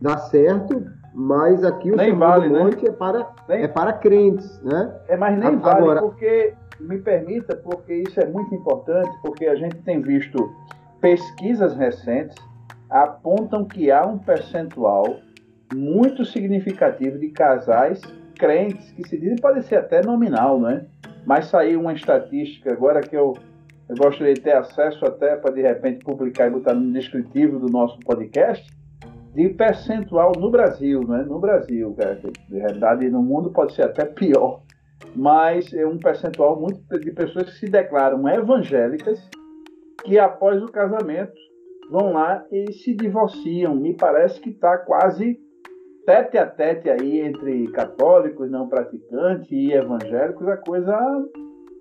dar 0.00 0.18
certo, 0.18 0.82
mas 1.14 1.62
aqui 1.62 1.90
o 1.90 1.96
nem 1.96 2.14
vale? 2.14 2.48
Monte 2.48 2.82
né? 2.82 2.88
é, 2.88 2.92
para, 2.92 3.34
nem... 3.46 3.62
é 3.62 3.68
para 3.68 3.92
crentes. 3.92 4.58
Né? 4.62 4.94
É, 5.06 5.18
mas 5.18 5.38
nem 5.38 5.48
Agora, 5.48 5.84
vale, 5.84 6.00
porque, 6.00 6.54
me 6.80 6.98
permita, 6.98 7.54
porque 7.56 7.92
isso 7.92 8.18
é 8.20 8.26
muito 8.26 8.54
importante, 8.54 9.10
porque 9.22 9.46
a 9.46 9.54
gente 9.54 9.76
tem 9.82 10.00
visto 10.00 10.50
pesquisas 10.98 11.76
recentes 11.76 12.36
apontam 12.88 13.64
que 13.64 13.90
há 13.90 14.06
um 14.06 14.18
percentual 14.18 15.20
muito 15.74 16.24
significativo 16.24 17.18
de 17.18 17.28
casais 17.28 18.00
crentes 18.38 18.92
que 18.92 19.08
se 19.08 19.18
dizem, 19.18 19.36
pode 19.36 19.64
ser 19.64 19.76
até 19.76 20.02
nominal, 20.02 20.60
né? 20.60 20.86
Mas 21.24 21.46
saiu 21.46 21.80
uma 21.80 21.92
estatística 21.92 22.72
agora 22.72 23.00
que 23.00 23.16
eu, 23.16 23.32
eu 23.88 23.96
gostaria 23.96 24.34
de 24.34 24.40
ter 24.40 24.54
acesso 24.54 25.04
até 25.04 25.36
para 25.36 25.52
de 25.52 25.62
repente 25.62 26.04
publicar 26.04 26.46
e 26.46 26.50
botar 26.50 26.74
no 26.74 26.92
descritivo 26.92 27.58
do 27.58 27.66
nosso 27.66 27.98
podcast, 28.00 28.66
de 29.34 29.48
percentual 29.50 30.32
no 30.38 30.50
Brasil, 30.50 31.00
né? 31.06 31.24
No 31.26 31.38
Brasil, 31.38 31.94
cara, 31.98 32.14
de 32.14 32.32
verdade 32.48 33.08
no 33.10 33.22
mundo 33.22 33.50
pode 33.50 33.74
ser 33.74 33.82
até 33.82 34.04
pior, 34.04 34.62
mas 35.14 35.72
é 35.72 35.86
um 35.86 35.98
percentual 35.98 36.60
muito 36.60 36.80
de 37.00 37.10
pessoas 37.10 37.50
que 37.50 37.58
se 37.58 37.66
declaram 37.66 38.28
evangélicas 38.28 39.28
que 40.04 40.18
após 40.18 40.62
o 40.62 40.68
casamento 40.68 41.34
vão 41.90 42.12
lá 42.12 42.44
e 42.50 42.72
se 42.72 42.94
divorciam. 42.94 43.74
Me 43.74 43.94
parece 43.94 44.40
que 44.40 44.50
está 44.50 44.78
quase 44.78 45.38
tete 46.04 46.38
a 46.38 46.46
tete 46.46 46.88
aí 46.88 47.20
entre 47.20 47.68
católicos, 47.68 48.50
não 48.50 48.68
praticantes 48.68 49.50
e 49.50 49.72
evangélicos. 49.72 50.46
A 50.48 50.56
coisa 50.56 50.96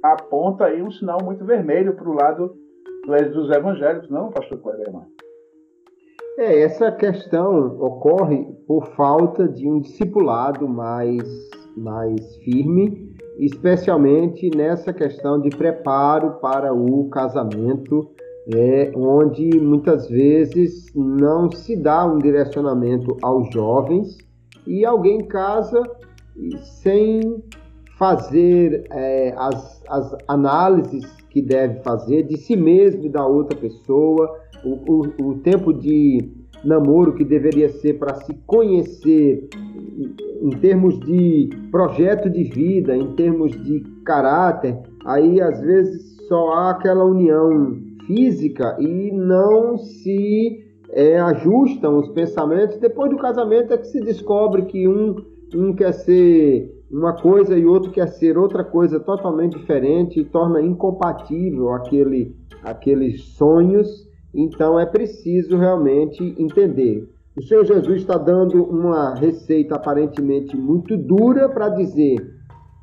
aponta 0.04 0.66
aí 0.66 0.82
um 0.82 0.92
sinal 0.92 1.20
muito 1.24 1.46
vermelho 1.46 1.96
para 1.96 2.10
o 2.10 2.14
lado 2.14 2.56
dos 3.34 3.52
evangélicos, 3.52 4.10
não, 4.10 4.32
pastor 4.32 4.58
Coelho? 4.60 5.04
É, 6.38 6.64
essa 6.64 6.92
questão 6.92 7.80
ocorre 7.80 8.46
por 8.68 8.88
falta 8.96 9.48
de 9.48 9.70
um 9.70 9.80
discipulado 9.80 10.68
mais, 10.68 11.24
mais 11.78 12.36
firme, 12.38 13.16
especialmente 13.38 14.50
nessa 14.56 14.92
questão 14.92 15.40
de 15.40 15.50
preparo 15.50 16.40
para 16.42 16.74
o 16.74 17.10
casamento 17.10 18.10
é, 18.54 18.92
onde 18.96 19.60
muitas 19.60 20.08
vezes 20.08 20.92
não 20.94 21.52
se 21.52 21.76
dá 21.76 22.06
um 22.06 22.20
direcionamento 22.20 23.18
aos 23.22 23.52
jovens 23.52 24.18
e 24.68 24.86
alguém 24.86 25.26
casa 25.26 25.82
sem 26.82 27.44
fazer 27.98 28.86
é, 28.92 29.34
as, 29.38 29.82
as 29.88 30.16
análises 30.28 31.06
que 31.30 31.42
deve 31.42 31.82
fazer 31.82 32.24
de 32.24 32.38
si 32.38 32.56
mesmo 32.56 33.06
e 33.06 33.10
da 33.10 33.26
outra 33.26 33.58
pessoa, 33.58 34.40
o, 34.64 34.92
o, 34.92 35.30
o 35.30 35.38
tempo 35.40 35.74
de 35.74 36.30
namoro 36.64 37.14
que 37.14 37.24
deveria 37.24 37.70
ser 37.70 38.00
para 38.00 38.16
se 38.16 38.34
conhecer 38.46 39.48
em 40.42 40.50
termos 40.60 41.00
de 41.00 41.50
projeto 41.72 42.30
de 42.30 42.44
vida, 42.44 42.96
em 42.96 43.16
termos 43.16 43.52
de 43.64 43.82
caráter, 44.04 44.78
aí 45.06 45.42
às 45.42 45.60
vezes 45.62 46.18
só 46.28 46.54
há 46.54 46.72
aquela 46.72 47.06
união 47.06 47.78
física 48.06 48.78
e 48.80 49.12
não 49.12 49.78
se 49.78 50.64
é, 50.90 51.20
ajustam 51.20 51.98
os 51.98 52.10
pensamentos. 52.10 52.78
Depois 52.78 53.10
do 53.10 53.18
casamento 53.18 53.74
é 53.74 53.78
que 53.78 53.88
se 53.88 54.00
descobre 54.00 54.64
que 54.64 54.88
um, 54.88 55.16
um 55.54 55.74
quer 55.74 55.94
ser 55.94 56.72
uma 56.90 57.14
coisa 57.14 57.58
e 57.58 57.66
outro 57.66 57.92
quer 57.92 58.08
ser 58.08 58.38
outra 58.38 58.64
coisa 58.64 59.00
totalmente 59.00 59.58
diferente 59.58 60.20
e 60.20 60.26
torna 60.26 60.62
incompatível 60.62 61.72
aquele, 61.72 62.36
aqueles 62.64 63.24
sonhos. 63.36 64.08
Então 64.34 64.80
é 64.80 64.86
preciso 64.86 65.58
realmente 65.58 66.36
entender. 66.38 67.10
O 67.38 67.42
Senhor 67.42 67.66
Jesus 67.66 67.98
está 67.98 68.18
dando 68.18 68.64
uma 68.64 69.14
receita 69.14 69.76
aparentemente 69.76 70.56
muito 70.56 70.96
dura 70.96 71.50
para 71.50 71.68
dizer: 71.70 72.16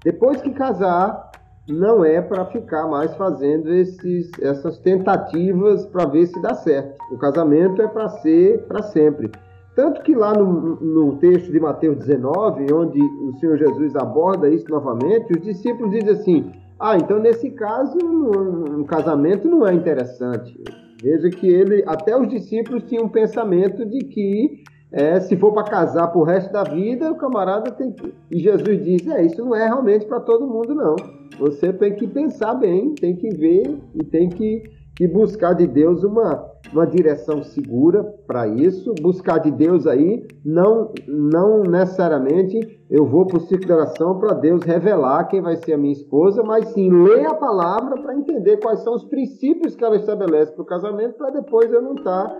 depois 0.04 0.42
que 0.42 0.50
casar, 0.50 1.31
não 1.68 2.04
é 2.04 2.20
para 2.20 2.44
ficar 2.46 2.88
mais 2.88 3.14
fazendo 3.14 3.72
esses, 3.72 4.30
essas 4.40 4.78
tentativas 4.78 5.86
para 5.86 6.06
ver 6.06 6.26
se 6.26 6.40
dá 6.42 6.54
certo. 6.54 6.96
O 7.12 7.18
casamento 7.18 7.80
é 7.80 7.86
para 7.86 8.08
ser 8.08 8.62
para 8.66 8.82
sempre. 8.82 9.30
Tanto 9.74 10.02
que 10.02 10.14
lá 10.14 10.34
no, 10.34 10.76
no, 10.76 11.16
texto 11.16 11.50
de 11.50 11.58
Mateus 11.58 11.96
19, 11.98 12.72
onde 12.74 13.00
o 13.00 13.32
Senhor 13.38 13.56
Jesus 13.56 13.96
aborda 13.96 14.50
isso 14.50 14.68
novamente, 14.68 15.32
os 15.32 15.42
discípulos 15.42 15.92
dizem 15.92 16.10
assim: 16.10 16.52
Ah, 16.78 16.96
então 16.96 17.18
nesse 17.18 17.50
caso, 17.50 17.96
um, 18.04 18.80
um 18.80 18.84
casamento 18.84 19.48
não 19.48 19.66
é 19.66 19.72
interessante. 19.72 20.60
Veja 21.02 21.30
que 21.30 21.48
ele, 21.48 21.82
até 21.86 22.16
os 22.16 22.28
discípulos 22.28 22.84
tinham 22.84 23.06
um 23.06 23.08
pensamento 23.08 23.84
de 23.86 24.04
que 24.04 24.61
é, 24.92 25.18
se 25.20 25.34
for 25.36 25.52
para 25.54 25.64
casar 25.64 26.08
para 26.08 26.20
o 26.20 26.22
resto 26.22 26.52
da 26.52 26.64
vida, 26.64 27.10
o 27.10 27.16
camarada 27.16 27.70
tem 27.70 27.92
que. 27.92 28.12
E 28.30 28.40
Jesus 28.40 28.84
diz: 28.84 29.08
É, 29.08 29.24
isso 29.24 29.42
não 29.42 29.56
é 29.56 29.64
realmente 29.64 30.04
para 30.04 30.20
todo 30.20 30.46
mundo, 30.46 30.74
não. 30.74 30.96
Você 31.38 31.72
tem 31.72 31.94
que 31.94 32.06
pensar 32.06 32.54
bem, 32.54 32.94
tem 32.94 33.16
que 33.16 33.30
ver 33.30 33.74
e 33.94 34.04
tem 34.04 34.28
que, 34.28 34.62
que 34.94 35.08
buscar 35.08 35.54
de 35.54 35.66
Deus 35.66 36.04
uma, 36.04 36.46
uma 36.74 36.86
direção 36.86 37.42
segura 37.42 38.04
para 38.26 38.46
isso. 38.46 38.94
Buscar 39.00 39.38
de 39.38 39.50
Deus 39.50 39.86
aí, 39.86 40.26
não, 40.44 40.92
não 41.08 41.62
necessariamente 41.62 42.78
eu 42.90 43.06
vou 43.06 43.24
para 43.24 43.38
o 43.38 43.40
ciclo 43.40 43.64
de 43.64 43.72
oração 43.72 44.18
para 44.18 44.34
Deus 44.34 44.62
revelar 44.62 45.24
quem 45.24 45.40
vai 45.40 45.56
ser 45.56 45.72
a 45.72 45.78
minha 45.78 45.94
esposa, 45.94 46.42
mas 46.42 46.68
sim 46.68 46.90
ler 46.90 47.24
a 47.24 47.34
palavra 47.34 47.98
para 47.98 48.14
entender 48.14 48.58
quais 48.58 48.80
são 48.80 48.94
os 48.94 49.04
princípios 49.04 49.74
que 49.74 49.82
ela 49.82 49.96
estabelece 49.96 50.52
para 50.52 50.62
o 50.62 50.66
casamento, 50.66 51.14
para 51.14 51.30
depois 51.30 51.72
eu 51.72 51.80
não 51.80 51.94
estar 51.94 52.28
tá 52.28 52.36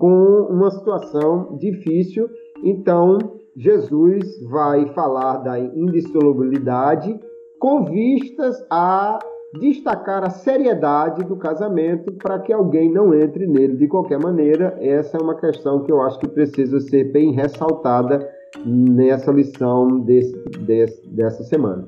com 0.00 0.46
uma 0.48 0.70
situação 0.70 1.58
difícil. 1.58 2.26
Então, 2.64 3.18
Jesus 3.54 4.42
vai 4.48 4.86
falar 4.94 5.36
da 5.38 5.60
indissolubilidade 5.60 7.20
com 7.60 7.84
vistas 7.84 8.64
a 8.70 9.18
destacar 9.60 10.24
a 10.24 10.30
seriedade 10.30 11.22
do 11.24 11.36
casamento 11.36 12.10
para 12.14 12.38
que 12.38 12.50
alguém 12.50 12.90
não 12.90 13.12
entre 13.12 13.46
nele 13.46 13.76
de 13.76 13.86
qualquer 13.88 14.18
maneira. 14.18 14.74
Essa 14.80 15.18
é 15.18 15.20
uma 15.20 15.34
questão 15.34 15.84
que 15.84 15.92
eu 15.92 16.00
acho 16.00 16.18
que 16.18 16.28
precisa 16.28 16.80
ser 16.80 17.12
bem 17.12 17.32
ressaltada 17.32 18.26
nessa 18.64 19.30
lição 19.30 20.00
desse, 20.00 20.34
desse, 20.60 21.06
dessa 21.10 21.44
semana. 21.44 21.84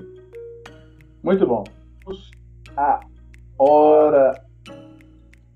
Muito 1.22 1.46
bom. 1.46 1.64
A 2.76 3.00
hora 3.58 4.34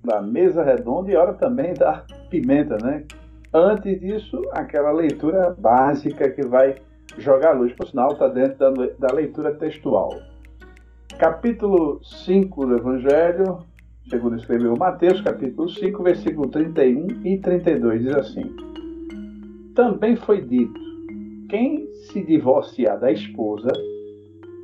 da 0.02 0.22
mesa 0.22 0.62
redonda 0.62 1.10
e 1.10 1.16
hora 1.16 1.34
também 1.34 1.74
da 1.74 2.06
pimenta, 2.28 2.76
né? 2.82 3.04
Antes 3.52 4.00
disso, 4.00 4.42
aquela 4.52 4.92
leitura 4.92 5.54
básica 5.58 6.30
que 6.30 6.42
vai 6.42 6.76
jogar 7.18 7.52
luz. 7.52 7.72
Por 7.72 7.86
sinal, 7.86 8.12
está 8.12 8.28
dentro 8.28 8.58
da, 8.58 9.08
da 9.08 9.14
leitura 9.14 9.54
textual. 9.54 10.10
Capítulo 11.18 12.00
5 12.02 12.66
do 12.66 12.76
Evangelho, 12.76 13.60
segundo 14.10 14.36
escreveu 14.36 14.76
Mateus, 14.76 15.20
capítulo 15.22 15.68
5, 15.68 16.02
versículo 16.02 16.48
31 16.48 17.22
e 17.24 17.38
32, 17.38 18.02
diz 18.02 18.14
assim: 18.14 18.54
Também 19.74 20.16
foi 20.16 20.42
dito: 20.42 20.78
quem 21.48 21.86
se 21.94 22.22
divorciar 22.22 23.00
da 23.00 23.10
esposa 23.10 23.68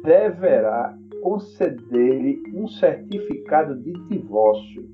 deverá 0.05 0.95
conceder-lhe 1.23 2.43
um 2.53 2.67
certificado 2.67 3.77
de 3.77 3.93
divórcio. 4.09 4.91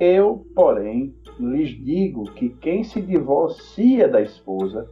Eu, 0.00 0.46
porém, 0.54 1.14
lhes 1.38 1.70
digo 1.84 2.24
que 2.32 2.48
quem 2.48 2.84
se 2.84 3.00
divorcia 3.00 4.08
da 4.08 4.20
esposa 4.20 4.88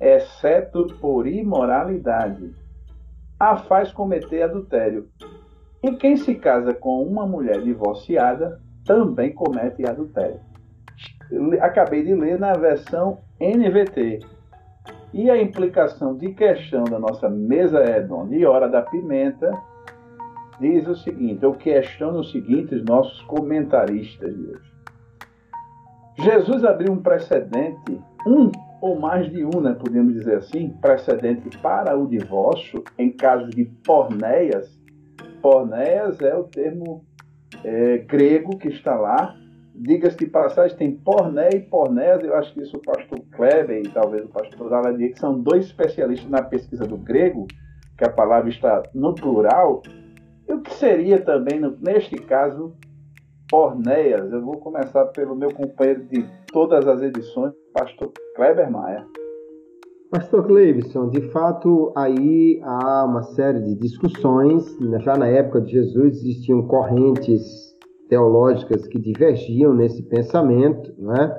exceto 0.00 0.86
por 1.00 1.26
imoralidade, 1.26 2.54
a 3.38 3.56
faz 3.56 3.92
cometer 3.92 4.42
adultério. 4.42 5.08
E 5.82 5.92
quem 5.92 6.16
se 6.16 6.34
casa 6.34 6.74
com 6.74 7.02
uma 7.02 7.26
mulher 7.26 7.62
divorciada 7.62 8.60
também 8.84 9.32
comete 9.32 9.88
adultério. 9.88 10.40
Acabei 11.60 12.02
de 12.02 12.14
ler 12.14 12.38
na 12.38 12.52
versão 12.54 13.20
NVT. 13.40 14.20
E 15.12 15.30
a 15.30 15.40
implicação 15.40 16.16
de 16.16 16.32
questão 16.32 16.84
da 16.84 16.98
nossa 16.98 17.28
mesa 17.28 17.82
redonda 17.82 18.34
e 18.34 18.44
hora 18.44 18.68
da 18.68 18.82
pimenta 18.82 19.50
diz 20.60 20.86
o 20.86 20.94
seguinte: 20.96 21.42
eu 21.42 21.54
questiono 21.54 22.20
o 22.20 22.24
seguinte, 22.24 22.74
os 22.74 22.84
nossos 22.84 23.20
comentaristas 23.22 24.34
de 24.34 24.46
hoje. 24.46 24.77
Jesus 26.20 26.64
abriu 26.64 26.92
um 26.92 27.00
precedente, 27.00 28.00
um 28.26 28.50
ou 28.80 28.98
mais 28.98 29.30
de 29.30 29.44
um, 29.44 29.60
né, 29.60 29.74
podemos 29.74 30.14
dizer 30.14 30.38
assim, 30.38 30.70
precedente 30.80 31.56
para 31.58 31.96
o 31.96 32.06
divórcio 32.06 32.82
em 32.98 33.10
casos 33.12 33.50
de 33.50 33.64
porneias. 33.84 34.78
Porneias 35.40 36.20
é 36.20 36.34
o 36.34 36.44
termo 36.44 37.04
é, 37.64 37.98
grego 37.98 38.56
que 38.56 38.68
está 38.68 38.96
lá. 38.96 39.36
Diga-se 39.74 40.16
de 40.18 40.26
passagem, 40.26 40.76
tem 40.76 40.92
porné 40.92 41.50
e 41.54 41.60
pornéas. 41.60 42.22
Eu 42.24 42.34
acho 42.34 42.52
que 42.52 42.62
isso 42.62 42.76
o 42.76 42.82
pastor 42.82 43.20
Kleber 43.30 43.80
e 43.84 43.88
talvez 43.88 44.24
o 44.24 44.28
pastor 44.28 44.68
Daladia, 44.68 45.12
que 45.12 45.18
são 45.20 45.40
dois 45.40 45.66
especialistas 45.66 46.28
na 46.28 46.42
pesquisa 46.42 46.84
do 46.84 46.96
grego, 46.96 47.46
que 47.96 48.04
a 48.04 48.10
palavra 48.10 48.48
está 48.48 48.82
no 48.92 49.14
plural. 49.14 49.82
E 50.48 50.52
o 50.52 50.60
que 50.62 50.74
seria 50.74 51.20
também, 51.20 51.60
neste 51.80 52.16
caso, 52.16 52.74
pornéias? 53.48 54.32
Eu 54.32 54.42
vou 54.42 54.56
começar 54.58 55.06
pelo 55.06 55.34
meu 55.34 55.52
companheiro 55.52 56.04
de 56.04 56.24
todas 56.52 56.86
as 56.86 57.02
edições, 57.02 57.52
pastor 57.72 58.12
Kleber 58.36 58.70
Maia. 58.70 59.06
Pastor 60.10 60.46
Cleibson, 60.46 61.10
de 61.10 61.20
fato, 61.30 61.92
aí 61.94 62.60
há 62.62 63.04
uma 63.04 63.22
série 63.22 63.60
de 63.60 63.74
discussões. 63.74 64.64
Já 65.04 65.16
na 65.16 65.26
época 65.26 65.60
de 65.60 65.72
Jesus 65.72 66.16
existiam 66.16 66.66
correntes 66.66 67.76
teológicas 68.08 68.86
que 68.86 68.98
divergiam 68.98 69.74
nesse 69.74 70.02
pensamento, 70.02 70.94
né? 70.98 71.38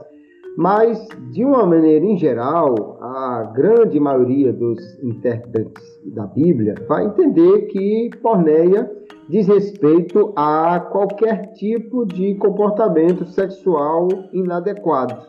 Mas, 0.60 1.08
de 1.32 1.46
uma 1.46 1.66
maneira 1.66 2.06
em 2.06 2.18
geral, 2.18 2.98
a 3.02 3.44
grande 3.56 3.98
maioria 3.98 4.52
dos 4.52 5.02
intérpretes 5.02 5.82
da 6.14 6.28
Bíblia 6.28 6.76
vai 6.86 7.06
entender 7.06 7.68
que 7.68 8.10
porneia 8.22 8.92
diz 9.30 9.48
respeito 9.48 10.34
a 10.36 10.82
qualquer 10.92 11.54
tipo 11.54 12.06
de 12.06 12.36
comportamento 12.36 13.26
sexual 13.28 14.10
inadequado. 14.34 15.28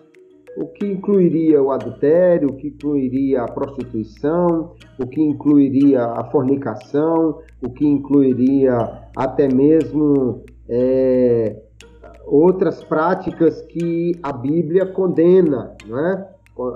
O 0.56 0.66
que 0.66 0.84
incluiria 0.84 1.62
o 1.62 1.70
adultério, 1.70 2.48
o 2.48 2.56
que 2.56 2.66
incluiria 2.66 3.42
a 3.42 3.52
prostituição, 3.52 4.72
o 5.00 5.06
que 5.06 5.22
incluiria 5.22 6.06
a 6.06 6.24
fornicação, 6.24 7.38
o 7.64 7.70
que 7.70 7.86
incluiria 7.86 8.76
até 9.16 9.46
mesmo 9.46 10.42
é, 10.68 11.69
outras 12.26 12.82
práticas 12.84 13.62
que 13.62 14.12
a 14.22 14.32
Bíblia 14.32 14.86
condena, 14.86 15.74
não 15.86 15.98
é? 15.98 16.28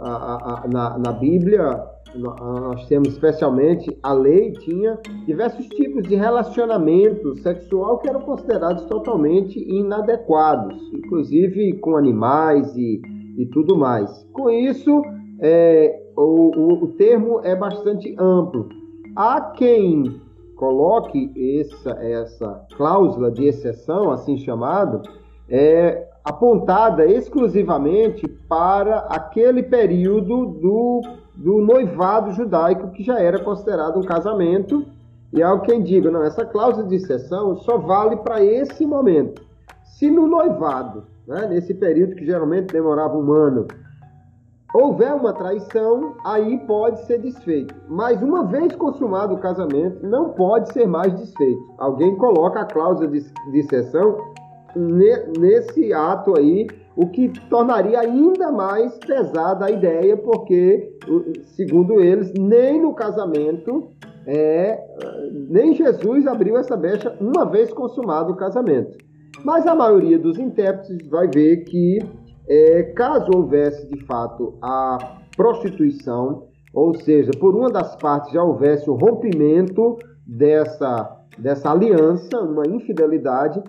A, 0.02 0.64
a, 0.64 0.68
na, 0.68 0.98
na 0.98 1.12
Bíblia 1.12 1.82
nós 2.14 2.86
temos 2.86 3.08
especialmente 3.08 3.98
a 4.02 4.12
lei 4.12 4.52
tinha 4.52 4.98
diversos 5.26 5.66
tipos 5.66 6.04
de 6.04 6.14
relacionamento 6.14 7.36
sexual 7.40 7.98
que 7.98 8.08
eram 8.08 8.20
considerados 8.20 8.84
totalmente 8.84 9.58
inadequados, 9.58 10.80
inclusive 10.92 11.72
com 11.78 11.96
animais 11.96 12.74
e 12.76 13.02
e 13.36 13.46
tudo 13.46 13.76
mais. 13.76 14.26
Com 14.32 14.50
isso, 14.50 15.02
é, 15.40 16.02
o, 16.16 16.50
o, 16.56 16.84
o 16.84 16.88
termo 16.88 17.40
é 17.42 17.54
bastante 17.54 18.14
amplo. 18.18 18.68
Há 19.16 19.40
quem 19.40 20.20
coloque 20.56 21.32
essa, 21.60 21.90
essa 21.90 22.66
cláusula 22.76 23.30
de 23.30 23.46
exceção, 23.46 24.10
assim 24.10 24.36
chamada, 24.36 25.02
é, 25.48 26.08
apontada 26.24 27.06
exclusivamente 27.06 28.26
para 28.26 28.98
aquele 29.10 29.62
período 29.62 30.46
do, 30.46 31.00
do 31.34 31.60
noivado 31.60 32.32
judaico 32.32 32.90
que 32.90 33.02
já 33.02 33.20
era 33.20 33.38
considerado 33.38 33.98
um 33.98 34.04
casamento. 34.04 34.86
E 35.32 35.42
há 35.42 35.58
quem 35.58 35.82
diga, 35.82 36.10
não, 36.10 36.22
essa 36.22 36.44
cláusula 36.44 36.86
de 36.86 36.94
exceção 36.94 37.56
só 37.56 37.76
vale 37.76 38.16
para 38.16 38.42
esse 38.42 38.86
momento. 38.86 39.42
Se 39.84 40.10
no 40.10 40.26
noivado 40.26 41.04
né, 41.26 41.46
nesse 41.48 41.74
período 41.74 42.14
que 42.14 42.24
geralmente 42.24 42.72
demorava 42.72 43.16
um 43.16 43.32
ano, 43.32 43.66
houver 44.72 45.14
uma 45.14 45.32
traição, 45.32 46.14
aí 46.24 46.58
pode 46.66 47.04
ser 47.06 47.18
desfeito. 47.18 47.74
Mas 47.88 48.20
uma 48.22 48.44
vez 48.44 48.74
consumado 48.74 49.34
o 49.34 49.38
casamento, 49.38 50.04
não 50.06 50.30
pode 50.30 50.72
ser 50.72 50.86
mais 50.86 51.14
desfeito. 51.14 51.62
Alguém 51.78 52.16
coloca 52.16 52.60
a 52.60 52.64
cláusula 52.64 53.08
de, 53.08 53.20
de 53.20 53.58
exceção 53.58 54.34
nesse 54.76 55.92
ato 55.92 56.36
aí, 56.36 56.66
o 56.96 57.08
que 57.08 57.28
tornaria 57.48 58.00
ainda 58.00 58.52
mais 58.52 58.96
pesada 58.98 59.66
a 59.66 59.70
ideia, 59.70 60.16
porque, 60.16 60.96
segundo 61.56 62.00
eles, 62.00 62.32
nem 62.38 62.80
no 62.80 62.94
casamento, 62.94 63.88
é, 64.26 64.80
nem 65.48 65.74
Jesus 65.74 66.26
abriu 66.26 66.56
essa 66.56 66.76
brecha 66.76 67.16
uma 67.20 67.44
vez 67.44 67.72
consumado 67.72 68.32
o 68.32 68.36
casamento. 68.36 68.96
Mas 69.44 69.66
a 69.66 69.74
maioria 69.74 70.18
dos 70.18 70.38
intérpretes 70.38 71.06
vai 71.08 71.28
ver 71.28 71.64
que, 71.64 71.98
é, 72.48 72.84
caso 72.94 73.30
houvesse 73.34 73.86
de 73.88 74.04
fato 74.04 74.54
a 74.62 75.18
prostituição, 75.36 76.44
ou 76.72 76.94
seja, 76.94 77.30
por 77.38 77.54
uma 77.54 77.70
das 77.70 77.96
partes 77.96 78.32
já 78.32 78.42
houvesse 78.42 78.88
o 78.88 78.94
rompimento 78.94 79.96
dessa, 80.26 81.20
dessa 81.38 81.70
aliança, 81.70 82.40
uma 82.40 82.66
infidelidade, 82.66 83.62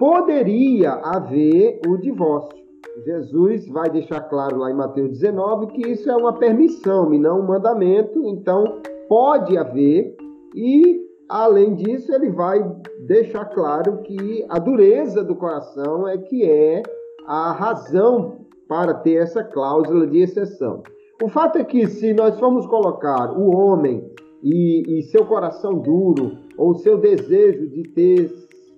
poderia 0.00 0.94
haver 0.94 1.80
o 1.86 1.96
divórcio. 1.96 2.58
Jesus 3.04 3.68
vai 3.68 3.88
deixar 3.88 4.22
claro 4.22 4.56
lá 4.56 4.70
em 4.70 4.74
Mateus 4.74 5.10
19 5.10 5.68
que 5.68 5.90
isso 5.90 6.10
é 6.10 6.16
uma 6.16 6.32
permissão 6.32 7.14
e 7.14 7.18
não 7.18 7.40
um 7.40 7.46
mandamento, 7.46 8.20
então 8.24 8.80
pode 9.08 9.56
haver, 9.56 10.16
e 10.56 11.08
Além 11.30 11.76
disso, 11.76 12.12
ele 12.12 12.28
vai 12.28 12.60
deixar 13.06 13.44
claro 13.44 13.98
que 13.98 14.44
a 14.48 14.58
dureza 14.58 15.22
do 15.22 15.36
coração 15.36 16.08
é 16.08 16.18
que 16.18 16.44
é 16.44 16.82
a 17.24 17.52
razão 17.52 18.46
para 18.68 18.94
ter 18.94 19.14
essa 19.14 19.44
cláusula 19.44 20.08
de 20.08 20.18
exceção. 20.18 20.82
O 21.22 21.28
fato 21.28 21.58
é 21.58 21.64
que 21.64 21.86
se 21.86 22.12
nós 22.12 22.36
formos 22.40 22.66
colocar 22.66 23.30
o 23.38 23.54
homem 23.54 24.10
e, 24.42 24.98
e 24.98 25.02
seu 25.04 25.24
coração 25.24 25.78
duro, 25.78 26.32
ou 26.58 26.74
seu 26.74 26.98
desejo 26.98 27.68
de 27.68 27.84
ter 27.90 28.28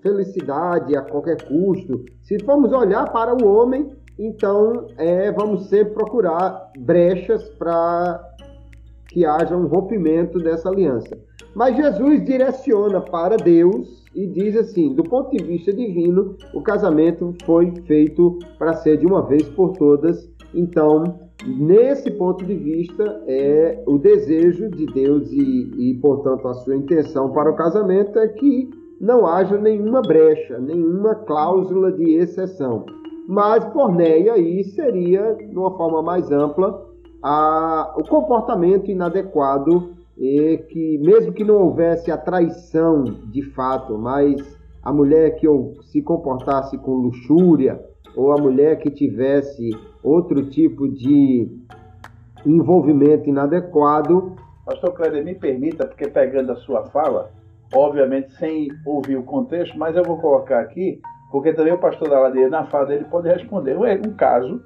felicidade 0.03 0.97
a 0.97 1.03
qualquer 1.03 1.43
custo, 1.43 2.05
se 2.23 2.39
formos 2.45 2.73
olhar 2.73 3.11
para 3.13 3.35
o 3.35 3.47
homem, 3.47 3.91
então 4.19 4.89
é, 4.99 5.31
vamos 5.33 5.69
sempre 5.69 5.95
procurar 5.95 6.71
brechas 6.79 7.49
para 7.51 8.29
que 9.09 9.25
haja 9.25 9.57
um 9.57 9.67
rompimento 9.67 10.39
dessa 10.39 10.69
aliança. 10.69 11.17
Mas 11.55 11.77
Jesus 11.77 12.25
direciona 12.25 13.01
para 13.01 13.37
Deus 13.37 14.03
e 14.15 14.27
diz 14.27 14.57
assim: 14.57 14.95
do 14.95 15.03
ponto 15.03 15.37
de 15.37 15.43
vista 15.43 15.73
divino, 15.73 16.37
o 16.55 16.63
casamento 16.63 17.35
foi 17.45 17.73
feito 17.87 18.39
para 18.59 18.75
ser 18.75 18.99
de 18.99 19.07
uma 19.07 19.23
vez 19.23 19.49
por 19.51 19.77
todas. 19.77 20.31
Então, 20.55 21.21
nesse 21.47 22.11
ponto 22.13 22.45
de 22.45 22.55
vista, 22.55 23.23
é 23.27 23.83
o 23.87 23.99
desejo 23.99 24.71
de 24.71 24.87
Deus 24.87 25.31
e, 25.31 25.91
e 25.91 25.95
portanto, 26.01 26.49
a 26.49 26.55
sua 26.55 26.77
intenção 26.77 27.31
para 27.33 27.51
o 27.51 27.57
casamento 27.57 28.19
é 28.19 28.29
que 28.29 28.71
não 29.03 29.27
haja 29.27 29.59
nenhuma 29.59 30.01
brecha, 30.01 30.61
nenhuma 30.61 31.17
cláusula 31.17 31.91
de 31.91 32.15
exceção. 32.15 32.87
Mas 33.27 33.65
porneia 33.65 34.35
aí 34.35 34.63
seria, 34.63 35.35
de 35.35 35.59
uma 35.59 35.77
forma 35.77 36.01
mais 36.01 36.31
ampla, 36.31 36.87
a, 37.21 37.95
o 37.97 38.05
comportamento 38.09 38.89
inadequado 38.89 39.91
e 40.17 40.57
que 40.69 40.99
mesmo 40.99 41.33
que 41.33 41.43
não 41.43 41.57
houvesse 41.57 42.13
a 42.13 42.17
traição 42.17 43.03
de 43.03 43.43
fato, 43.51 43.99
mas 43.99 44.57
a 44.85 44.93
mulher 44.93 45.35
que 45.35 45.49
se 45.91 46.01
comportasse 46.01 46.79
com 46.79 46.95
luxúria 46.95 47.85
ou 48.15 48.31
a 48.31 48.41
mulher 48.41 48.79
que 48.79 48.91
tivesse 48.91 49.71
outro 50.01 50.49
tipo 50.49 50.89
de 50.89 51.49
envolvimento 52.47 53.29
inadequado. 53.29 54.37
Pastor 54.65 54.93
Cléber, 54.93 55.25
me 55.25 55.35
permita, 55.35 55.87
porque 55.87 56.09
pegando 56.09 56.53
a 56.53 56.57
sua 56.57 56.85
fala, 56.85 57.31
obviamente 57.73 58.33
sem 58.35 58.69
ouvir 58.85 59.17
o 59.17 59.23
contexto, 59.23 59.79
mas 59.79 59.97
eu 59.97 60.03
vou 60.03 60.19
colocar 60.19 60.61
aqui, 60.61 61.01
porque 61.31 61.53
também 61.53 61.73
o 61.73 61.79
pastor 61.79 62.09
da 62.09 62.21
ladeira, 62.21 62.51
na 62.51 62.67
fala 62.67 62.87
dele, 62.87 63.05
pode 63.05 63.29
responder. 63.29 63.77
Um 63.77 64.15
caso, 64.15 64.63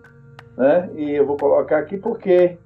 né? 0.57 0.91
E 0.95 1.13
eu 1.13 1.27
vou 1.27 1.37
colocar 1.37 1.79
aqui 1.79 1.97
porque 1.97 2.59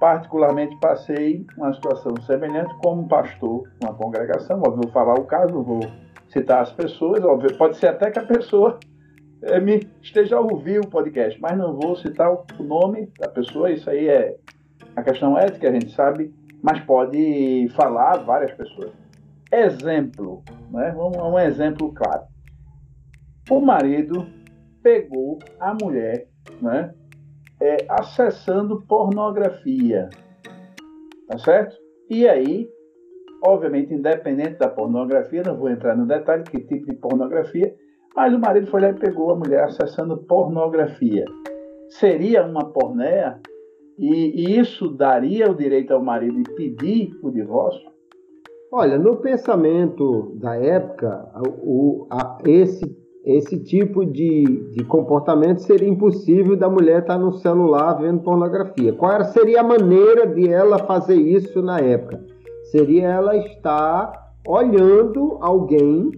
particularmente 0.00 0.76
passei 0.80 1.46
uma 1.56 1.72
situação 1.72 2.14
semelhante 2.26 2.74
como 2.82 3.08
pastor, 3.08 3.68
uma 3.82 3.94
congregação, 3.94 4.60
vou 4.60 4.88
falar 4.88 5.14
o 5.14 5.24
caso, 5.24 5.62
vou 5.62 5.80
citar 6.28 6.62
as 6.62 6.72
pessoas, 6.72 7.24
óbvio, 7.24 7.56
pode 7.56 7.76
ser 7.76 7.88
até 7.88 8.10
que 8.10 8.18
a 8.18 8.24
pessoa 8.24 8.78
é, 9.42 9.60
me 9.60 9.86
esteja 10.02 10.36
a 10.36 10.40
ouvir 10.40 10.80
o 10.80 10.88
podcast, 10.88 11.40
mas 11.40 11.56
não 11.56 11.74
vou 11.74 11.96
citar 11.96 12.32
o 12.32 12.62
nome 12.62 13.08
da 13.18 13.28
pessoa, 13.28 13.70
isso 13.70 13.88
aí 13.88 14.08
é 14.08 14.36
a 14.96 15.02
questão 15.02 15.38
ética, 15.38 15.68
a 15.68 15.72
gente 15.72 15.90
sabe, 15.92 16.34
mas 16.62 16.80
pode 16.80 17.68
falar 17.74 18.18
várias 18.18 18.52
pessoas. 18.52 19.03
Exemplo, 19.62 20.42
né? 20.70 20.92
Vamos 20.96 21.16
um 21.16 21.38
exemplo 21.38 21.92
claro. 21.92 22.24
O 23.50 23.60
marido 23.60 24.26
pegou 24.82 25.38
a 25.60 25.74
mulher, 25.74 26.26
né? 26.60 26.94
É, 27.60 27.76
acessando 27.88 28.82
pornografia, 28.82 30.10
tá 31.28 31.38
certo? 31.38 31.76
E 32.10 32.28
aí, 32.28 32.68
obviamente, 33.46 33.94
independente 33.94 34.58
da 34.58 34.68
pornografia, 34.68 35.42
não 35.44 35.56
vou 35.56 35.70
entrar 35.70 35.96
no 35.96 36.06
detalhe 36.06 36.42
que 36.44 36.60
tipo 36.60 36.86
de 36.86 36.96
pornografia, 36.96 37.74
mas 38.14 38.34
o 38.34 38.38
marido 38.38 38.66
foi 38.66 38.80
lá 38.80 38.90
e 38.90 38.94
pegou 38.94 39.32
a 39.32 39.36
mulher 39.36 39.64
acessando 39.64 40.18
pornografia. 40.24 41.24
Seria 41.88 42.44
uma 42.44 42.72
pornéia? 42.72 43.40
E, 43.98 44.48
e 44.48 44.58
isso 44.58 44.88
daria 44.88 45.50
o 45.50 45.54
direito 45.54 45.92
ao 45.92 46.02
marido 46.02 46.42
de 46.42 46.54
pedir 46.54 47.10
o 47.22 47.30
divórcio? 47.30 47.93
Olha, 48.76 48.98
no 48.98 49.18
pensamento 49.18 50.32
da 50.34 50.56
época, 50.56 51.30
o, 51.62 52.08
a, 52.10 52.38
esse, 52.44 52.84
esse 53.24 53.56
tipo 53.62 54.04
de, 54.04 54.42
de 54.72 54.82
comportamento 54.82 55.58
seria 55.58 55.88
impossível 55.88 56.56
da 56.56 56.68
mulher 56.68 57.02
estar 57.02 57.16
no 57.16 57.34
celular 57.34 57.92
vendo 58.00 58.24
pornografia. 58.24 58.92
Qual 58.92 59.24
seria 59.26 59.60
a 59.60 59.62
maneira 59.62 60.26
de 60.26 60.48
ela 60.48 60.80
fazer 60.80 61.14
isso 61.14 61.62
na 61.62 61.78
época? 61.78 62.20
Seria 62.64 63.06
ela 63.10 63.36
estar 63.36 64.12
olhando 64.44 65.38
alguém 65.40 66.10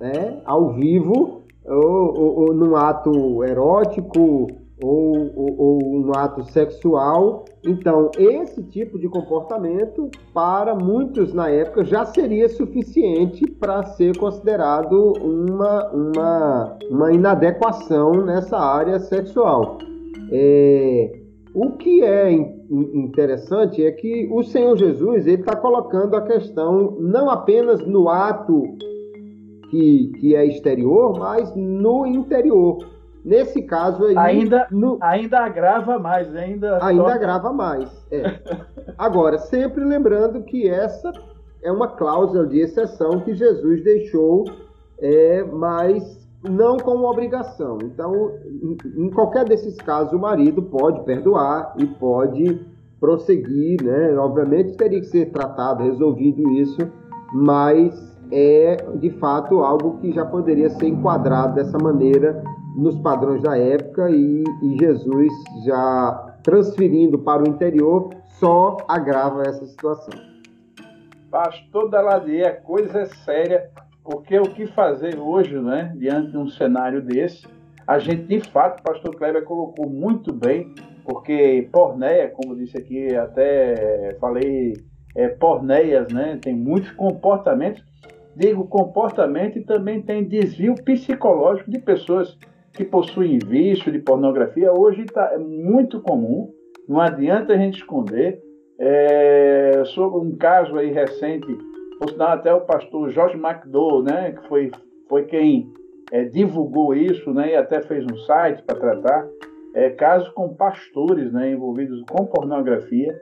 né, 0.00 0.42
ao 0.44 0.72
vivo, 0.72 1.42
ou, 1.64 2.18
ou, 2.18 2.38
ou 2.40 2.54
num 2.54 2.74
ato 2.74 3.44
erótico, 3.44 4.48
ou, 4.82 5.30
ou, 5.36 5.58
ou, 5.58 5.94
um 5.94 6.10
ato 6.14 6.44
sexual. 6.50 7.44
Então, 7.64 8.10
esse 8.18 8.62
tipo 8.62 8.98
de 8.98 9.08
comportamento, 9.08 10.10
para 10.32 10.74
muitos 10.74 11.32
na 11.34 11.48
época, 11.48 11.84
já 11.84 12.04
seria 12.04 12.48
suficiente 12.48 13.50
para 13.50 13.84
ser 13.84 14.16
considerado 14.16 15.12
uma, 15.20 15.90
uma, 15.90 16.78
uma 16.90 17.12
inadequação 17.12 18.12
nessa 18.24 18.58
área 18.58 18.98
sexual. 18.98 19.78
É, 20.32 21.20
o 21.52 21.72
que 21.72 22.02
é 22.04 22.30
interessante 22.30 23.84
é 23.84 23.90
que 23.90 24.28
o 24.30 24.42
Senhor 24.44 24.76
Jesus 24.76 25.26
está 25.26 25.56
colocando 25.56 26.14
a 26.14 26.22
questão 26.22 26.96
não 27.00 27.28
apenas 27.28 27.84
no 27.84 28.08
ato 28.08 28.62
que, 29.70 30.12
que 30.20 30.34
é 30.34 30.46
exterior, 30.46 31.18
mas 31.18 31.52
no 31.56 32.06
interior. 32.06 32.78
Nesse 33.24 33.62
caso 33.62 34.04
aí. 34.04 34.16
Ainda, 34.16 34.66
no... 34.70 34.98
ainda 35.00 35.40
agrava 35.40 35.98
mais, 35.98 36.34
ainda. 36.34 36.84
Ainda 36.84 37.02
só... 37.02 37.08
agrava 37.08 37.52
mais. 37.52 37.90
É. 38.10 38.40
Agora, 38.96 39.38
sempre 39.38 39.84
lembrando 39.84 40.42
que 40.42 40.68
essa 40.68 41.12
é 41.62 41.70
uma 41.70 41.88
cláusula 41.88 42.46
de 42.46 42.60
exceção 42.60 43.20
que 43.20 43.34
Jesus 43.34 43.84
deixou, 43.84 44.44
é, 44.98 45.44
mas 45.44 46.20
não 46.42 46.78
como 46.78 47.04
obrigação. 47.04 47.78
Então, 47.82 48.32
em, 48.46 48.76
em 48.96 49.10
qualquer 49.10 49.44
desses 49.44 49.76
casos, 49.76 50.12
o 50.12 50.18
marido 50.18 50.62
pode 50.62 51.04
perdoar 51.04 51.74
e 51.78 51.86
pode 51.86 52.66
prosseguir, 52.98 53.82
né? 53.82 54.16
Obviamente 54.16 54.76
teria 54.76 55.00
que 55.00 55.06
ser 55.06 55.30
tratado, 55.30 55.82
resolvido 55.82 56.48
isso, 56.52 56.80
mas 57.32 58.10
é 58.32 58.76
de 58.96 59.10
fato 59.10 59.60
algo 59.60 59.98
que 59.98 60.12
já 60.12 60.24
poderia 60.24 60.70
ser 60.70 60.86
enquadrado 60.86 61.54
dessa 61.54 61.78
maneira 61.78 62.42
nos 62.76 62.96
padrões 62.98 63.42
da 63.42 63.56
época 63.56 64.10
e, 64.10 64.44
e 64.62 64.78
Jesus 64.78 65.32
já 65.64 66.36
transferindo 66.42 67.18
para 67.18 67.42
o 67.42 67.48
interior 67.48 68.10
só 68.38 68.78
agrava 68.88 69.42
essa 69.42 69.66
situação. 69.66 70.14
Pastor 71.30 71.88
Daladier, 71.90 72.62
coisa 72.62 73.06
séria, 73.24 73.70
porque 74.02 74.38
o 74.38 74.44
que 74.44 74.66
fazer 74.66 75.18
hoje, 75.18 75.58
né, 75.60 75.94
diante 75.96 76.32
de 76.32 76.38
um 76.38 76.48
cenário 76.48 77.02
desse, 77.02 77.46
a 77.86 77.98
gente 77.98 78.24
de 78.24 78.40
fato, 78.50 78.82
pastor 78.82 79.14
Kleber 79.14 79.44
colocou 79.44 79.88
muito 79.88 80.32
bem, 80.32 80.74
porque 81.04 81.68
pornéia, 81.70 82.28
como 82.30 82.56
disse 82.56 82.76
aqui, 82.76 83.14
até 83.14 84.16
falei, 84.20 84.74
é, 85.14 85.28
pornéias, 85.28 86.12
né, 86.12 86.38
tem 86.40 86.54
muitos 86.54 86.90
comportamentos, 86.92 87.84
digo 88.34 88.66
comportamento 88.66 89.58
e 89.58 89.64
também 89.64 90.02
tem 90.02 90.24
desvio 90.24 90.74
psicológico 90.76 91.70
de 91.70 91.78
pessoas 91.78 92.36
que 92.72 92.84
possuem 92.84 93.38
vício 93.38 93.90
de 93.90 93.98
pornografia, 93.98 94.72
hoje 94.72 95.04
tá, 95.06 95.32
é 95.32 95.38
muito 95.38 96.00
comum, 96.00 96.52
não 96.88 97.00
adianta 97.00 97.52
a 97.52 97.56
gente 97.56 97.78
esconder. 97.78 98.42
É, 98.82 99.82
sobre 99.86 100.20
um 100.20 100.34
caso 100.36 100.74
aí 100.78 100.90
recente, 100.90 101.46
por 101.98 102.08
sinal 102.08 102.28
até 102.28 102.52
o 102.54 102.62
pastor 102.62 103.10
Jorge 103.10 103.36
McDowell, 103.36 104.02
né, 104.02 104.32
que 104.32 104.48
foi, 104.48 104.70
foi 105.06 105.24
quem 105.24 105.70
é, 106.10 106.24
divulgou 106.24 106.94
isso, 106.94 107.30
né, 107.34 107.52
e 107.52 107.56
até 107.56 107.82
fez 107.82 108.06
um 108.10 108.16
site 108.20 108.62
para 108.62 108.78
tratar, 108.78 109.28
é, 109.74 109.90
casos 109.90 110.30
com 110.30 110.54
pastores 110.54 111.30
né, 111.30 111.52
envolvidos 111.52 112.02
com 112.08 112.24
pornografia. 112.24 113.14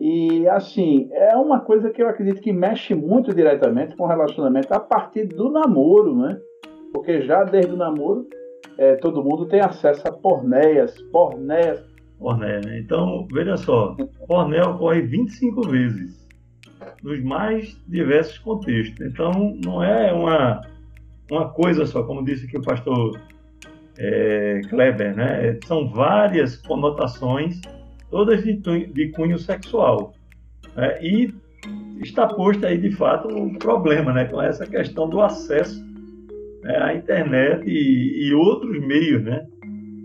E 0.00 0.48
assim, 0.48 1.08
é 1.12 1.36
uma 1.36 1.60
coisa 1.60 1.90
que 1.90 2.02
eu 2.02 2.08
acredito 2.08 2.40
que 2.40 2.52
mexe 2.52 2.94
muito 2.94 3.34
diretamente 3.34 3.96
com 3.96 4.04
o 4.04 4.08
relacionamento 4.08 4.72
a 4.72 4.80
partir 4.80 5.26
do 5.26 5.50
namoro, 5.50 6.16
né? 6.16 6.40
Porque 6.92 7.22
já 7.22 7.44
desde 7.44 7.72
o 7.72 7.76
namoro 7.76 8.26
é, 8.78 8.96
todo 8.96 9.22
mundo 9.22 9.46
tem 9.46 9.60
acesso 9.60 10.06
a 10.06 10.12
pornéias, 10.12 11.00
pornéias. 11.12 11.82
Pornéia, 12.18 12.60
né? 12.60 12.78
Então, 12.78 13.26
veja 13.32 13.56
só, 13.56 13.96
pornéia 14.26 14.68
ocorre 14.68 15.02
25 15.02 15.68
vezes 15.68 16.22
nos 17.02 17.22
mais 17.22 17.76
diversos 17.86 18.38
contextos. 18.38 19.04
Então, 19.06 19.56
não 19.64 19.82
é 19.82 20.12
uma, 20.12 20.60
uma 21.30 21.48
coisa 21.50 21.84
só, 21.84 22.02
como 22.02 22.24
disse 22.24 22.46
aqui 22.46 22.56
o 22.56 22.62
pastor 22.62 23.20
é, 23.98 24.60
Kleber, 24.68 25.16
né? 25.16 25.58
São 25.64 25.88
várias 25.90 26.56
conotações, 26.56 27.60
todas 28.10 28.42
de, 28.42 28.54
de 28.54 29.08
cunho 29.10 29.38
sexual. 29.38 30.14
Né? 30.76 30.98
E 31.02 31.34
está 32.00 32.26
posto 32.26 32.66
aí, 32.66 32.78
de 32.78 32.92
fato, 32.92 33.28
um 33.28 33.54
problema 33.54 34.12
né? 34.12 34.24
com 34.26 34.40
essa 34.40 34.66
questão 34.66 35.08
do 35.08 35.20
acesso 35.20 35.91
né, 36.62 36.76
a 36.82 36.94
internet 36.94 37.64
e, 37.66 38.28
e, 38.28 38.34
outros 38.34 38.78
meios, 38.86 39.22
né? 39.22 39.46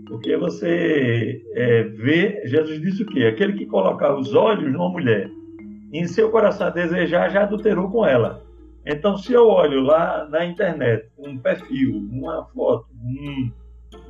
Porque 0.06 0.36
você 0.36 1.42
é, 1.54 1.82
vê, 1.84 2.42
Jesus 2.46 2.80
disse 2.80 3.02
o 3.02 3.06
quê? 3.06 3.24
Aquele 3.24 3.52
que 3.54 3.66
colocar 3.66 4.14
os 4.16 4.34
olhos 4.34 4.72
numa 4.72 4.88
mulher 4.88 5.30
em 5.92 6.06
seu 6.06 6.30
coração 6.30 6.70
desejar, 6.70 7.30
já 7.30 7.42
adulterou 7.42 7.90
com 7.90 8.06
ela. 8.06 8.42
Então, 8.84 9.16
se 9.16 9.32
eu 9.32 9.46
olho 9.48 9.80
lá 9.80 10.26
na 10.30 10.44
internet 10.44 11.08
um 11.18 11.38
perfil, 11.38 11.96
uma 12.10 12.44
foto, 12.46 12.86
um, 13.02 13.50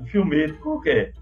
um 0.01 0.07
filmete 0.07 0.55
qualquer, 0.55 1.12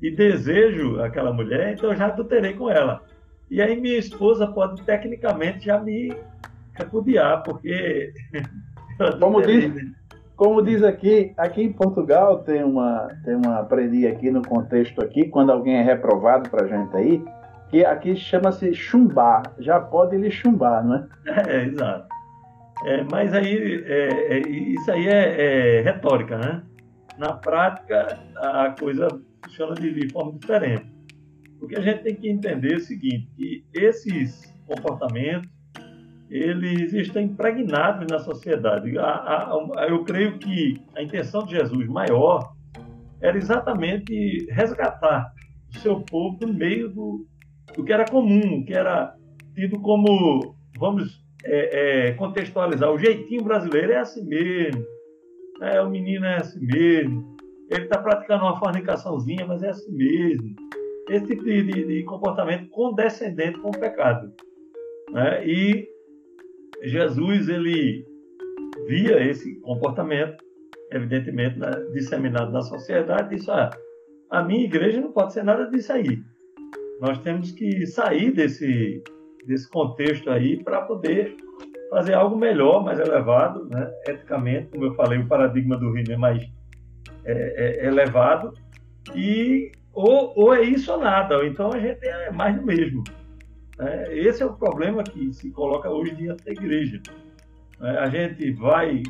e 0.00 0.10
desejo 0.10 1.00
aquela 1.00 1.32
mulher, 1.32 1.72
então 1.72 1.90
eu 1.90 1.96
já 1.96 2.06
adulterei 2.06 2.54
com 2.54 2.70
ela. 2.70 3.02
E 3.50 3.62
aí 3.62 3.80
minha 3.80 3.98
esposa 3.98 4.46
pode 4.46 4.82
tecnicamente 4.82 5.64
já 5.64 5.78
me 5.80 6.14
repudiar, 6.74 7.42
porque. 7.42 8.12
Como 9.20 9.40
diz, 9.40 9.72
como 10.38 10.62
diz 10.62 10.84
aqui, 10.84 11.32
aqui 11.36 11.62
em 11.64 11.72
Portugal 11.72 12.44
tem 12.44 12.62
uma, 12.62 13.08
tem 13.24 13.34
uma 13.34 13.58
aprendi 13.58 14.06
aqui 14.06 14.30
no 14.30 14.40
contexto 14.40 15.02
aqui, 15.02 15.28
quando 15.28 15.50
alguém 15.50 15.74
é 15.74 15.82
reprovado 15.82 16.48
para 16.48 16.68
gente 16.68 16.96
aí, 16.96 17.24
que 17.68 17.84
aqui 17.84 18.14
chama-se 18.14 18.72
chumbar. 18.72 19.42
Já 19.58 19.80
pode 19.80 20.16
lhe 20.16 20.30
chumbar, 20.30 20.86
não 20.86 20.94
é? 20.94 21.06
É, 21.50 21.64
exato. 21.64 22.06
É, 22.84 23.04
mas 23.10 23.34
aí, 23.34 23.82
é, 23.84 24.36
é, 24.36 24.38
isso 24.48 24.88
aí 24.92 25.08
é, 25.08 25.78
é, 25.78 25.80
retórica, 25.80 26.38
né? 26.38 26.62
Na 27.18 27.32
prática, 27.32 28.20
a 28.36 28.72
coisa 28.78 29.08
funciona 29.44 29.74
de, 29.74 29.92
de 29.92 30.12
forma 30.12 30.38
diferente. 30.38 30.86
Porque 31.58 31.76
a 31.76 31.80
gente 31.80 32.04
tem 32.04 32.14
que 32.14 32.28
entender 32.28 32.76
o 32.76 32.80
seguinte, 32.80 33.28
que 33.36 33.64
esses 33.74 34.54
comportamentos 34.68 35.50
eles 36.30 36.92
estão 36.92 37.22
impregnados 37.22 38.06
na 38.10 38.18
sociedade. 38.18 38.96
A, 38.98 39.04
a, 39.04 39.54
a, 39.76 39.86
eu 39.88 40.04
creio 40.04 40.38
que 40.38 40.80
a 40.94 41.02
intenção 41.02 41.44
de 41.44 41.56
Jesus 41.56 41.86
maior 41.88 42.52
era 43.20 43.36
exatamente 43.36 44.46
resgatar 44.50 45.32
o 45.74 45.78
seu 45.78 46.00
povo 46.00 46.38
no 46.46 46.52
meio 46.52 46.88
do, 46.88 47.26
do 47.74 47.84
que 47.84 47.92
era 47.92 48.04
comum, 48.04 48.64
que 48.64 48.74
era 48.74 49.14
tido 49.54 49.80
como, 49.80 50.54
vamos 50.78 51.24
é, 51.44 52.08
é, 52.08 52.12
contextualizar, 52.12 52.90
o 52.90 52.98
jeitinho 52.98 53.42
brasileiro 53.42 53.92
é 53.92 53.98
assim 53.98 54.24
mesmo, 54.24 54.84
é, 55.60 55.80
o 55.80 55.90
menino 55.90 56.24
é 56.24 56.36
assim 56.36 56.64
mesmo, 56.64 57.36
ele 57.70 57.84
está 57.84 57.98
praticando 57.98 58.44
uma 58.44 58.58
fornicaçãozinha, 58.58 59.46
mas 59.46 59.62
é 59.62 59.70
assim 59.70 59.92
mesmo. 59.92 60.54
Esse 61.10 61.26
tipo 61.26 61.44
de, 61.44 61.62
de, 61.64 61.86
de 61.86 62.02
comportamento 62.04 62.68
condescendente 62.70 63.58
com 63.60 63.68
o 63.68 63.78
pecado. 63.78 64.32
Né? 65.10 65.46
E 65.46 65.88
Jesus 66.82 67.48
ele 67.48 68.04
via 68.86 69.22
esse 69.28 69.56
comportamento, 69.60 70.36
evidentemente 70.92 71.58
né, 71.58 71.70
disseminado 71.92 72.52
na 72.52 72.62
sociedade, 72.62 73.34
e 73.34 73.36
disse: 73.36 73.50
ah, 73.50 73.70
a 74.30 74.42
minha 74.42 74.64
igreja 74.64 75.00
não 75.00 75.12
pode 75.12 75.32
ser 75.32 75.42
nada 75.42 75.66
disso 75.70 75.92
aí. 75.92 76.22
Nós 77.00 77.18
temos 77.18 77.52
que 77.52 77.86
sair 77.86 78.32
desse, 78.32 79.02
desse 79.46 79.68
contexto 79.70 80.30
aí 80.30 80.62
para 80.62 80.82
poder 80.82 81.36
fazer 81.90 82.14
algo 82.14 82.36
melhor, 82.36 82.84
mais 82.84 82.98
elevado, 82.98 83.66
né? 83.70 83.90
eticamente, 84.06 84.68
como 84.68 84.84
eu 84.84 84.94
falei, 84.94 85.18
o 85.18 85.26
paradigma 85.26 85.76
do 85.76 85.92
reino 85.92 86.12
é 86.12 86.16
mais 86.16 86.42
é, 87.24 87.32
é, 87.82 87.86
elevado, 87.86 88.52
e 89.14 89.72
ou, 89.92 90.32
ou 90.36 90.54
é 90.54 90.62
isso 90.62 90.92
ou 90.92 91.00
nada, 91.00 91.38
ou 91.38 91.44
então 91.44 91.72
a 91.72 91.78
gente 91.78 92.06
é 92.06 92.30
mais 92.30 92.54
do 92.56 92.64
mesmo. 92.64 93.02
Né? 93.78 94.16
Esse 94.16 94.42
é 94.42 94.46
o 94.46 94.54
problema 94.54 95.02
que 95.02 95.32
se 95.32 95.50
coloca 95.50 95.88
hoje 95.88 96.14
diante 96.14 96.44
da 96.44 96.52
igreja. 96.52 97.00
Né? 97.80 97.98
A 97.98 98.08
gente 98.08 98.50
vai 98.52 99.02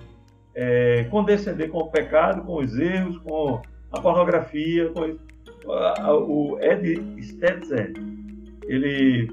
é, 0.54 1.04
condescender 1.04 1.70
com 1.70 1.78
o 1.78 1.90
pecado, 1.90 2.44
com 2.44 2.58
os 2.58 2.78
erros, 2.78 3.18
com 3.18 3.62
a 3.92 4.00
pornografia, 4.00 4.90
com 4.90 5.16
o 6.26 6.58
Ed 6.60 7.22
Stetzer, 7.22 7.92
ele 8.68 9.28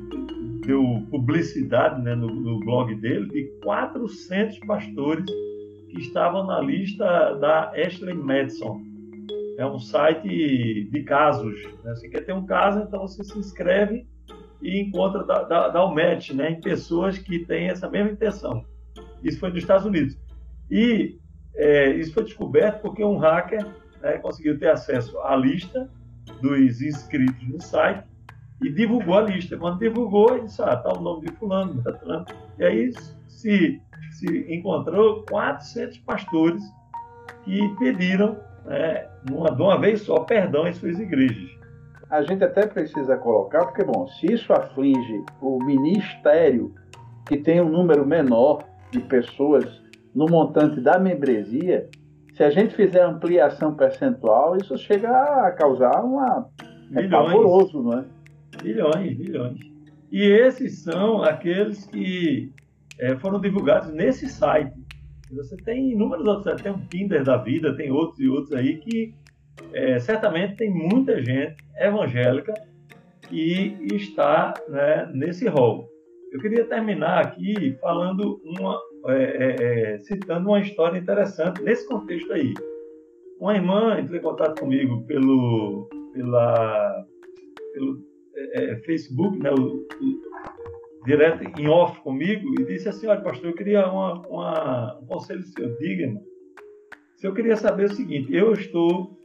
deu 0.65 1.05
publicidade 1.11 2.01
né, 2.01 2.15
no, 2.15 2.27
no, 2.27 2.59
blog 2.59 2.95
dele 2.95 3.27
de 3.29 3.43
400 3.63 4.59
pastores 4.59 5.25
que 5.89 5.99
estavam 5.99 6.45
na 6.45 6.59
lista 6.61 7.33
da 7.35 7.71
Ashley 7.71 8.13
Madison. 8.13 8.81
É 9.57 9.65
um 9.65 9.79
site 9.79 10.89
de 10.89 11.03
casos. 11.03 11.61
Né? 11.83 11.95
Você 11.95 12.09
quer 12.09 12.25
ter 12.25 12.33
um 12.33 12.45
caso, 12.45 12.79
então 12.79 13.01
você 13.01 13.23
se 13.23 13.37
inscreve 13.37 14.05
e 14.61 14.81
encontra, 14.81 15.23
dá, 15.23 15.69
dá, 15.69 15.85
o 15.85 15.93
match 15.93 16.31
né, 16.31 16.51
em 16.51 16.61
pessoas 16.61 17.17
que 17.17 17.39
têm 17.39 17.69
essa 17.69 17.89
mesma 17.89 18.11
intenção. 18.11 18.65
Isso 19.23 19.39
foi 19.39 19.49
nos 19.49 19.59
Estados 19.59 19.85
Unidos. 19.85 20.17
E 20.69 21.17
é, 21.55 21.89
isso 21.91 22.13
foi 22.13 22.23
descoberto 22.23 22.81
porque 22.81 23.03
um 23.03 23.17
hacker 23.17 23.65
né, 24.01 24.17
conseguiu 24.17 24.57
ter 24.57 24.69
acesso 24.69 25.19
à 25.19 25.35
lista 25.35 25.89
dos 26.41 26.81
inscritos 26.81 27.47
no 27.47 27.61
site 27.61 28.03
e 28.61 28.69
divulgou 28.69 29.17
a 29.17 29.21
lista. 29.21 29.57
Quando 29.57 29.79
divulgou, 29.79 30.35
ele 30.35 30.45
disse, 30.45 30.61
ah, 30.61 30.75
tá 30.75 30.91
o 30.93 31.01
nome 31.01 31.27
de 31.27 31.33
fulano, 31.33 31.81
fulano. 31.99 32.25
E 32.57 32.63
aí 32.63 32.91
se, 33.27 33.81
se 34.11 34.53
encontrou 34.53 35.23
400 35.29 35.97
pastores 35.99 36.63
que 37.43 37.75
pediram, 37.77 38.37
né, 38.65 39.07
uma, 39.29 39.51
de 39.51 39.61
uma 39.61 39.79
vez 39.79 40.01
só, 40.01 40.19
perdão 40.19 40.65
às 40.65 40.77
suas 40.77 40.99
igrejas. 40.99 41.54
A 42.09 42.21
gente 42.21 42.43
até 42.43 42.67
precisa 42.67 43.17
colocar, 43.17 43.65
porque, 43.65 43.83
bom, 43.83 44.07
se 44.07 44.31
isso 44.31 44.53
aflige 44.53 45.23
o 45.41 45.57
ministério, 45.63 46.73
que 47.27 47.37
tem 47.37 47.59
um 47.59 47.69
número 47.69 48.05
menor 48.05 48.63
de 48.91 48.99
pessoas 48.99 49.65
no 50.13 50.25
montante 50.27 50.79
da 50.79 50.99
membresia, 50.99 51.89
se 52.33 52.43
a 52.43 52.49
gente 52.49 52.75
fizer 52.75 53.01
ampliação 53.01 53.75
percentual, 53.75 54.55
isso 54.57 54.77
chega 54.77 55.09
a 55.09 55.51
causar 55.51 56.03
uma. 56.03 56.49
É 56.93 57.07
pavoroso, 57.07 57.81
não 57.81 57.99
é? 57.99 58.05
Milhões, 58.63 59.17
milhões. 59.17 59.59
E 60.11 60.21
esses 60.21 60.83
são 60.83 61.23
aqueles 61.23 61.85
que 61.87 62.51
é, 62.99 63.15
foram 63.17 63.39
divulgados 63.39 63.91
nesse 63.91 64.27
site. 64.27 64.73
Você 65.31 65.57
tem 65.57 65.91
inúmeros 65.91 66.27
outros, 66.27 66.61
tem 66.61 66.71
um 66.71 66.85
Tinder 66.87 67.23
da 67.23 67.37
vida, 67.37 67.75
tem 67.75 67.91
outros 67.91 68.19
e 68.19 68.27
outros 68.27 68.53
aí 68.53 68.77
que 68.77 69.13
é, 69.73 69.99
certamente 69.99 70.57
tem 70.57 70.69
muita 70.69 71.23
gente 71.23 71.55
evangélica 71.77 72.53
que 73.27 73.77
está 73.93 74.53
né, 74.69 75.11
nesse 75.13 75.47
rol. 75.47 75.89
Eu 76.31 76.39
queria 76.39 76.65
terminar 76.65 77.25
aqui 77.25 77.77
falando 77.79 78.41
uma, 78.43 78.79
é, 79.07 79.23
é, 79.23 79.93
é, 79.93 79.99
citando 79.99 80.49
uma 80.49 80.59
história 80.59 80.97
interessante 80.97 81.61
nesse 81.63 81.87
contexto 81.87 82.31
aí. 82.33 82.53
Uma 83.39 83.55
irmã 83.55 83.99
entrou 83.99 84.17
em 84.17 84.21
contato 84.21 84.59
comigo 84.59 85.05
pelo, 85.05 85.87
pela, 86.13 87.05
pelo 87.73 87.99
é, 88.35 88.71
é, 88.71 88.75
Facebook, 88.77 89.37
né, 89.39 89.51
o, 89.51 89.55
o, 89.55 91.05
direto 91.05 91.43
em 91.59 91.67
off 91.67 92.01
comigo, 92.01 92.49
e 92.59 92.65
disse 92.65 92.89
assim: 92.89 93.07
Olha, 93.07 93.21
pastor, 93.21 93.51
eu 93.51 93.55
queria 93.55 93.87
uma, 93.87 94.27
uma, 94.27 94.99
um 94.99 95.05
conselho 95.05 95.43
seu, 95.43 95.77
diga-me. 95.77 96.19
Se 97.17 97.27
eu 97.27 97.33
queria 97.33 97.55
saber 97.55 97.85
o 97.85 97.93
seguinte: 97.93 98.33
eu 98.33 98.53
estou 98.53 99.17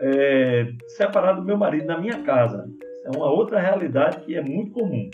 é, 0.00 0.72
separado 0.88 1.40
do 1.40 1.46
meu 1.46 1.56
marido 1.56 1.86
na 1.86 1.98
minha 1.98 2.22
casa. 2.22 2.68
É 3.04 3.16
uma 3.16 3.30
outra 3.30 3.58
realidade 3.58 4.20
que 4.24 4.34
é 4.34 4.42
muito 4.42 4.72
comum. 4.72 5.10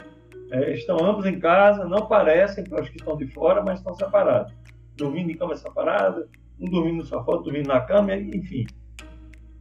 É, 0.51 0.73
estão 0.73 0.97
ambos 1.05 1.27
em 1.27 1.39
casa, 1.39 1.85
não 1.85 2.07
parecem 2.07 2.65
para 2.65 2.83
os 2.83 2.89
que 2.89 2.97
estão 2.97 3.17
de 3.17 3.27
fora, 3.29 3.63
mas 3.63 3.79
estão 3.79 3.95
separados. 3.95 4.53
Dormindo 4.97 5.31
em 5.31 5.37
cama 5.37 5.57
separada, 5.57 6.29
um 6.61 6.71
dormindo 6.71 6.99
no 6.99 7.05
sofá, 7.05 7.37
dormindo 7.37 7.67
na 7.67 7.81
cama, 7.81 8.15
enfim. 8.15 8.67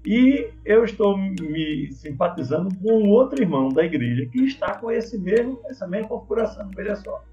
E 0.06 0.50
eu 0.66 0.84
estou 0.84 1.18
me 1.18 1.90
simpatizando 1.94 2.76
com 2.76 3.04
um 3.04 3.10
outro 3.10 3.42
irmão 3.42 3.70
da 3.70 3.86
igreja 3.86 4.26
que 4.26 4.44
está 4.44 4.76
com 4.76 4.92
esse 4.92 5.18
mesmo, 5.18 5.60
essa 5.66 5.88
mesma 5.88 6.10
configuração, 6.10 6.70
veja 6.76 6.96
só. 6.98 7.24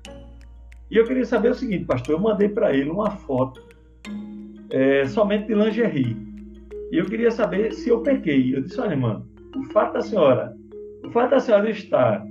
E 0.88 0.96
eu 0.96 1.04
queria 1.04 1.24
saber 1.24 1.50
o 1.50 1.54
seguinte, 1.54 1.84
pastor, 1.84 2.14
eu 2.14 2.20
mandei 2.20 2.48
para 2.48 2.74
ele 2.74 2.90
uma 2.90 3.10
foto 3.10 3.62
é, 4.70 5.04
somente 5.06 5.48
de 5.48 5.54
lingerie. 5.54 6.29
E 6.90 6.98
eu 6.98 7.06
queria 7.06 7.30
saber 7.30 7.72
se 7.72 7.88
eu 7.88 8.02
pequei. 8.02 8.54
Eu 8.54 8.62
disse, 8.62 8.80
olha, 8.80 8.92
irmã, 8.92 9.24
o 9.56 9.64
fato 9.72 9.94
da 9.94 10.00
senhora, 10.00 10.56
o 11.04 11.10
fato 11.10 11.30
da 11.30 11.40
senhora 11.40 11.70
estar 11.70 12.24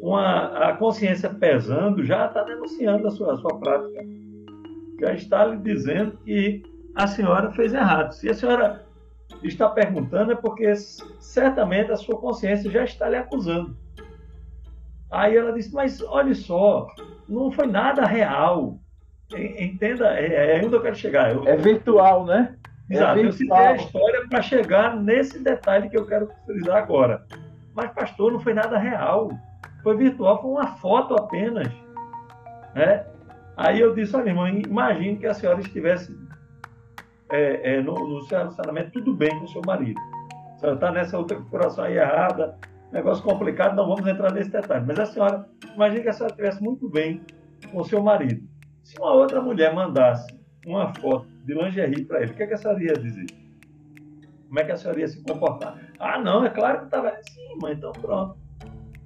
com 0.00 0.16
a, 0.16 0.70
a 0.70 0.76
consciência 0.76 1.30
pesando, 1.30 2.04
já 2.04 2.26
está 2.26 2.42
denunciando 2.42 3.06
a 3.06 3.10
sua, 3.10 3.34
a 3.34 3.36
sua 3.36 3.58
prática. 3.58 4.04
Já 5.00 5.14
está 5.14 5.44
lhe 5.46 5.56
dizendo 5.58 6.18
que 6.24 6.62
a 6.94 7.06
senhora 7.06 7.50
fez 7.52 7.74
errado. 7.74 8.12
Se 8.12 8.28
a 8.28 8.34
senhora 8.34 8.84
está 9.42 9.68
perguntando, 9.68 10.32
é 10.32 10.36
porque 10.36 10.74
certamente 10.76 11.90
a 11.90 11.96
sua 11.96 12.18
consciência 12.18 12.70
já 12.70 12.84
está 12.84 13.08
lhe 13.08 13.16
acusando. 13.16 13.76
Aí 15.10 15.36
ela 15.36 15.52
disse, 15.52 15.72
mas 15.72 16.02
olha 16.02 16.34
só, 16.34 16.86
não 17.28 17.50
foi 17.50 17.66
nada 17.66 18.04
real. 18.04 18.78
Entenda, 19.34 20.18
é, 20.18 20.58
é 20.58 20.64
onde 20.64 20.74
eu 20.74 20.82
quero 20.82 20.96
chegar. 20.96 21.32
Eu, 21.32 21.46
é 21.46 21.56
virtual, 21.56 22.24
né? 22.26 22.56
É 22.90 22.94
Exato, 22.94 23.18
eu 23.20 23.32
citei 23.32 23.56
a 23.56 23.76
história 23.76 24.28
para 24.28 24.42
chegar 24.42 24.96
nesse 24.96 25.42
detalhe 25.42 25.88
que 25.88 25.96
eu 25.96 26.06
quero 26.06 26.28
frisar 26.44 26.76
agora. 26.76 27.24
Mas, 27.74 27.90
pastor, 27.92 28.32
não 28.32 28.40
foi 28.40 28.54
nada 28.54 28.78
real 28.78 29.30
foi 29.84 29.96
virtual, 29.98 30.40
foi 30.40 30.50
uma 30.50 30.66
foto 30.78 31.14
apenas. 31.14 31.68
Né? 32.74 33.06
Aí 33.56 33.78
eu 33.78 33.94
disse, 33.94 34.16
olha, 34.16 34.30
irmã, 34.30 34.48
imagine 34.50 35.18
que 35.18 35.26
a 35.26 35.34
senhora 35.34 35.60
estivesse 35.60 36.18
é, 37.30 37.74
é, 37.74 37.82
no, 37.82 37.92
no 37.92 38.22
seu 38.22 38.38
relacionamento 38.38 38.92
tudo 38.92 39.14
bem 39.14 39.38
com 39.38 39.44
o 39.44 39.48
seu 39.48 39.60
marido. 39.64 40.00
A 40.54 40.58
senhora 40.58 40.76
está 40.76 40.90
nessa 40.90 41.18
outra 41.18 41.38
coração 41.42 41.84
aí 41.84 41.98
errada, 41.98 42.58
negócio 42.90 43.22
complicado, 43.22 43.76
não 43.76 43.86
vamos 43.86 44.06
entrar 44.06 44.32
nesse 44.32 44.50
detalhe. 44.50 44.86
Mas 44.86 44.98
a 44.98 45.06
senhora, 45.06 45.46
imagine 45.74 46.02
que 46.02 46.08
a 46.08 46.12
senhora 46.12 46.32
estivesse 46.32 46.62
muito 46.62 46.88
bem 46.88 47.20
com 47.70 47.80
o 47.80 47.84
seu 47.84 48.02
marido. 48.02 48.42
Se 48.82 48.98
uma 48.98 49.12
outra 49.12 49.40
mulher 49.40 49.74
mandasse 49.74 50.26
uma 50.66 50.92
foto 50.94 51.28
de 51.44 51.54
lingerie 51.54 52.04
para 52.04 52.22
ele, 52.22 52.32
o 52.32 52.34
que, 52.34 52.42
é 52.42 52.46
que 52.46 52.54
a 52.54 52.58
senhora 52.58 52.82
ia 52.82 52.94
dizer? 52.94 53.26
Como 54.48 54.60
é 54.60 54.64
que 54.64 54.72
a 54.72 54.76
senhora 54.76 55.00
ia 55.00 55.08
se 55.08 55.22
comportar? 55.22 55.78
Ah, 55.98 56.18
não, 56.18 56.44
é 56.44 56.50
claro 56.50 56.80
que 56.80 56.84
estava. 56.84 57.12
Sim, 57.22 57.58
mãe, 57.60 57.74
então 57.74 57.92
pronto 57.92 58.44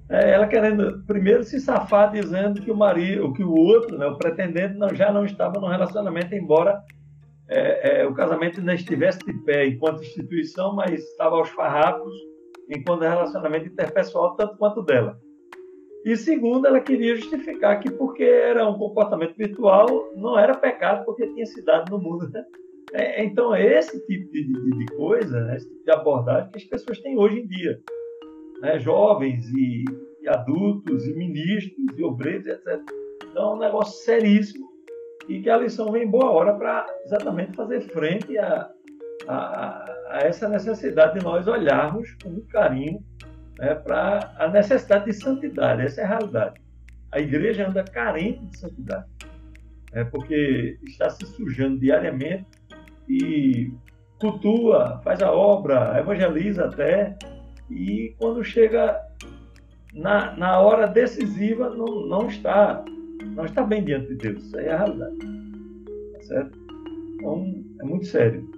é, 0.09 0.31
ela 0.31 0.47
querendo 0.47 1.03
primeiro 1.05 1.43
se 1.43 1.59
safar 1.59 2.11
dizendo 2.11 2.61
que 2.61 2.71
o 2.71 2.75
marido, 2.75 3.31
que 3.33 3.43
o 3.43 3.53
outro, 3.53 3.97
né, 3.97 4.07
o 4.07 4.17
pretendente, 4.17 4.73
não, 4.73 4.89
já 4.89 5.11
não 5.11 5.23
estava 5.23 5.59
no 5.59 5.67
relacionamento, 5.67 6.33
embora 6.33 6.81
é, 7.47 8.01
é, 8.01 8.07
o 8.07 8.13
casamento 8.13 8.59
ainda 8.59 8.73
estivesse 8.73 9.19
de 9.19 9.33
pé 9.43 9.67
enquanto 9.67 10.01
instituição, 10.01 10.75
mas 10.75 10.99
estava 10.99 11.35
aos 11.35 11.49
farrapos 11.49 12.11
enquanto 12.69 13.01
relacionamento 13.01 13.67
interpessoal, 13.67 14.35
tanto 14.35 14.57
quanto 14.57 14.81
dela. 14.81 15.19
E 16.05 16.15
segundo, 16.15 16.65
ela 16.65 16.79
queria 16.79 17.15
justificar 17.15 17.79
que 17.79 17.91
porque 17.91 18.23
era 18.23 18.67
um 18.69 18.77
comportamento 18.77 19.35
virtual, 19.35 19.87
não 20.15 20.39
era 20.39 20.57
pecado 20.57 21.05
porque 21.05 21.27
tinha 21.27 21.45
se 21.45 21.63
dado 21.63 21.91
no 21.91 22.01
mundo. 22.01 22.29
Né? 22.29 22.45
É, 22.93 23.23
então, 23.23 23.53
é 23.53 23.77
esse 23.77 23.99
tipo 24.05 24.31
de, 24.31 24.43
de, 24.45 24.77
de 24.77 24.85
coisa, 24.95 25.41
né, 25.41 25.57
esse 25.57 25.69
tipo 25.69 25.83
de 25.83 25.91
abordagem 25.91 26.49
que 26.51 26.57
as 26.57 26.63
pessoas 26.63 26.99
têm 26.99 27.17
hoje 27.17 27.39
em 27.39 27.47
dia 27.47 27.79
né, 28.61 28.79
jovens 28.79 29.49
e, 29.53 29.85
e, 30.21 30.27
adultos 30.27 31.05
e 31.05 31.13
ministros 31.13 31.97
e 31.97 32.03
obreiros, 32.03 32.47
etc. 32.47 32.79
Então 33.29 33.51
é 33.51 33.55
um 33.55 33.59
negócio 33.59 34.03
seríssimo 34.03 34.67
e 35.27 35.41
que 35.41 35.49
a 35.49 35.57
lição 35.57 35.91
vem 35.91 36.03
em 36.03 36.09
boa 36.09 36.31
hora 36.31 36.53
para 36.53 36.85
exatamente 37.05 37.55
fazer 37.55 37.81
frente 37.81 38.37
a, 38.37 38.69
a, 39.27 39.85
a, 40.07 40.19
essa 40.23 40.47
necessidade 40.49 41.19
de 41.19 41.23
nós 41.23 41.47
olharmos 41.47 42.15
com 42.23 42.41
carinho 42.47 42.99
né, 43.59 43.75
para 43.75 44.33
a 44.37 44.47
necessidade 44.47 45.05
de 45.05 45.13
santidade. 45.13 45.83
Essa 45.83 46.01
é 46.01 46.03
a 46.05 46.07
realidade. 46.07 46.61
A 47.11 47.19
igreja 47.19 47.67
anda 47.67 47.83
carente 47.83 48.45
de 48.45 48.57
santidade, 48.57 49.05
é 49.91 50.03
porque 50.03 50.77
está 50.83 51.09
se 51.09 51.25
sujando 51.25 51.79
diariamente 51.79 52.45
e 53.07 53.71
cultua, 54.19 55.01
faz 55.03 55.21
a 55.21 55.31
obra, 55.31 55.99
evangeliza 55.99 56.65
até, 56.65 57.17
e 57.69 58.15
quando 58.19 58.43
chega 58.43 58.99
na, 59.93 60.35
na 60.37 60.59
hora 60.59 60.87
decisiva 60.87 61.69
não, 61.69 62.07
não 62.07 62.27
está 62.27 62.83
não 63.35 63.45
está 63.45 63.63
bem 63.63 63.83
diante 63.83 64.09
de 64.09 64.15
Deus. 64.15 64.43
Isso 64.43 64.57
é 64.59 64.71
a 64.71 64.77
realidade. 64.77 65.17
Tá 66.13 66.21
certo? 66.21 66.59
Então, 67.15 67.63
é 67.81 67.83
muito 67.83 68.05
sério. 68.05 68.49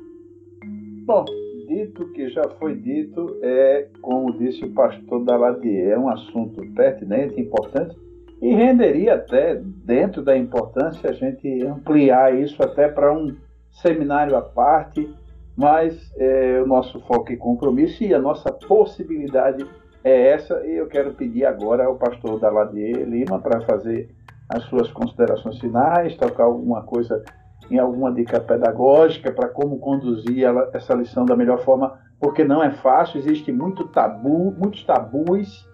Bom, 1.06 1.26
dito 1.68 2.12
que 2.14 2.30
já 2.30 2.44
foi 2.60 2.76
dito, 2.76 3.38
é, 3.42 3.88
como 4.02 4.38
disse 4.38 4.64
o 4.66 4.74
pastor 4.74 5.24
Daladier, 5.24 5.92
é 5.92 6.00
um 6.00 6.10
assunto 6.10 6.62
pertinente, 6.74 7.40
importante, 7.40 7.96
E 8.42 8.56
renderia 8.56 9.14
até, 9.16 9.56
dentro 9.86 10.24
da 10.24 10.36
importância, 10.36 11.08
a 11.08 11.14
gente 11.14 11.64
ampliar 11.64 12.34
isso 12.34 12.62
até 12.64 12.88
para 12.88 13.14
um 13.14 13.36
seminário 13.72 14.36
à 14.36 14.42
parte, 14.42 15.08
mas 15.56 16.12
é, 16.18 16.60
o 16.60 16.66
nosso 16.66 17.00
foco 17.02 17.32
e 17.32 17.38
compromisso 17.38 18.04
e 18.04 18.14
a 18.16 18.20
nossa 18.20 18.52
possibilidade 18.52 19.64
é 20.04 20.30
essa. 20.30 20.66
E 20.66 20.76
eu 20.76 20.88
quero 20.88 21.14
pedir 21.14 21.46
agora 21.46 21.86
ao 21.86 21.98
pastor 21.98 22.40
Daladier 22.40 23.08
Lima 23.08 23.40
para 23.40 23.62
fazer 23.62 24.10
as 24.50 24.64
suas 24.64 24.92
considerações 24.92 25.60
finais, 25.60 26.18
tocar 26.18 26.46
alguma 26.46 26.82
coisa 26.82 27.24
em 27.72 27.80
alguma 27.80 28.14
dica 28.14 28.40
pedagógica 28.40 29.32
para 29.32 29.48
como 29.48 29.80
conduzir 29.80 30.44
ela, 30.44 30.70
essa 30.74 30.94
lição 30.94 31.26
da 31.26 31.36
melhor 31.36 31.64
forma, 31.64 31.98
porque 32.20 32.44
não 32.44 32.62
é 32.62 32.72
fácil, 32.72 33.20
existe 33.20 33.52
muito 33.52 33.88
tabu, 33.88 34.54
muitos 34.58 34.84
tabus 34.84 35.68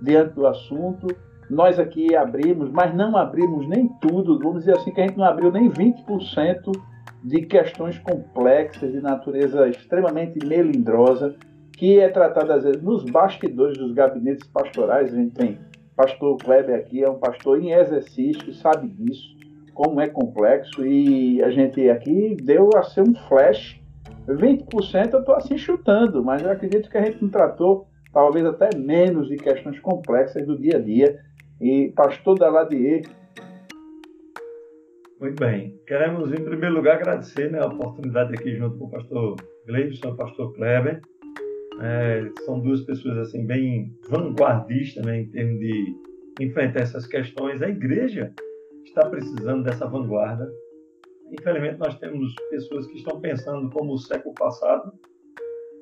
diante 0.00 0.34
do 0.34 0.46
assunto. 0.46 1.06
Nós 1.50 1.78
aqui 1.78 2.16
abrimos, 2.16 2.70
mas 2.70 2.94
não 2.94 3.16
abrimos 3.16 3.68
nem 3.68 3.88
tudo, 4.00 4.38
vamos 4.38 4.60
dizer 4.60 4.78
assim, 4.78 4.90
que 4.90 5.00
a 5.00 5.06
gente 5.06 5.18
não 5.18 5.26
abriu 5.26 5.52
nem 5.52 5.68
20% 5.68 6.72
de 7.22 7.42
questões 7.42 7.98
complexas, 7.98 8.90
de 8.90 9.00
natureza 9.00 9.68
extremamente 9.68 10.44
melindrosa, 10.44 11.36
que 11.76 12.00
é 12.00 12.08
tratada 12.08 12.54
às 12.54 12.64
vezes 12.64 12.82
nos 12.82 13.04
bastidores 13.04 13.76
dos 13.76 13.92
gabinetes 13.92 14.48
pastorais. 14.48 15.12
A 15.12 15.16
gente 15.16 15.34
tem 15.34 15.58
pastor 15.94 16.36
Kleber 16.38 16.76
aqui, 16.76 17.04
é 17.04 17.10
um 17.10 17.18
pastor 17.18 17.62
em 17.62 17.72
exercício, 17.72 18.52
sabe 18.54 18.88
disso, 18.88 19.36
como 19.74 20.00
é 20.00 20.08
complexo, 20.08 20.84
e 20.86 21.42
a 21.42 21.50
gente 21.50 21.88
aqui 21.88 22.36
deu 22.42 22.70
a 22.76 22.82
ser 22.82 23.02
um 23.02 23.14
flash. 23.28 23.80
20% 24.28 25.12
eu 25.12 25.20
estou 25.20 25.34
assim 25.34 25.58
chutando, 25.58 26.24
mas 26.24 26.42
eu 26.42 26.50
acredito 26.50 26.88
que 26.88 26.96
a 26.96 27.04
gente 27.04 27.22
não 27.22 27.30
tratou 27.30 27.86
talvez 28.12 28.44
até 28.44 28.76
menos 28.76 29.28
de 29.28 29.36
questões 29.36 29.78
complexas 29.80 30.46
do 30.46 30.58
dia 30.58 30.76
a 30.76 30.80
dia. 30.80 31.18
E 31.60 31.92
pastor 31.94 32.38
Daladier. 32.38 33.02
Muito 35.20 35.40
bem. 35.40 35.78
Queremos, 35.86 36.32
em 36.32 36.44
primeiro 36.44 36.74
lugar, 36.74 36.96
agradecer 36.96 37.50
né, 37.50 37.60
a 37.60 37.66
oportunidade 37.66 38.34
aqui 38.34 38.56
junto 38.56 38.76
com 38.76 38.86
o 38.86 38.90
pastor 38.90 39.36
Gleibson 39.66 40.08
e 40.08 40.10
o 40.10 40.16
pastor 40.16 40.52
Kleber. 40.54 41.00
É, 41.80 42.28
são 42.44 42.60
duas 42.60 42.82
pessoas 42.82 43.16
assim 43.18 43.46
bem 43.46 43.96
vanguardistas 44.08 45.04
né, 45.04 45.20
em 45.20 45.28
termos 45.28 45.60
de 45.60 45.96
enfrentar 46.40 46.80
essas 46.80 47.06
questões. 47.06 47.62
A 47.62 47.68
igreja 47.68 48.32
está 48.92 49.08
precisando 49.08 49.64
dessa 49.64 49.86
vanguarda. 49.86 50.50
Infelizmente, 51.30 51.78
nós 51.78 51.98
temos 51.98 52.34
pessoas 52.50 52.86
que 52.86 52.98
estão 52.98 53.20
pensando 53.20 53.70
como 53.70 53.94
o 53.94 53.98
século 53.98 54.34
passado 54.34 54.92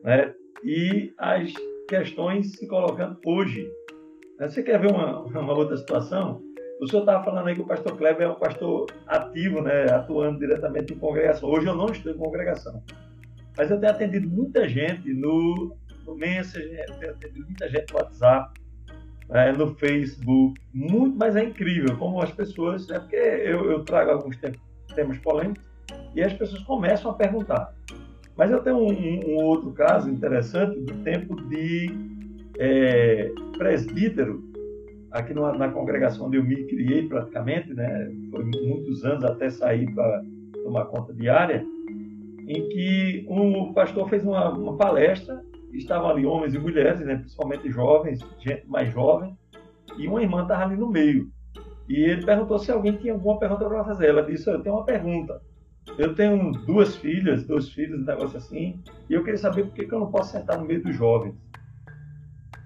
né, 0.04 0.32
e 0.62 1.12
as 1.18 1.52
questões 1.88 2.52
se 2.52 2.66
colocando 2.68 3.18
hoje. 3.26 3.68
Você 4.38 4.62
quer 4.62 4.80
ver 4.80 4.92
uma, 4.92 5.22
uma 5.22 5.52
outra 5.52 5.76
situação? 5.76 6.40
O 6.80 6.86
senhor 6.86 7.02
estava 7.02 7.24
falando 7.24 7.48
aí 7.48 7.54
que 7.54 7.60
o 7.60 7.66
pastor 7.66 7.96
Kleber 7.96 8.26
é 8.26 8.30
um 8.30 8.38
pastor 8.38 8.86
ativo, 9.06 9.60
né, 9.60 9.90
atuando 9.90 10.38
diretamente 10.38 10.94
em 10.94 10.98
congregação. 10.98 11.50
Hoje 11.50 11.66
eu 11.66 11.74
não 11.74 11.86
estou 11.86 12.12
em 12.12 12.16
congregação. 12.16 12.82
Mas 13.58 13.70
eu 13.70 13.78
tenho 13.78 13.92
atendido 13.92 14.28
muita 14.28 14.66
gente 14.68 15.12
no, 15.12 15.76
no 16.06 16.14
Messenger, 16.14 16.86
tenho 16.98 17.12
atendido 17.12 17.44
muita 17.44 17.68
gente 17.68 17.92
no 17.92 17.98
WhatsApp, 17.98 18.59
é, 19.32 19.52
no 19.52 19.74
Facebook, 19.74 20.60
muito, 20.74 21.16
mas 21.16 21.36
é 21.36 21.44
incrível 21.44 21.96
como 21.96 22.20
as 22.20 22.32
pessoas, 22.32 22.88
é 22.90 22.98
porque 22.98 23.16
eu, 23.16 23.70
eu 23.70 23.84
trago 23.84 24.10
alguns 24.10 24.36
temas 24.94 25.18
polêmicos 25.18 25.64
e 26.14 26.22
as 26.22 26.32
pessoas 26.32 26.62
começam 26.64 27.10
a 27.10 27.14
perguntar. 27.14 27.74
Mas 28.36 28.50
eu 28.50 28.60
tenho 28.62 28.76
um, 28.76 28.90
um, 28.90 29.20
um 29.28 29.44
outro 29.44 29.70
caso 29.72 30.10
interessante 30.10 30.80
do 30.80 30.94
tempo 31.04 31.36
de 31.48 31.90
é, 32.58 33.30
presbítero, 33.56 34.42
aqui 35.12 35.34
na 35.34 35.68
congregação 35.70 36.26
onde 36.26 36.36
eu 36.36 36.44
me 36.44 36.64
criei 36.66 37.06
praticamente, 37.08 37.72
né? 37.74 38.10
Foi 38.30 38.44
muitos 38.44 39.04
anos 39.04 39.24
até 39.24 39.50
sair 39.50 39.92
para 39.92 40.22
tomar 40.64 40.84
conta 40.86 41.12
diária, 41.12 41.64
em 42.46 42.68
que 42.68 43.26
um 43.28 43.72
pastor 43.72 44.08
fez 44.08 44.24
uma, 44.24 44.50
uma 44.50 44.76
palestra, 44.76 45.42
estavam 45.72 46.10
ali 46.10 46.26
homens 46.26 46.54
e 46.54 46.58
mulheres, 46.58 47.00
né? 47.00 47.16
principalmente 47.16 47.70
jovens, 47.70 48.20
gente 48.38 48.66
mais 48.66 48.92
jovem, 48.92 49.36
e 49.96 50.06
uma 50.06 50.22
irmã 50.22 50.42
estava 50.42 50.64
ali 50.64 50.76
no 50.76 50.88
meio. 50.88 51.30
E 51.88 52.04
ele 52.04 52.24
perguntou 52.24 52.58
se 52.58 52.70
alguém 52.70 52.96
tinha 52.96 53.12
alguma 53.12 53.38
pergunta 53.38 53.64
para 53.64 53.84
fazer. 53.84 54.08
Ela 54.08 54.22
disse: 54.22 54.48
Eu 54.48 54.62
tenho 54.62 54.76
uma 54.76 54.84
pergunta. 54.84 55.40
Eu 55.98 56.14
tenho 56.14 56.52
duas 56.52 56.94
filhas, 56.96 57.44
dois 57.44 57.68
filhos, 57.70 58.00
um 58.00 58.04
negócio 58.04 58.38
assim, 58.38 58.80
e 59.08 59.14
eu 59.14 59.24
queria 59.24 59.38
saber 59.38 59.64
por 59.64 59.74
que, 59.74 59.86
que 59.86 59.92
eu 59.92 59.98
não 59.98 60.10
posso 60.10 60.30
sentar 60.30 60.58
no 60.58 60.64
meio 60.64 60.82
dos 60.82 60.94
jovens. 60.94 61.34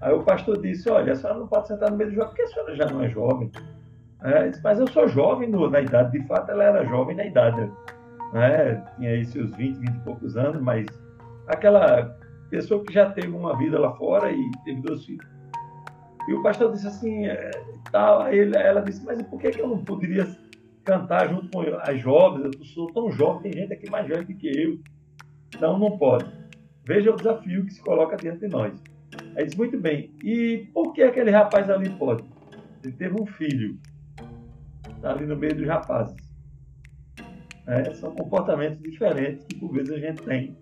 Aí 0.01 0.13
o 0.13 0.23
pastor 0.23 0.61
disse: 0.61 0.91
Olha, 0.91 1.13
a 1.13 1.17
senhora 1.17 1.39
não 1.39 1.47
pode 1.47 1.69
sentar 1.69 1.91
no 1.91 1.97
meio 1.97 2.11
dos 2.11 2.17
jovens 2.17 2.35
porque 2.35 2.43
a 2.43 2.49
senhora 2.49 2.77
já 2.77 2.87
não 2.87 3.03
é 3.03 3.09
jovem. 3.09 3.51
É, 4.23 4.51
Mas 4.63 4.79
eu 4.79 4.89
sou 4.89 5.09
jovem 5.09 5.51
no, 5.51 5.71
na 5.71 5.81
idade. 5.81 6.19
De 6.19 6.27
fato, 6.27 6.51
ela 6.51 6.65
era 6.65 6.85
jovem 6.87 7.17
na 7.17 7.25
idade. 7.25 7.71
Né? 8.33 8.75
Tinha 8.97 9.11
aí 9.11 9.25
seus 9.25 9.51
20, 9.57 9.79
20 9.79 9.89
e 9.89 10.01
poucos 10.01 10.37
anos, 10.37 10.61
mas 10.61 10.87
aquela 11.47 12.15
pessoa 12.51 12.85
que 12.85 12.93
já 12.93 13.11
teve 13.11 13.29
uma 13.29 13.57
vida 13.57 13.79
lá 13.79 13.93
fora 13.97 14.31
e 14.31 14.51
teve 14.65 14.81
dois 14.81 15.05
filhos. 15.05 15.27
E 16.29 16.33
o 16.33 16.43
pastor 16.43 16.73
disse 16.73 16.87
assim: 16.87 17.27
tal. 17.91 18.23
Aí 18.23 18.39
ela 18.41 18.81
disse: 18.81 19.05
Mas 19.05 19.23
por 19.23 19.41
que, 19.41 19.51
que 19.51 19.61
eu 19.61 19.69
não 19.69 19.85
poderia 19.85 20.27
cantar 20.85 21.29
junto 21.29 21.49
com 21.49 21.61
as 21.61 22.01
jovens, 22.01 22.45
eu 22.45 22.65
sou 22.65 22.87
tão 22.93 23.11
jovem, 23.11 23.51
tem 23.51 23.63
gente 23.63 23.73
aqui 23.73 23.91
mais 23.91 24.07
jovem 24.07 24.27
do 24.27 24.35
que 24.35 24.49
eu. 24.49 24.79
Então 25.55 25.79
não 25.79 25.97
pode. 25.97 26.31
Veja 26.87 27.11
o 27.11 27.17
desafio 27.17 27.65
que 27.65 27.73
se 27.73 27.81
coloca 27.81 28.17
diante 28.17 28.41
de 28.41 28.49
nós. 28.49 28.75
Aí 29.37 29.47
diz, 29.47 29.55
muito 29.55 29.79
bem, 29.81 30.15
e 30.23 30.69
por 30.75 30.93
que 30.93 31.03
aquele 31.03 31.31
rapaz 31.31 31.71
ali 31.71 31.89
pode? 31.91 32.25
Ele 32.83 32.93
teve 32.93 33.21
um 33.21 33.27
filho, 33.27 33.79
está 34.97 35.11
ali 35.11 35.25
no 35.25 35.37
meio 35.37 35.55
dos 35.55 35.67
rapazes. 35.67 36.15
É, 37.67 37.95
são 37.95 38.15
comportamentos 38.15 38.79
diferentes 38.83 39.47
que 39.47 39.55
por 39.55 39.73
vezes 39.73 39.93
a 39.93 39.99
gente 39.99 40.23
tem. 40.23 40.57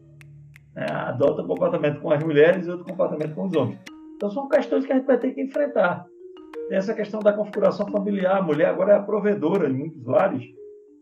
É, 0.77 0.91
adota 0.91 1.43
um 1.43 1.47
comportamento 1.47 2.01
com 2.01 2.11
as 2.11 2.23
mulheres 2.23 2.67
e 2.67 2.71
outro 2.71 2.87
comportamento 2.87 3.35
com 3.35 3.47
os 3.47 3.55
homens. 3.55 3.79
Então 4.17 4.31
são 4.31 4.49
questões 4.49 4.87
que 4.87 4.93
a 4.93 4.97
gente 4.97 5.07
vai 5.07 5.19
ter 5.19 5.33
que 5.33 5.43
enfrentar. 5.43 6.07
Tem 6.69 6.79
essa 6.79 6.95
questão 6.95 7.21
da 7.21 7.33
configuração 7.33 7.87
familiar. 7.89 8.39
A 8.39 8.43
mulher 8.43 8.69
agora 8.69 8.93
é 8.93 8.97
a 8.97 9.03
provedora 9.03 9.69
em 9.69 9.75
muitos 9.75 10.05
lares. 10.07 10.43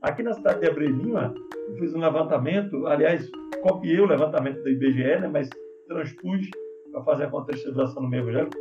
Aqui 0.02 0.22
na 0.22 0.32
cidade 0.32 0.60
de 0.60 0.68
Abreu 0.68 0.88
Lima, 0.88 1.34
eu 1.68 1.76
fiz 1.76 1.94
um 1.94 2.00
levantamento, 2.00 2.86
aliás, 2.86 3.30
copiei 3.62 4.00
o 4.00 4.06
levantamento 4.06 4.62
da 4.64 4.70
IBGE, 4.70 5.20
né, 5.20 5.28
mas 5.28 5.48
transpus 5.86 6.48
para 6.90 7.02
fazer 7.04 7.24
a 7.24 7.30
contextualização 7.30 8.02
no 8.02 8.08
meio 8.08 8.22
evangélico. 8.22 8.56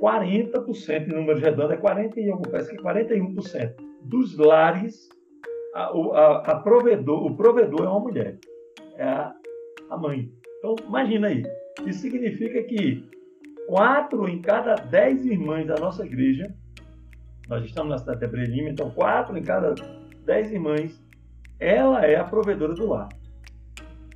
40% 0.00 1.08
em 1.08 1.14
número 1.14 1.38
redondo, 1.38 1.72
é 1.72 1.76
40 1.76 2.20
e 2.20 2.30
algum, 2.30 2.42
parece 2.42 2.70
que 2.70 2.76
é 2.76 2.82
41% 2.82 3.74
dos 4.02 4.36
lares, 4.36 5.08
a, 5.74 5.84
a, 5.84 6.36
a 6.52 6.60
provedor, 6.60 7.24
o 7.24 7.36
provedor 7.36 7.84
é 7.84 7.88
uma 7.88 8.00
mulher, 8.00 8.38
é 8.96 9.04
a, 9.04 9.34
a 9.90 9.96
mãe. 9.96 10.30
Então, 10.62 10.76
imagina 10.86 11.26
aí. 11.26 11.42
Isso 11.84 12.02
significa 12.02 12.62
que 12.62 13.04
quatro 13.66 14.28
em 14.28 14.40
cada 14.40 14.76
dez 14.76 15.26
irmãs 15.26 15.66
da 15.66 15.74
nossa 15.74 16.06
igreja, 16.06 16.54
nós 17.48 17.64
estamos 17.64 17.90
na 17.90 17.98
cidade 17.98 18.20
de 18.20 18.26
Abrelima, 18.26 18.68
então 18.68 18.88
quatro 18.92 19.36
em 19.36 19.42
cada 19.42 19.74
dez 20.24 20.52
irmãs, 20.52 21.02
ela 21.58 22.06
é 22.06 22.14
a 22.14 22.22
provedora 22.22 22.74
do 22.74 22.86
lar. 22.86 23.08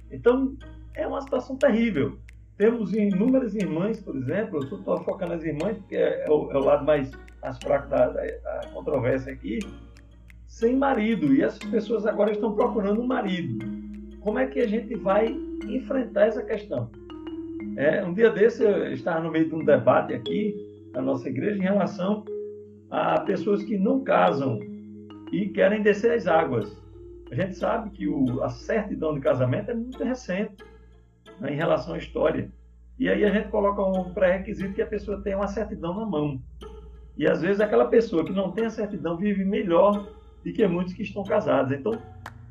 Então, 0.08 0.56
é 0.94 1.04
uma 1.04 1.20
situação 1.20 1.56
terrível. 1.56 2.16
Temos 2.56 2.94
inúmeras 2.94 3.56
irmãs, 3.56 4.00
por 4.00 4.14
exemplo, 4.14 4.60
eu 4.60 4.62
estou 4.62 5.02
focando 5.02 5.34
nas 5.34 5.42
irmãs, 5.42 5.76
porque 5.78 5.96
é, 5.96 6.26
é, 6.26 6.30
o, 6.30 6.52
é 6.52 6.56
o, 6.56 6.60
lado 6.60 6.86
mais, 6.86 7.10
mais 7.42 7.58
fraco 7.58 7.88
da, 7.88 8.06
da, 8.06 8.22
da 8.22 8.68
controvérsia 8.72 9.32
aqui, 9.32 9.58
sem 10.46 10.76
marido. 10.76 11.34
E 11.34 11.42
essas 11.42 11.58
pessoas 11.68 12.06
agora 12.06 12.30
estão 12.30 12.54
procurando 12.54 13.00
um 13.00 13.06
marido. 13.06 13.75
Como 14.26 14.40
é 14.40 14.46
que 14.48 14.58
a 14.58 14.66
gente 14.66 14.92
vai 14.96 15.28
enfrentar 15.68 16.26
essa 16.26 16.42
questão? 16.42 16.90
É, 17.76 18.04
um 18.04 18.12
dia 18.12 18.28
desse 18.28 18.64
eu 18.64 18.92
estava 18.92 19.20
no 19.20 19.30
meio 19.30 19.48
de 19.48 19.54
um 19.54 19.64
debate 19.64 20.12
aqui 20.14 20.52
na 20.92 21.00
nossa 21.00 21.28
igreja 21.28 21.56
em 21.56 21.62
relação 21.62 22.24
a 22.90 23.20
pessoas 23.20 23.62
que 23.62 23.78
não 23.78 24.02
casam 24.02 24.58
e 25.30 25.48
querem 25.50 25.80
descer 25.80 26.10
as 26.10 26.26
águas. 26.26 26.76
A 27.30 27.36
gente 27.36 27.54
sabe 27.54 27.90
que 27.90 28.08
o, 28.08 28.42
a 28.42 28.48
certidão 28.48 29.14
de 29.14 29.20
casamento 29.20 29.70
é 29.70 29.74
muito 29.74 30.02
recente 30.02 30.56
né, 31.38 31.52
em 31.52 31.56
relação 31.56 31.94
à 31.94 31.98
história. 31.98 32.50
E 32.98 33.08
aí 33.08 33.24
a 33.24 33.30
gente 33.30 33.46
coloca 33.46 33.80
um 33.80 34.12
pré-requisito 34.12 34.74
que 34.74 34.82
a 34.82 34.88
pessoa 34.88 35.22
tenha 35.22 35.36
uma 35.36 35.46
certidão 35.46 35.94
na 35.94 36.04
mão. 36.04 36.42
E 37.16 37.28
às 37.28 37.42
vezes 37.42 37.60
aquela 37.60 37.84
pessoa 37.84 38.24
que 38.24 38.32
não 38.32 38.50
tem 38.50 38.66
a 38.66 38.70
certidão 38.70 39.16
vive 39.16 39.44
melhor 39.44 40.04
do 40.44 40.52
que 40.52 40.66
muitos 40.66 40.94
que 40.94 41.04
estão 41.04 41.22
casados. 41.22 41.70
Então 41.70 41.92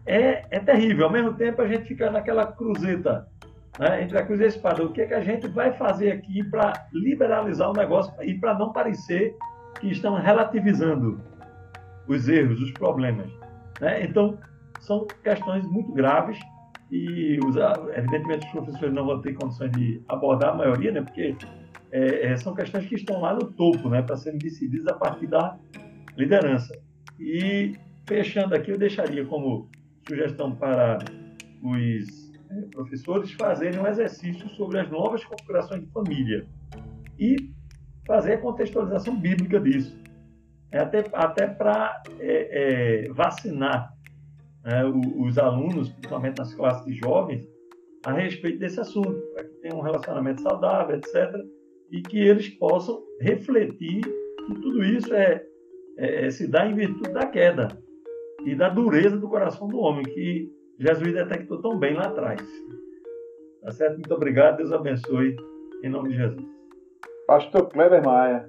é, 0.06 0.46
é 0.50 0.60
terrível. 0.60 1.06
Ao 1.06 1.12
mesmo 1.12 1.34
tempo 1.34 1.62
a 1.62 1.68
gente 1.68 1.86
fica 1.86 2.12
naquela 2.12 2.46
cruzeta 2.46 3.28
né, 3.80 4.04
entre 4.04 4.18
a 4.18 4.26
cruz 4.26 4.40
e 4.40 4.44
a 4.44 4.48
espada. 4.48 4.84
O 4.84 4.92
que 4.92 5.02
é 5.02 5.08
que 5.08 5.14
a 5.14 5.22
gente 5.22 5.48
vai 5.48 5.74
fazer 5.74 6.12
aqui 6.12 6.44
para 6.44 6.88
liberalizar 6.94 7.70
o 7.70 7.74
negócio 7.74 8.14
e 8.22 8.36
para 8.36 8.54
não 8.58 8.72
parecer 8.72 9.36
que 9.80 9.92
estão 9.92 10.16
relativizando 10.16 11.20
os 12.08 12.30
erros, 12.30 12.62
os 12.62 12.72
problemas. 12.72 13.30
Né? 13.82 14.04
Então, 14.04 14.38
são 14.80 15.06
questões 15.24 15.66
muito 15.68 15.92
graves 15.92 16.40
e, 16.92 17.40
evidentemente, 17.96 18.46
os 18.46 18.52
professores 18.52 18.94
não 18.94 19.06
vão 19.06 19.22
ter 19.22 19.34
condições 19.34 19.72
de 19.72 20.02
abordar 20.08 20.52
a 20.52 20.56
maioria, 20.56 20.92
né? 20.92 21.02
porque 21.02 21.36
é, 21.92 22.28
é, 22.28 22.38
são 22.38 22.54
questões 22.54 22.86
que 22.86 22.96
estão 22.96 23.22
lá 23.22 23.34
no 23.34 23.52
topo, 23.52 23.90
né? 23.90 24.02
para 24.02 24.16
serem 24.16 24.40
decididas 24.40 24.88
a 24.88 24.94
partir 24.94 25.28
da 25.28 25.58
liderança. 26.16 26.78
E 27.20 27.76
fechando 28.08 28.56
aqui, 28.56 28.72
eu 28.72 28.78
deixaria 28.78 29.26
como 29.26 29.68
sugestão 30.08 30.56
para 30.56 31.00
os 31.64 32.34
é, 32.52 32.62
professores 32.72 33.32
fazerem 33.34 33.80
um 33.80 33.88
exercício 33.88 34.48
sobre 34.50 34.80
as 34.80 34.90
novas 34.90 35.24
configurações 35.24 35.82
de 35.82 35.92
família 35.92 36.46
e 37.20 37.52
fazer 38.06 38.34
a 38.34 38.38
contextualização 38.38 39.20
bíblica 39.20 39.60
disso. 39.60 39.98
É 40.72 40.80
até 40.80 41.04
até 41.14 41.48
para 41.48 42.04
é, 42.20 43.06
é, 43.06 43.14
vacinar 43.14 43.94
né, 44.64 44.86
os 44.86 45.38
alunos, 45.38 45.90
principalmente 45.90 46.38
nas 46.38 46.54
classes 46.54 46.86
de 46.86 46.94
jovens, 46.96 47.48
a 48.06 48.12
respeito 48.12 48.60
desse 48.60 48.80
assunto, 48.80 49.16
para 49.34 49.44
que 49.44 49.56
tenham 49.62 49.80
um 49.80 49.82
relacionamento 49.82 50.42
saudável, 50.42 50.96
etc., 50.96 51.34
e 51.92 52.02
que 52.02 52.20
eles 52.20 52.50
possam 52.50 53.02
refletir 53.22 54.02
que 54.02 54.54
tudo 54.62 54.84
isso 54.84 55.14
é, 55.14 55.44
é, 55.98 56.30
se 56.30 56.48
dá 56.48 56.68
em 56.68 56.76
virtude 56.76 57.14
da 57.14 57.26
queda 57.28 57.68
e 58.46 58.56
da 58.56 58.70
dureza 58.70 59.18
do 59.18 59.28
coração 59.28 59.68
do 59.68 59.78
homem, 59.78 60.04
que 60.04 60.50
Jesus 60.80 61.14
detectou 61.14 61.62
tão 61.62 61.78
bem 61.78 61.96
lá 61.96 62.04
atrás. 62.04 62.42
Tá 63.62 63.72
certo? 63.72 63.94
Muito 63.96 64.14
obrigado, 64.14 64.58
Deus 64.58 64.72
abençoe, 64.72 65.36
em 65.84 65.90
nome 65.90 66.10
de 66.10 66.18
Jesus. 66.18 66.46
Pastor 67.28 67.68
Kleber 67.70 68.06
Maia. 68.06 68.48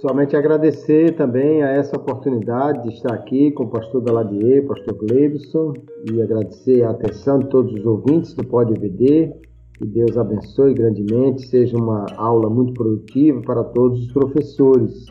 Somente 0.00 0.36
agradecer 0.36 1.14
também 1.16 1.62
a 1.62 1.68
essa 1.68 1.96
oportunidade 1.96 2.82
de 2.82 2.94
estar 2.94 3.14
aqui 3.14 3.50
com 3.52 3.64
o 3.64 3.70
pastor 3.70 4.02
Daladier, 4.02 4.66
pastor 4.66 4.94
Gleibson, 4.94 5.72
e 6.10 6.22
agradecer 6.22 6.82
a 6.82 6.90
atenção 6.90 7.38
de 7.38 7.48
todos 7.48 7.72
os 7.74 7.84
ouvintes 7.84 8.34
do 8.34 8.46
Pode 8.46 8.72
EVD. 8.72 9.34
Que 9.78 9.86
Deus 9.86 10.16
abençoe 10.16 10.74
grandemente, 10.74 11.46
seja 11.48 11.76
uma 11.76 12.06
aula 12.16 12.48
muito 12.48 12.72
produtiva 12.72 13.42
para 13.42 13.64
todos 13.64 14.00
os 14.00 14.12
professores. 14.12 15.06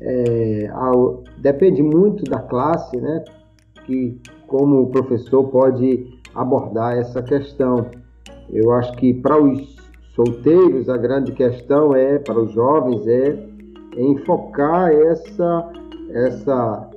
É, 0.00 0.68
ao, 0.72 1.22
depende 1.38 1.82
muito 1.82 2.24
da 2.24 2.40
classe, 2.40 2.96
né? 2.96 3.24
Que 3.86 4.20
como 4.46 4.82
o 4.82 4.90
professor 4.90 5.44
pode 5.44 6.18
abordar 6.34 6.96
essa 6.96 7.22
questão. 7.22 7.86
Eu 8.50 8.72
acho 8.72 8.92
que 8.96 9.14
para 9.14 9.40
os 9.40 9.76
solteiros 10.14 10.88
a 10.88 10.96
grande 10.96 11.32
questão 11.32 11.94
é, 11.94 12.18
para 12.18 12.38
os 12.38 12.52
jovens 12.52 13.06
é 13.06 13.54
enfocar 13.96 14.92
essa, 14.92 15.72
essa 16.10 16.90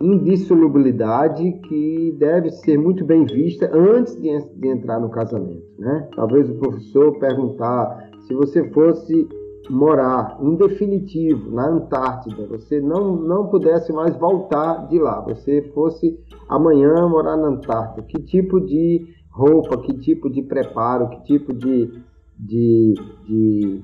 indissolubilidade 0.00 1.52
que 1.68 2.14
deve 2.18 2.50
ser 2.50 2.78
muito 2.78 3.04
bem 3.04 3.24
vista 3.24 3.70
antes 3.72 4.16
de, 4.20 4.36
de 4.56 4.68
entrar 4.68 4.98
no 4.98 5.08
casamento. 5.08 5.62
Né? 5.78 6.08
Talvez 6.14 6.50
o 6.50 6.54
professor 6.54 7.18
perguntar 7.18 8.10
se 8.26 8.34
você 8.34 8.68
fosse 8.70 9.28
morar 9.70 10.38
em 10.40 10.54
definitivo 10.56 11.50
na 11.50 11.68
Antártida, 11.68 12.46
você 12.46 12.80
não, 12.80 13.16
não 13.16 13.46
pudesse 13.46 13.92
mais 13.92 14.16
voltar 14.16 14.88
de 14.88 14.98
lá, 14.98 15.20
você 15.20 15.62
fosse 15.74 16.18
amanhã 16.48 17.08
morar 17.08 17.36
na 17.36 17.48
Antártida, 17.48 18.02
que 18.02 18.20
tipo 18.22 18.60
de 18.60 19.06
roupa, 19.30 19.78
que 19.78 19.94
tipo 19.98 20.28
de 20.28 20.42
preparo, 20.42 21.08
que 21.08 21.22
tipo 21.24 21.52
de, 21.52 21.90
de, 22.38 22.94
de 23.26 23.82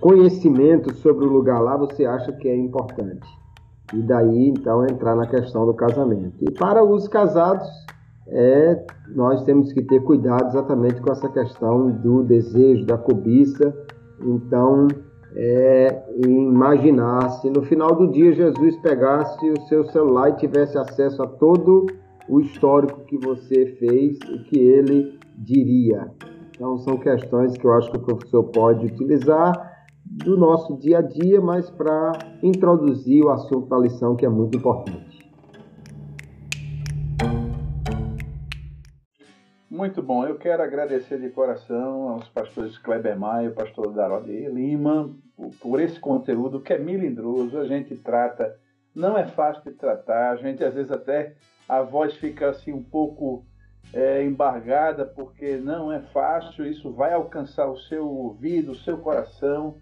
conhecimento 0.00 0.94
sobre 0.96 1.24
o 1.24 1.32
lugar 1.32 1.60
lá 1.60 1.76
você 1.76 2.04
acha 2.04 2.32
que 2.32 2.48
é 2.48 2.56
importante. 2.56 3.26
E 3.94 4.02
daí, 4.02 4.48
então, 4.48 4.84
entrar 4.84 5.14
na 5.14 5.26
questão 5.26 5.66
do 5.66 5.74
casamento. 5.74 6.36
E 6.40 6.50
para 6.50 6.82
os 6.82 7.06
casados, 7.08 7.68
é, 8.26 8.86
nós 9.14 9.44
temos 9.44 9.72
que 9.72 9.82
ter 9.82 10.02
cuidado 10.02 10.46
exatamente 10.46 11.00
com 11.00 11.12
essa 11.12 11.28
questão 11.28 11.90
do 11.90 12.22
desejo, 12.22 12.86
da 12.86 12.96
cobiça. 12.96 13.74
Então, 14.22 14.88
é, 15.36 16.04
imaginar 16.26 17.28
se 17.40 17.50
no 17.50 17.62
final 17.62 17.94
do 17.94 18.10
dia 18.10 18.32
Jesus 18.32 18.76
pegasse 18.78 19.50
o 19.50 19.60
seu 19.62 19.84
celular 19.86 20.30
e 20.30 20.36
tivesse 20.36 20.76
acesso 20.76 21.22
a 21.22 21.26
todo 21.26 21.86
o 22.28 22.40
histórico 22.40 23.00
que 23.06 23.18
você 23.18 23.66
fez, 23.78 24.18
o 24.30 24.44
que 24.44 24.58
ele 24.58 25.18
diria. 25.36 26.10
Então, 26.54 26.78
são 26.78 26.96
questões 26.96 27.56
que 27.56 27.66
eu 27.66 27.72
acho 27.72 27.90
que 27.90 27.96
o 27.96 28.02
professor 28.02 28.44
pode 28.44 28.86
utilizar 28.86 29.72
do 30.04 30.36
nosso 30.36 30.76
dia 30.76 30.98
a 30.98 31.02
dia, 31.02 31.40
mas 31.40 31.70
para 31.70 32.12
introduzir 32.42 33.24
o 33.24 33.30
assunto 33.30 33.68
da 33.68 33.78
lição 33.78 34.14
que 34.14 34.26
é 34.26 34.28
muito 34.28 34.58
importante. 34.58 35.11
Muito 39.72 40.02
bom, 40.02 40.26
eu 40.26 40.36
quero 40.36 40.62
agradecer 40.62 41.18
de 41.18 41.30
coração 41.30 42.10
aos 42.10 42.28
pastores 42.28 42.76
Kleber 42.76 43.18
Maia 43.18 43.50
pastor 43.52 43.90
Darode 43.90 44.30
Lima 44.30 45.10
por 45.62 45.80
esse 45.80 45.98
conteúdo 45.98 46.60
que 46.60 46.74
é 46.74 46.78
melindroso, 46.78 47.58
a 47.58 47.66
gente 47.66 47.96
trata, 47.96 48.54
não 48.94 49.16
é 49.16 49.26
fácil 49.26 49.62
de 49.62 49.70
tratar, 49.70 50.32
a 50.32 50.36
gente 50.36 50.62
às 50.62 50.74
vezes 50.74 50.92
até 50.92 51.36
a 51.66 51.80
voz 51.80 52.14
fica 52.16 52.50
assim 52.50 52.70
um 52.70 52.82
pouco 52.82 53.46
é, 53.94 54.22
embargada 54.22 55.06
porque 55.06 55.56
não 55.56 55.90
é 55.90 56.00
fácil, 56.00 56.66
isso 56.66 56.92
vai 56.92 57.14
alcançar 57.14 57.66
o 57.66 57.78
seu 57.78 58.06
ouvido, 58.06 58.72
o 58.72 58.76
seu 58.76 58.98
coração, 58.98 59.78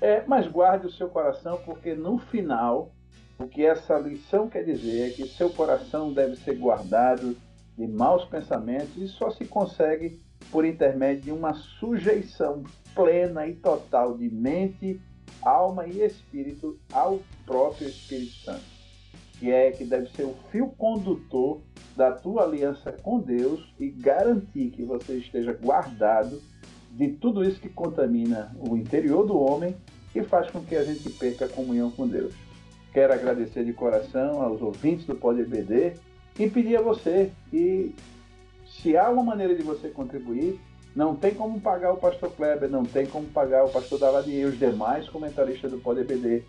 é, 0.00 0.22
mas 0.26 0.48
guarde 0.48 0.86
o 0.86 0.90
seu 0.90 1.10
coração, 1.10 1.60
porque 1.66 1.94
no 1.94 2.16
final, 2.16 2.94
o 3.38 3.46
que 3.46 3.66
essa 3.66 3.98
lição 3.98 4.48
quer 4.48 4.64
dizer 4.64 5.10
é 5.10 5.10
que 5.10 5.28
seu 5.28 5.50
coração 5.50 6.14
deve 6.14 6.34
ser 6.36 6.54
guardado 6.56 7.36
de 7.78 7.86
maus 7.86 8.24
pensamentos 8.24 8.96
e 8.96 9.06
só 9.06 9.30
se 9.30 9.44
consegue 9.44 10.20
por 10.50 10.64
intermédio 10.64 11.22
de 11.22 11.32
uma 11.32 11.54
sujeição 11.54 12.64
plena 12.94 13.46
e 13.46 13.54
total 13.54 14.18
de 14.18 14.28
mente, 14.28 15.00
alma 15.42 15.86
e 15.86 16.02
espírito 16.02 16.76
ao 16.92 17.20
próprio 17.46 17.88
Espírito 17.88 18.34
Santo, 18.44 18.64
que 19.38 19.52
é 19.52 19.70
que 19.70 19.84
deve 19.84 20.10
ser 20.10 20.24
o 20.24 20.34
fio 20.50 20.68
condutor 20.70 21.60
da 21.96 22.10
tua 22.10 22.42
aliança 22.42 22.90
com 22.90 23.20
Deus 23.20 23.72
e 23.78 23.88
garantir 23.88 24.70
que 24.70 24.82
você 24.82 25.18
esteja 25.18 25.52
guardado 25.52 26.42
de 26.90 27.08
tudo 27.12 27.44
isso 27.44 27.60
que 27.60 27.68
contamina 27.68 28.52
o 28.58 28.76
interior 28.76 29.24
do 29.24 29.38
homem 29.38 29.76
e 30.14 30.22
faz 30.22 30.50
com 30.50 30.60
que 30.64 30.74
a 30.74 30.82
gente 30.82 31.08
perca 31.10 31.44
a 31.44 31.48
comunhão 31.48 31.90
com 31.92 32.08
Deus. 32.08 32.34
Quero 32.92 33.12
agradecer 33.12 33.64
de 33.64 33.72
coração 33.72 34.42
aos 34.42 34.60
ouvintes 34.60 35.06
do 35.06 35.14
Pode 35.14 35.44
BD 35.44 35.92
e 36.38 36.48
pedir 36.48 36.76
a 36.76 36.82
você 36.82 37.30
que, 37.50 37.94
se 38.66 38.96
há 38.96 39.08
uma 39.08 39.22
maneira 39.22 39.54
de 39.54 39.62
você 39.62 39.88
contribuir, 39.88 40.58
não 40.94 41.14
tem 41.14 41.34
como 41.34 41.60
pagar 41.60 41.92
o 41.92 41.96
pastor 41.96 42.30
Kleber, 42.32 42.68
não 42.68 42.84
tem 42.84 43.06
como 43.06 43.26
pagar 43.26 43.64
o 43.64 43.68
pastor 43.68 43.98
Davadi 43.98 44.32
e 44.32 44.44
os 44.44 44.58
demais 44.58 45.08
comentaristas 45.08 45.70
do 45.70 45.78
Pode 45.78 46.04
BD, 46.04 46.42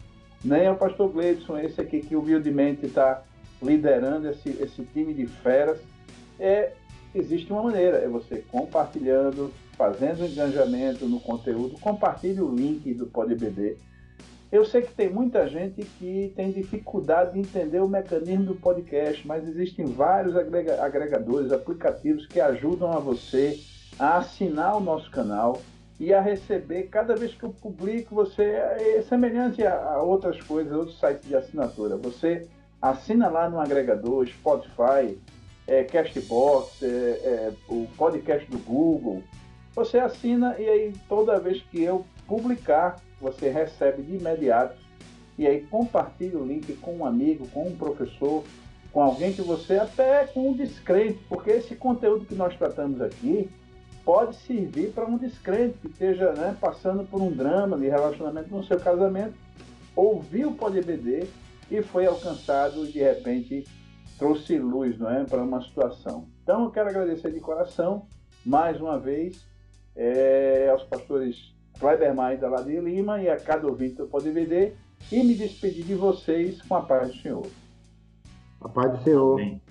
nem 0.43 0.69
o 0.69 0.75
pastor 0.75 1.09
Gleidson, 1.09 1.57
esse 1.57 1.81
aqui 1.81 1.99
que 1.99 2.15
humildemente 2.15 2.85
está 2.85 3.23
liderando 3.61 4.29
esse, 4.29 4.49
esse 4.49 4.83
time 4.93 5.13
de 5.13 5.27
feras. 5.27 5.79
É, 6.39 6.73
existe 7.13 7.51
uma 7.51 7.63
maneira, 7.63 7.97
é 7.97 8.07
você 8.07 8.43
compartilhando, 8.49 9.51
fazendo 9.77 10.25
engajamento 10.25 11.05
no 11.05 11.19
conteúdo, 11.19 11.79
compartilhe 11.79 12.41
o 12.41 12.53
link 12.53 12.93
do 12.93 13.05
PodBD. 13.07 13.77
Eu 14.51 14.65
sei 14.65 14.81
que 14.81 14.93
tem 14.93 15.09
muita 15.09 15.47
gente 15.47 15.83
que 15.99 16.33
tem 16.35 16.51
dificuldade 16.51 17.33
de 17.33 17.39
entender 17.39 17.79
o 17.81 17.87
mecanismo 17.87 18.45
do 18.45 18.55
podcast, 18.55 19.25
mas 19.27 19.47
existem 19.47 19.85
vários 19.85 20.35
agregadores, 20.35 21.51
aplicativos 21.51 22.25
que 22.25 22.41
ajudam 22.41 22.91
a 22.91 22.99
você 22.99 23.59
a 23.99 24.17
assinar 24.17 24.75
o 24.75 24.79
nosso 24.79 25.11
canal 25.11 25.61
e 25.99 26.13
a 26.13 26.21
receber 26.21 26.83
cada 26.83 27.15
vez 27.15 27.33
que 27.35 27.43
eu 27.43 27.49
publico 27.49 28.15
você 28.15 28.43
é 28.43 29.03
semelhante 29.07 29.63
a, 29.63 30.01
outras 30.01 30.41
coisas, 30.41 30.73
outros 30.73 30.99
sites 30.99 31.27
de 31.27 31.35
assinatura. 31.35 31.97
Você 31.97 32.47
assina 32.81 33.27
lá 33.27 33.49
no 33.49 33.59
agregador 33.59 34.25
Spotify, 34.25 35.19
é, 35.67 35.83
Castbox, 35.83 36.81
é, 36.81 36.87
é, 36.87 37.53
o 37.67 37.87
podcast 37.97 38.49
do 38.49 38.57
Google, 38.59 39.21
você 39.75 39.99
assina 39.99 40.55
e 40.57 40.67
aí 40.67 40.93
toda 41.07 41.39
vez 41.39 41.61
que 41.69 41.83
eu 41.83 42.03
publicar, 42.25 42.95
você 43.19 43.49
recebe 43.49 44.01
de 44.01 44.15
imediato 44.15 44.77
e 45.37 45.47
aí 45.47 45.61
compartilha 45.61 46.37
o 46.37 46.45
link 46.45 46.73
com 46.77 46.97
um 46.97 47.05
amigo, 47.05 47.47
com 47.47 47.67
um 47.67 47.75
professor, 47.75 48.43
com 48.91 49.01
alguém 49.01 49.31
que 49.31 49.41
você 49.41 49.77
até 49.77 50.25
com 50.27 50.49
um 50.49 50.53
descrente, 50.53 51.19
porque 51.29 51.51
esse 51.51 51.75
conteúdo 51.75 52.25
que 52.25 52.35
nós 52.35 52.55
tratamos 52.57 53.01
aqui 53.01 53.49
pode 54.03 54.35
servir 54.37 54.91
para 54.91 55.05
um 55.05 55.17
descrente 55.17 55.77
que 55.77 55.87
esteja 55.87 56.33
né, 56.33 56.57
passando 56.59 57.03
por 57.03 57.21
um 57.21 57.31
drama 57.31 57.77
de 57.77 57.87
relacionamento 57.87 58.49
no 58.49 58.63
seu 58.63 58.79
casamento, 58.79 59.35
ouviu 59.95 60.49
o 60.49 60.55
PodBD 60.55 61.27
e 61.69 61.81
foi 61.81 62.05
alcançado 62.05 62.85
e 62.85 62.91
de 62.91 62.99
repente 62.99 63.65
trouxe 64.17 64.57
luz 64.57 64.97
não 64.97 65.09
é, 65.09 65.23
para 65.23 65.41
uma 65.41 65.61
situação. 65.61 66.27
Então 66.43 66.65
eu 66.65 66.71
quero 66.71 66.89
agradecer 66.89 67.31
de 67.31 67.39
coração 67.39 68.07
mais 68.45 68.81
uma 68.81 68.99
vez 68.99 69.45
é, 69.95 70.69
aos 70.71 70.83
pastores 70.83 71.53
Kleber 71.79 72.13
Mais 72.13 72.39
da 72.39 72.49
Ladeira 72.49 72.81
Lima 72.81 73.21
e 73.21 73.29
a 73.29 73.39
cada 73.39 73.67
ouvinte 73.67 73.95
do 73.95 74.07
Pode 74.07 74.29
Vender 74.29 74.75
e 75.11 75.23
me 75.23 75.33
despedir 75.33 75.85
de 75.85 75.95
vocês 75.95 76.61
com 76.61 76.75
a 76.75 76.81
paz 76.81 77.09
do 77.09 77.21
Senhor. 77.21 77.47
A 78.61 78.67
paz 78.67 78.91
do 78.91 79.03
Senhor. 79.03 79.39
Amém. 79.39 79.61